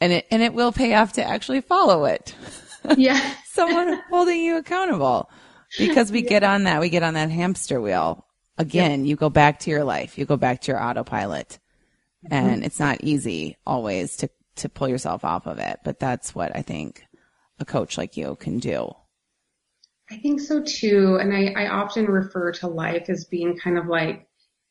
and 0.00 0.12
it, 0.12 0.26
and 0.30 0.42
it 0.42 0.54
will 0.54 0.72
pay 0.72 0.94
off 0.94 1.12
to 1.14 1.24
actually 1.24 1.60
follow 1.60 2.04
it. 2.04 2.34
Yeah. 2.96 3.34
Someone 3.46 4.02
holding 4.10 4.40
you 4.40 4.56
accountable 4.56 5.30
because 5.78 6.10
we 6.10 6.24
yeah. 6.24 6.28
get 6.28 6.42
on 6.42 6.64
that, 6.64 6.80
we 6.80 6.88
get 6.88 7.04
on 7.04 7.14
that 7.14 7.30
hamster 7.30 7.80
wheel. 7.80 8.26
Again, 8.58 9.04
you 9.04 9.14
go 9.14 9.30
back 9.30 9.60
to 9.60 9.70
your 9.70 9.84
life, 9.84 10.18
you 10.18 10.24
go 10.24 10.36
back 10.36 10.62
to 10.62 10.72
your 10.72 10.82
autopilot 10.82 11.60
and 12.28 12.56
mm-hmm. 12.56 12.64
it's 12.64 12.80
not 12.80 13.02
easy 13.02 13.56
always 13.66 14.16
to 14.16 14.30
to 14.56 14.68
pull 14.68 14.88
yourself 14.88 15.24
off 15.24 15.46
of 15.46 15.58
it. 15.58 15.80
But 15.84 15.98
that's 15.98 16.34
what 16.34 16.54
I 16.54 16.62
think 16.62 17.04
a 17.58 17.64
coach 17.64 17.96
like 17.96 18.16
you 18.16 18.36
can 18.36 18.58
do. 18.58 18.92
I 20.10 20.16
think 20.18 20.40
so 20.40 20.62
too. 20.62 21.16
And 21.20 21.34
I, 21.34 21.64
I 21.64 21.68
often 21.68 22.06
refer 22.06 22.52
to 22.52 22.68
life 22.68 23.08
as 23.08 23.24
being 23.24 23.56
kind 23.56 23.78
of 23.78 23.86
like 23.86 24.28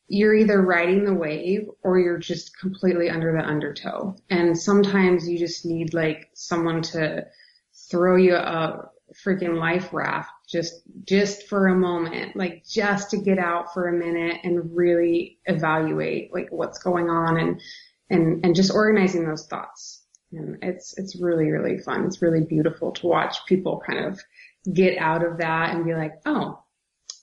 you're 0.08 0.34
either 0.34 0.60
riding 0.60 1.04
the 1.04 1.14
wave 1.14 1.66
or 1.82 1.98
you're 1.98 2.18
just 2.18 2.58
completely 2.58 3.08
under 3.08 3.32
the 3.32 3.44
undertow. 3.44 4.14
And 4.30 4.56
sometimes 4.56 5.28
you 5.28 5.38
just 5.38 5.64
need 5.64 5.94
like 5.94 6.28
someone 6.34 6.82
to 6.82 7.26
throw 7.90 8.16
you 8.16 8.36
a 8.36 8.88
freaking 9.24 9.58
life 9.58 9.92
raft 9.92 10.30
just, 10.48 10.82
just 11.04 11.48
for 11.48 11.68
a 11.68 11.74
moment, 11.74 12.36
like 12.36 12.62
just 12.64 13.10
to 13.10 13.16
get 13.16 13.38
out 13.38 13.72
for 13.72 13.88
a 13.88 13.92
minute 13.92 14.40
and 14.44 14.76
really 14.76 15.38
evaluate 15.46 16.32
like 16.32 16.48
what's 16.50 16.78
going 16.78 17.08
on 17.08 17.38
and 17.38 17.60
and, 18.12 18.44
and 18.44 18.54
just 18.54 18.70
organizing 18.70 19.26
those 19.26 19.46
thoughts. 19.46 20.04
And 20.32 20.58
it's, 20.62 20.96
it's 20.98 21.20
really, 21.20 21.50
really 21.50 21.78
fun. 21.78 22.04
It's 22.06 22.22
really 22.22 22.42
beautiful 22.42 22.92
to 22.92 23.06
watch 23.06 23.44
people 23.46 23.82
kind 23.86 24.06
of 24.06 24.20
get 24.72 24.96
out 24.98 25.24
of 25.24 25.38
that 25.38 25.74
and 25.74 25.84
be 25.84 25.94
like, 25.94 26.12
oh, 26.24 26.62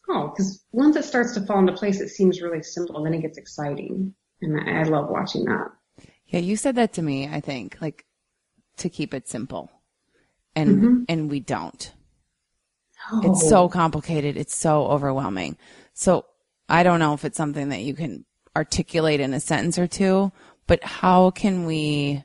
oh, 0.10 0.34
cause 0.36 0.64
once 0.72 0.96
it 0.96 1.06
starts 1.06 1.34
to 1.34 1.46
fall 1.46 1.60
into 1.60 1.74
place, 1.74 2.02
it 2.02 2.10
seems 2.10 2.42
really 2.42 2.62
simple. 2.62 3.04
Then 3.04 3.14
it 3.14 3.22
gets 3.22 3.38
exciting. 3.38 4.14
And 4.42 4.60
I, 4.60 4.82
I 4.82 4.84
love 4.84 5.10
watching 5.10 5.46
that. 5.46 5.68
Yeah. 6.28 6.40
You 6.40 6.56
said 6.56 6.76
that 6.76 6.94
to 6.94 7.02
me, 7.02 7.28
I 7.28 7.42
think, 7.42 7.78
like 7.82 8.06
to 8.78 8.90
keep 8.90 9.14
it 9.14 9.28
simple 9.28 9.72
and, 10.56 10.70
mm-hmm. 10.70 11.04
and 11.10 11.30
we 11.30 11.40
don't. 11.40 11.92
Oh. 13.12 13.22
It's 13.24 13.50
so 13.50 13.70
complicated. 13.70 14.38
It's 14.38 14.56
so 14.56 14.86
overwhelming. 14.86 15.58
So 15.94 16.26
I 16.68 16.84
don't 16.84 17.00
know 17.00 17.14
if 17.14 17.26
it's 17.26 17.38
something 17.38 17.70
that 17.70 17.82
you 17.82 17.96
can 17.96 18.26
articulate 18.56 19.20
in 19.20 19.34
a 19.34 19.40
sentence 19.40 19.80
or 19.80 19.88
two, 19.88 20.32
but 20.70 20.84
how 20.84 21.32
can 21.32 21.66
we, 21.66 22.24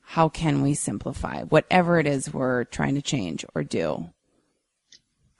how 0.00 0.28
can 0.28 0.60
we 0.60 0.74
simplify 0.74 1.44
whatever 1.44 2.00
it 2.00 2.06
is 2.08 2.34
we're 2.34 2.64
trying 2.64 2.96
to 2.96 3.00
change 3.00 3.44
or 3.54 3.62
do? 3.62 4.10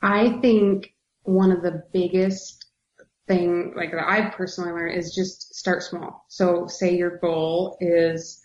I 0.00 0.38
think 0.40 0.94
one 1.24 1.50
of 1.50 1.62
the 1.62 1.82
biggest 1.92 2.66
thing, 3.26 3.72
like 3.74 3.90
that 3.90 4.08
I've 4.08 4.32
personally 4.32 4.70
learned 4.70 4.96
is 4.96 5.12
just 5.12 5.56
start 5.56 5.82
small. 5.82 6.24
So 6.28 6.68
say 6.68 6.96
your 6.96 7.18
goal 7.18 7.76
is, 7.80 8.40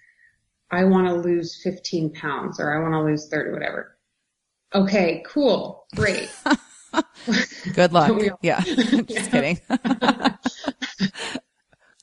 I 0.71 0.85
want 0.85 1.05
to 1.05 1.13
lose 1.13 1.61
15 1.63 2.11
pounds 2.13 2.59
or 2.59 2.75
I 2.75 2.81
want 2.81 2.95
to 2.95 3.03
lose 3.03 3.27
30, 3.29 3.51
whatever. 3.51 3.95
Okay, 4.73 5.23
cool. 5.27 5.85
Great. 5.95 6.35
Good 7.73 7.93
luck. 7.93 8.19
yeah. 8.41 8.61
Just 8.63 9.29
kidding. 9.29 9.59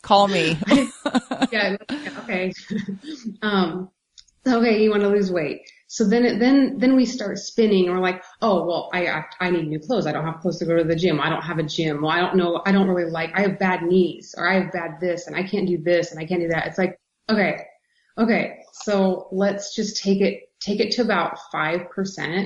Call 0.03 0.29
me. 0.29 0.59
yeah, 1.53 1.77
okay. 2.19 2.53
um, 3.43 3.91
okay, 4.47 4.83
you 4.83 4.91
want 4.91 5.03
to 5.03 5.09
lose 5.09 5.31
weight. 5.31 5.63
So 5.87 6.09
then, 6.09 6.39
then, 6.39 6.79
then 6.79 6.97
we 6.97 7.05
start 7.05 7.39
spinning 7.39 7.91
we're 7.91 8.01
like, 8.01 8.23
oh, 8.41 8.65
well, 8.67 8.91
I, 8.95 9.09
I, 9.09 9.25
I 9.41 9.51
need 9.51 9.69
new 9.69 9.79
clothes. 9.79 10.07
I 10.07 10.13
don't 10.13 10.25
have 10.25 10.41
clothes 10.41 10.59
to 10.61 10.65
go 10.65 10.77
to 10.77 10.85
the 10.85 10.97
gym. 10.97 11.21
I 11.21 11.29
don't 11.29 11.43
have 11.43 11.59
a 11.59 11.63
gym. 11.63 12.01
Well, 12.01 12.11
I 12.11 12.21
don't 12.21 12.37
know. 12.37 12.63
I 12.65 12.73
don't 12.73 12.89
really 12.89 13.11
like, 13.11 13.31
I 13.35 13.43
have 13.43 13.59
bad 13.59 13.83
knees 13.83 14.35
or 14.37 14.49
I 14.49 14.55
have 14.55 14.73
bad 14.73 14.93
this 15.01 15.27
and 15.27 15.37
I 15.37 15.43
can't 15.43 15.69
do 15.69 15.77
this 15.77 16.11
and 16.11 16.19
I 16.19 16.25
can't 16.25 16.41
do 16.41 16.49
that. 16.49 16.67
It's 16.67 16.79
like, 16.79 16.99
okay, 17.31 17.59
okay. 18.17 18.61
So 18.73 19.29
let's 19.33 19.77
just 19.77 20.03
take 20.03 20.23
it, 20.23 20.41
take 20.61 20.81
it 20.81 20.93
to 20.93 21.03
about 21.03 21.39
5%. 21.55 21.89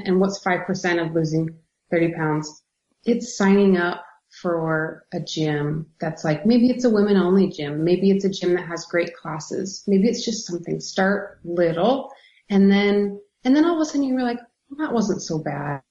And 0.04 0.20
what's 0.20 0.42
5% 0.42 1.06
of 1.06 1.14
losing 1.14 1.48
30 1.92 2.14
pounds? 2.14 2.64
It's 3.04 3.38
signing 3.38 3.76
up 3.76 4.04
for 4.46 5.04
a 5.12 5.18
gym 5.18 5.86
that's 5.98 6.22
like, 6.22 6.46
maybe 6.46 6.70
it's 6.70 6.84
a 6.84 6.90
women 6.90 7.16
only 7.16 7.48
gym. 7.48 7.82
Maybe 7.82 8.12
it's 8.12 8.24
a 8.24 8.28
gym 8.28 8.54
that 8.54 8.66
has 8.66 8.84
great 8.84 9.16
classes. 9.16 9.82
Maybe 9.88 10.06
it's 10.06 10.24
just 10.24 10.46
something. 10.46 10.78
Start 10.78 11.40
little 11.42 12.12
and 12.48 12.70
then, 12.70 13.20
and 13.44 13.56
then 13.56 13.64
all 13.64 13.74
of 13.74 13.80
a 13.80 13.84
sudden 13.84 14.04
you're 14.04 14.22
like, 14.22 14.38
well, 14.70 14.86
that 14.86 14.94
wasn't 14.94 15.20
so 15.20 15.38
bad. 15.40 15.82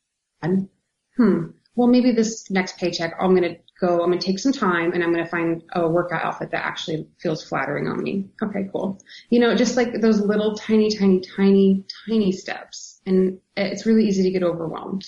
Hmm. 0.41 1.47
Well, 1.75 1.89
maybe 1.89 2.13
this 2.13 2.49
next 2.49 2.77
paycheck, 2.77 3.13
I'm 3.19 3.35
going 3.35 3.55
to 3.55 3.59
go, 3.81 4.01
I'm 4.01 4.09
going 4.09 4.19
to 4.19 4.25
take 4.25 4.39
some 4.39 4.53
time 4.53 4.93
and 4.93 5.03
I'm 5.03 5.11
going 5.11 5.25
to 5.25 5.29
find 5.29 5.61
a 5.73 5.85
workout 5.85 6.23
outfit 6.23 6.51
that 6.51 6.63
actually 6.63 7.09
feels 7.19 7.43
flattering 7.43 7.89
on 7.89 8.01
me. 8.01 8.29
Okay, 8.41 8.69
cool. 8.71 9.01
You 9.29 9.41
know, 9.41 9.53
just 9.53 9.75
like 9.75 9.99
those 9.99 10.21
little 10.21 10.55
tiny, 10.55 10.95
tiny, 10.95 11.19
tiny, 11.35 11.83
tiny 12.07 12.31
steps. 12.31 13.01
And 13.05 13.39
it's 13.57 13.85
really 13.85 14.07
easy 14.07 14.23
to 14.23 14.31
get 14.31 14.43
overwhelmed. 14.43 15.05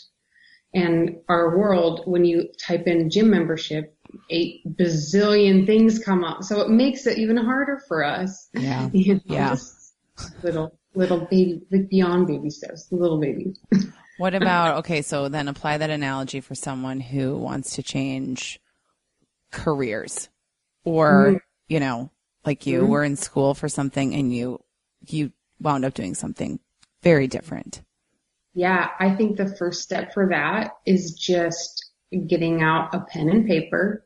And 0.74 1.18
our 1.30 1.58
world, 1.58 2.02
when 2.06 2.26
you 2.26 2.50
type 2.60 2.88
in 2.88 3.10
gym 3.10 3.30
membership, 3.30 3.96
eight 4.30 4.62
bazillion 4.78 5.66
things 5.66 6.00
come 6.00 6.24
up. 6.24 6.44
So 6.44 6.62
it 6.62 6.70
makes 6.70 7.08
it 7.08 7.18
even 7.18 7.38
harder 7.38 7.82
for 7.88 8.04
us. 8.04 8.50
Yeah. 8.54 8.90
You 8.94 9.16
know, 9.16 9.22
yeah. 9.26 9.56
little, 10.44 10.78
little 10.96 11.26
baby, 11.26 11.62
beyond 11.90 12.28
baby 12.28 12.50
steps, 12.50 12.88
little 12.92 13.20
baby. 13.20 13.54
what 14.18 14.34
about, 14.34 14.78
okay, 14.80 15.02
so 15.02 15.30
then 15.30 15.48
apply 15.48 15.78
that 15.78 15.90
analogy 15.90 16.42
for 16.42 16.56
someone 16.56 17.00
who 17.00 17.38
wants 17.38 17.76
to 17.76 17.84
change 17.84 18.60
careers 19.52 20.30
or, 20.84 21.28
mm-hmm. 21.28 21.38
you 21.68 21.80
know, 21.80 22.12
like 22.46 22.66
you 22.66 22.82
mm-hmm. 22.82 22.92
were 22.92 23.04
in 23.04 23.16
school 23.16 23.54
for 23.54 23.70
something 23.70 24.14
and 24.14 24.34
you, 24.34 24.60
you 25.06 25.32
wound 25.60 25.86
up 25.86 25.94
doing 25.94 26.16
something 26.16 26.60
very 27.04 27.28
different. 27.28 27.82
Yeah, 28.58 28.90
I 29.00 29.14
think 29.14 29.38
the 29.38 29.56
first 29.56 29.84
step 29.84 30.16
for 30.16 30.30
that 30.30 30.78
is 30.84 31.14
just 31.14 31.92
getting 32.26 32.64
out 32.64 32.96
a 32.96 33.02
pen 33.02 33.30
and 33.30 33.46
paper 33.46 34.04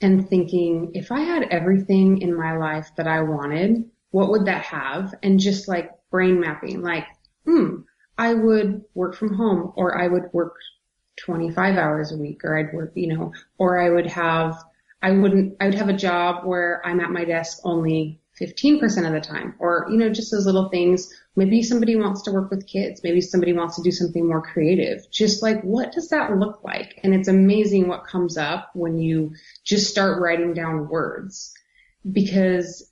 and 0.00 0.28
thinking, 0.28 0.90
if 0.94 1.12
I 1.12 1.20
had 1.20 1.44
everything 1.44 2.20
in 2.20 2.36
my 2.36 2.56
life 2.56 2.90
that 2.96 3.06
I 3.06 3.22
wanted, 3.22 3.88
what 4.10 4.30
would 4.30 4.46
that 4.46 4.64
have? 4.64 5.14
And 5.22 5.38
just 5.38 5.68
like 5.68 5.92
brain 6.10 6.40
mapping, 6.40 6.82
like, 6.82 7.06
hmm, 7.44 7.82
I 8.18 8.34
would 8.34 8.82
work 8.94 9.14
from 9.14 9.32
home 9.32 9.72
or 9.76 9.96
I 9.96 10.08
would 10.08 10.24
work 10.32 10.56
25 11.20 11.76
hours 11.76 12.10
a 12.10 12.16
week 12.16 12.40
or 12.42 12.58
I'd 12.58 12.74
work, 12.74 12.90
you 12.96 13.16
know, 13.16 13.32
or 13.58 13.80
I 13.80 13.90
would 13.90 14.06
have, 14.06 14.60
I 15.02 15.12
wouldn't, 15.12 15.54
I 15.60 15.66
would 15.66 15.74
have 15.76 15.88
a 15.88 15.92
job 15.92 16.44
where 16.44 16.82
I'm 16.84 16.98
at 16.98 17.12
my 17.12 17.24
desk 17.24 17.60
only 17.62 18.20
15% 18.40 18.82
of 19.06 19.12
the 19.12 19.20
time 19.20 19.54
or, 19.58 19.86
you 19.90 19.96
know, 19.96 20.10
just 20.10 20.30
those 20.32 20.46
little 20.46 20.68
things. 20.68 21.12
Maybe 21.36 21.62
somebody 21.62 21.96
wants 21.96 22.22
to 22.22 22.32
work 22.32 22.50
with 22.50 22.66
kids. 22.66 23.00
Maybe 23.04 23.20
somebody 23.20 23.52
wants 23.52 23.76
to 23.76 23.82
do 23.82 23.90
something 23.90 24.26
more 24.26 24.42
creative. 24.42 25.08
Just 25.10 25.42
like, 25.42 25.62
what 25.62 25.92
does 25.92 26.08
that 26.08 26.36
look 26.36 26.64
like? 26.64 26.98
And 27.02 27.14
it's 27.14 27.28
amazing 27.28 27.88
what 27.88 28.06
comes 28.06 28.36
up 28.36 28.70
when 28.74 28.98
you 28.98 29.34
just 29.64 29.90
start 29.90 30.20
writing 30.20 30.52
down 30.54 30.88
words 30.88 31.54
because 32.10 32.90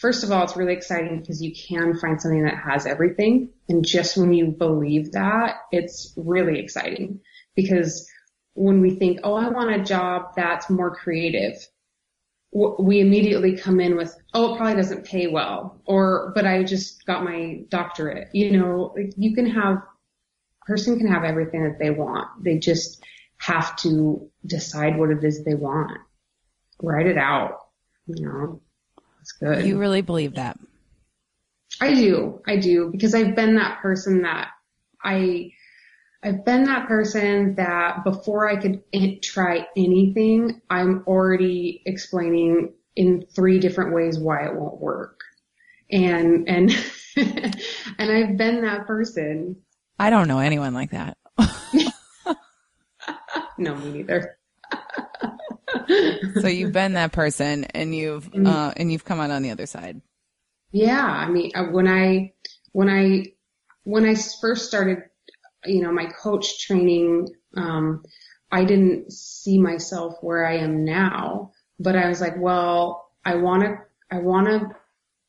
first 0.00 0.24
of 0.24 0.32
all, 0.32 0.42
it's 0.42 0.56
really 0.56 0.72
exciting 0.72 1.20
because 1.20 1.42
you 1.42 1.52
can 1.54 1.96
find 1.96 2.20
something 2.20 2.44
that 2.44 2.58
has 2.58 2.86
everything. 2.86 3.50
And 3.68 3.84
just 3.84 4.16
when 4.16 4.32
you 4.32 4.46
believe 4.46 5.12
that, 5.12 5.56
it's 5.70 6.12
really 6.16 6.58
exciting 6.58 7.20
because 7.54 8.08
when 8.54 8.80
we 8.80 8.90
think, 8.96 9.20
oh, 9.22 9.34
I 9.34 9.48
want 9.48 9.80
a 9.80 9.84
job 9.84 10.32
that's 10.34 10.70
more 10.70 10.94
creative, 10.94 11.54
we 12.52 13.00
immediately 13.00 13.56
come 13.56 13.80
in 13.80 13.96
with, 13.96 14.16
oh, 14.32 14.54
it 14.54 14.56
probably 14.56 14.76
doesn't 14.76 15.04
pay 15.04 15.26
well, 15.26 15.80
or, 15.84 16.32
but 16.34 16.46
I 16.46 16.62
just 16.62 17.04
got 17.04 17.24
my 17.24 17.60
doctorate. 17.68 18.28
You 18.32 18.52
know, 18.52 18.94
you 19.16 19.34
can 19.34 19.46
have, 19.50 19.82
person 20.66 20.98
can 20.98 21.08
have 21.08 21.24
everything 21.24 21.64
that 21.64 21.78
they 21.78 21.90
want. 21.90 22.28
They 22.42 22.58
just 22.58 23.02
have 23.38 23.76
to 23.76 24.30
decide 24.46 24.98
what 24.98 25.10
it 25.10 25.22
is 25.22 25.44
they 25.44 25.54
want. 25.54 25.98
Write 26.80 27.06
it 27.06 27.18
out, 27.18 27.58
you 28.06 28.24
know. 28.24 28.62
It's 29.20 29.32
good. 29.32 29.66
You 29.66 29.78
really 29.78 30.02
believe 30.02 30.34
that? 30.36 30.58
I 31.80 31.94
do. 31.94 32.40
I 32.46 32.56
do 32.56 32.90
because 32.90 33.14
I've 33.14 33.34
been 33.34 33.56
that 33.56 33.80
person 33.82 34.22
that 34.22 34.48
I, 35.02 35.50
I've 36.26 36.44
been 36.44 36.64
that 36.64 36.88
person 36.88 37.54
that 37.54 38.02
before 38.02 38.48
I 38.50 38.56
could 38.56 38.82
try 39.22 39.64
anything, 39.76 40.60
I'm 40.68 41.04
already 41.06 41.82
explaining 41.86 42.72
in 42.96 43.26
three 43.32 43.60
different 43.60 43.94
ways 43.94 44.18
why 44.18 44.44
it 44.46 44.56
won't 44.56 44.80
work. 44.80 45.20
And, 45.88 46.48
and, 46.48 46.72
and 47.16 48.10
I've 48.10 48.36
been 48.36 48.62
that 48.62 48.88
person. 48.88 49.62
I 50.00 50.10
don't 50.10 50.26
know 50.26 50.40
anyone 50.40 50.74
like 50.74 50.90
that. 50.90 51.16
no, 53.56 53.76
me 53.76 53.92
neither. 53.92 54.36
so 56.40 56.48
you've 56.48 56.72
been 56.72 56.94
that 56.94 57.12
person 57.12 57.64
and 57.66 57.94
you've 57.94 58.28
mm-hmm. 58.32 58.48
uh, 58.48 58.72
and 58.76 58.90
you've 58.90 59.04
come 59.04 59.20
out 59.20 59.30
on 59.30 59.42
the 59.42 59.52
other 59.52 59.66
side. 59.66 60.00
Yeah, 60.72 61.06
I 61.06 61.30
mean, 61.30 61.52
uh, 61.54 61.66
when 61.66 61.86
I 61.86 62.32
when 62.72 62.90
I 62.90 63.26
when 63.84 64.04
I 64.04 64.16
first 64.40 64.66
started, 64.66 65.04
you 65.68 65.82
know, 65.82 65.92
my 65.92 66.06
coach 66.06 66.60
training, 66.66 67.28
um, 67.56 68.02
I 68.50 68.64
didn't 68.64 69.12
see 69.12 69.58
myself 69.58 70.16
where 70.20 70.46
I 70.46 70.58
am 70.58 70.84
now, 70.84 71.52
but 71.78 71.96
I 71.96 72.08
was 72.08 72.20
like, 72.20 72.36
well, 72.38 73.10
I 73.24 73.36
want 73.36 73.62
to 73.62 73.78
I 74.10 74.18
want 74.20 74.46
to 74.46 74.70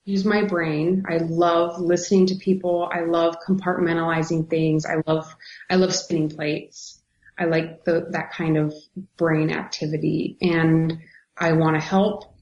use 0.05 0.23
my 0.23 0.43
brain. 0.43 1.03
I 1.09 1.17
love 1.17 1.81
listening 1.81 2.27
to 2.27 2.35
people. 2.35 2.89
I 2.91 3.01
love 3.01 3.37
compartmentalizing 3.47 4.49
things. 4.49 4.85
I 4.85 5.01
love 5.05 5.35
I 5.69 5.75
love 5.75 5.93
spinning 5.93 6.29
plates. 6.29 7.01
I 7.39 7.45
like 7.45 7.83
the, 7.83 8.07
that 8.11 8.31
kind 8.31 8.57
of 8.57 8.73
brain 9.17 9.51
activity 9.51 10.37
and 10.41 10.99
I 11.37 11.53
want 11.53 11.75
to 11.75 11.81
help. 11.81 12.33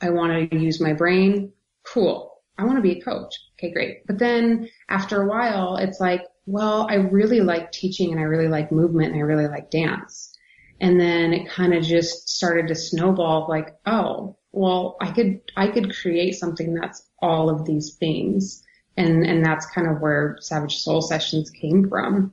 I 0.00 0.10
want 0.10 0.50
to 0.50 0.56
use 0.56 0.80
my 0.80 0.92
brain. 0.92 1.52
Cool. 1.84 2.32
I 2.58 2.64
want 2.64 2.76
to 2.76 2.82
be 2.82 2.98
a 2.98 3.02
coach. 3.02 3.34
Okay, 3.58 3.72
great. 3.72 4.06
But 4.06 4.18
then 4.18 4.68
after 4.88 5.22
a 5.22 5.28
while, 5.28 5.76
it's 5.76 6.00
like, 6.00 6.22
well, 6.46 6.86
I 6.88 6.94
really 6.94 7.40
like 7.40 7.72
teaching 7.72 8.12
and 8.12 8.20
I 8.20 8.24
really 8.24 8.48
like 8.48 8.72
movement 8.72 9.12
and 9.12 9.18
I 9.18 9.24
really 9.24 9.48
like 9.48 9.70
dance. 9.70 10.32
And 10.80 11.00
then 11.00 11.32
it 11.32 11.48
kind 11.48 11.74
of 11.74 11.82
just 11.82 12.28
started 12.28 12.68
to 12.68 12.74
snowball 12.74 13.46
like, 13.48 13.76
oh, 13.86 14.36
well, 14.52 14.96
I 15.00 15.10
could, 15.12 15.40
I 15.56 15.68
could 15.68 15.94
create 15.96 16.36
something 16.36 16.74
that's 16.74 17.06
all 17.20 17.50
of 17.50 17.64
these 17.64 17.94
things. 17.94 18.62
And, 18.96 19.26
and 19.26 19.44
that's 19.44 19.66
kind 19.66 19.88
of 19.88 20.00
where 20.00 20.38
Savage 20.40 20.78
Soul 20.78 21.02
Sessions 21.02 21.50
came 21.50 21.88
from 21.88 22.32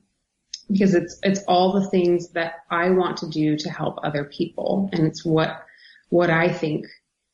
because 0.71 0.95
it's 0.95 1.19
it's 1.23 1.43
all 1.43 1.73
the 1.73 1.89
things 1.89 2.29
that 2.29 2.53
I 2.69 2.89
want 2.91 3.17
to 3.17 3.29
do 3.29 3.57
to 3.57 3.69
help 3.69 3.99
other 4.01 4.23
people 4.23 4.89
and 4.93 5.05
it's 5.05 5.25
what 5.25 5.61
what 6.09 6.29
I 6.29 6.51
think 6.51 6.85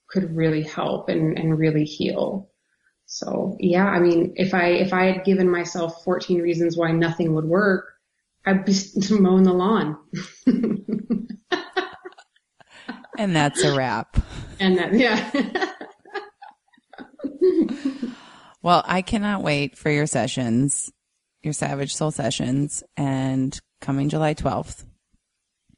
could 0.08 0.36
really 0.36 0.64
help 0.64 1.10
and, 1.10 1.38
and 1.38 1.58
really 1.58 1.84
heal. 1.84 2.50
So 3.12 3.58
yeah, 3.60 3.86
I 3.86 4.00
mean, 4.00 4.34
if 4.36 4.54
I 4.54 4.68
if 4.68 4.94
I 4.94 5.06
had 5.06 5.26
given 5.26 5.50
myself 5.50 6.04
14 6.04 6.42
reasons 6.42 6.78
why 6.78 6.92
nothing 6.92 7.34
would 7.34 7.46
work, 7.46 7.94
I'd 8.46 8.66
be 8.66 8.74
mowing 9.12 9.44
the 9.44 9.54
lawn. 9.54 9.98
and 13.18 13.36
that's 13.36 13.64
a 13.64 13.76
wrap. 13.76 14.18
And 14.60 14.78
that 14.78 14.94
yeah. 14.94 15.32
well, 18.62 18.84
I 18.86 19.02
cannot 19.02 19.42
wait 19.42 19.78
for 19.78 19.90
your 19.90 20.06
sessions 20.06 20.92
your 21.42 21.54
Savage 21.54 21.96
Soul 21.96 22.12
Sessions 22.12 22.84
and 22.98 23.60
coming 23.82 24.10
July 24.10 24.34
12th. 24.34 24.86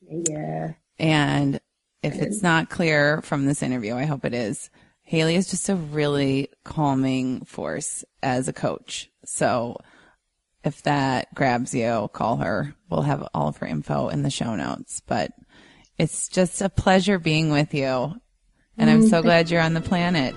Yeah. 0.01 0.73
And 0.97 1.59
if 2.03 2.15
it's 2.15 2.41
not 2.41 2.69
clear 2.69 3.21
from 3.21 3.45
this 3.45 3.61
interview, 3.61 3.95
I 3.95 4.05
hope 4.05 4.25
it 4.25 4.34
is. 4.34 4.69
Haeley 5.12 5.36
is 5.36 5.49
just 5.49 5.68
a 5.68 5.76
really 5.76 6.49
calming 6.64 7.43
force 7.43 8.05
as 8.24 8.47
a 8.47 8.53
coach. 8.53 9.09
So 9.26 9.78
if 10.64 10.84
that 10.84 11.34
grabs 11.36 11.74
you, 11.74 12.09
call 12.14 12.38
her. 12.38 12.74
We'll 12.89 13.01
have 13.01 13.28
all 13.34 13.49
of 13.49 13.57
her 13.57 13.68
info 13.68 14.07
in 14.07 14.24
the 14.24 14.30
show 14.30 14.55
notes. 14.55 15.01
But 15.05 15.32
it's 15.97 16.30
just 16.30 16.62
a 16.62 16.70
pleasure 16.70 17.20
being 17.20 17.51
with 17.51 17.74
you. 17.74 18.16
And 18.78 18.89
I'm 18.89 19.07
so 19.07 19.20
mm, 19.20 19.24
glad 19.24 19.49
you're 19.51 19.62
on 19.62 19.74
the 19.74 19.82
planet. 19.82 20.36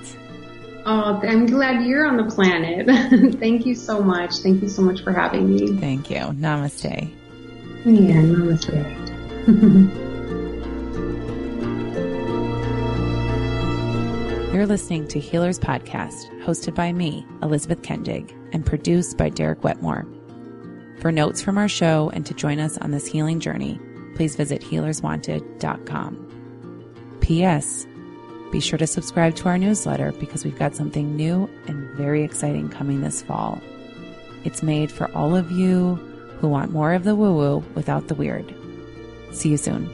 Oh, 0.84 1.20
I'm 1.22 1.46
glad 1.46 1.86
you're 1.86 2.06
on 2.06 2.16
the 2.16 2.24
planet. 2.24 2.86
Thank 3.38 3.64
you 3.64 3.74
so 3.74 4.02
much. 4.02 4.38
Thank 4.38 4.60
you 4.60 4.68
so 4.68 4.82
much 4.82 5.02
for 5.02 5.12
having 5.12 5.54
me. 5.54 5.78
Thank 5.78 6.10
you. 6.10 6.16
Namaste. 6.16 7.14
Yeah, 7.84 8.22
namaste. 8.22 10.00
You're 14.54 14.66
listening 14.66 15.08
to 15.08 15.18
Healers 15.18 15.58
Podcast, 15.58 16.30
hosted 16.44 16.76
by 16.76 16.92
me, 16.92 17.26
Elizabeth 17.42 17.82
Kendig, 17.82 18.30
and 18.52 18.64
produced 18.64 19.18
by 19.18 19.28
Derek 19.28 19.64
Wetmore. 19.64 20.06
For 21.00 21.10
notes 21.10 21.42
from 21.42 21.58
our 21.58 21.66
show 21.66 22.08
and 22.14 22.24
to 22.24 22.34
join 22.34 22.60
us 22.60 22.78
on 22.78 22.92
this 22.92 23.04
healing 23.04 23.40
journey, 23.40 23.80
please 24.14 24.36
visit 24.36 24.62
healerswanted.com. 24.62 27.18
P.S. 27.20 27.88
Be 28.52 28.60
sure 28.60 28.78
to 28.78 28.86
subscribe 28.86 29.34
to 29.34 29.48
our 29.48 29.58
newsletter 29.58 30.12
because 30.12 30.44
we've 30.44 30.56
got 30.56 30.76
something 30.76 31.16
new 31.16 31.50
and 31.66 31.90
very 31.96 32.22
exciting 32.22 32.68
coming 32.68 33.00
this 33.00 33.22
fall. 33.22 33.60
It's 34.44 34.62
made 34.62 34.92
for 34.92 35.10
all 35.16 35.34
of 35.34 35.50
you 35.50 35.96
who 36.38 36.46
want 36.46 36.70
more 36.70 36.94
of 36.94 37.02
the 37.02 37.16
woo 37.16 37.34
woo 37.34 37.64
without 37.74 38.06
the 38.06 38.14
weird. 38.14 38.54
See 39.32 39.48
you 39.48 39.56
soon. 39.56 39.90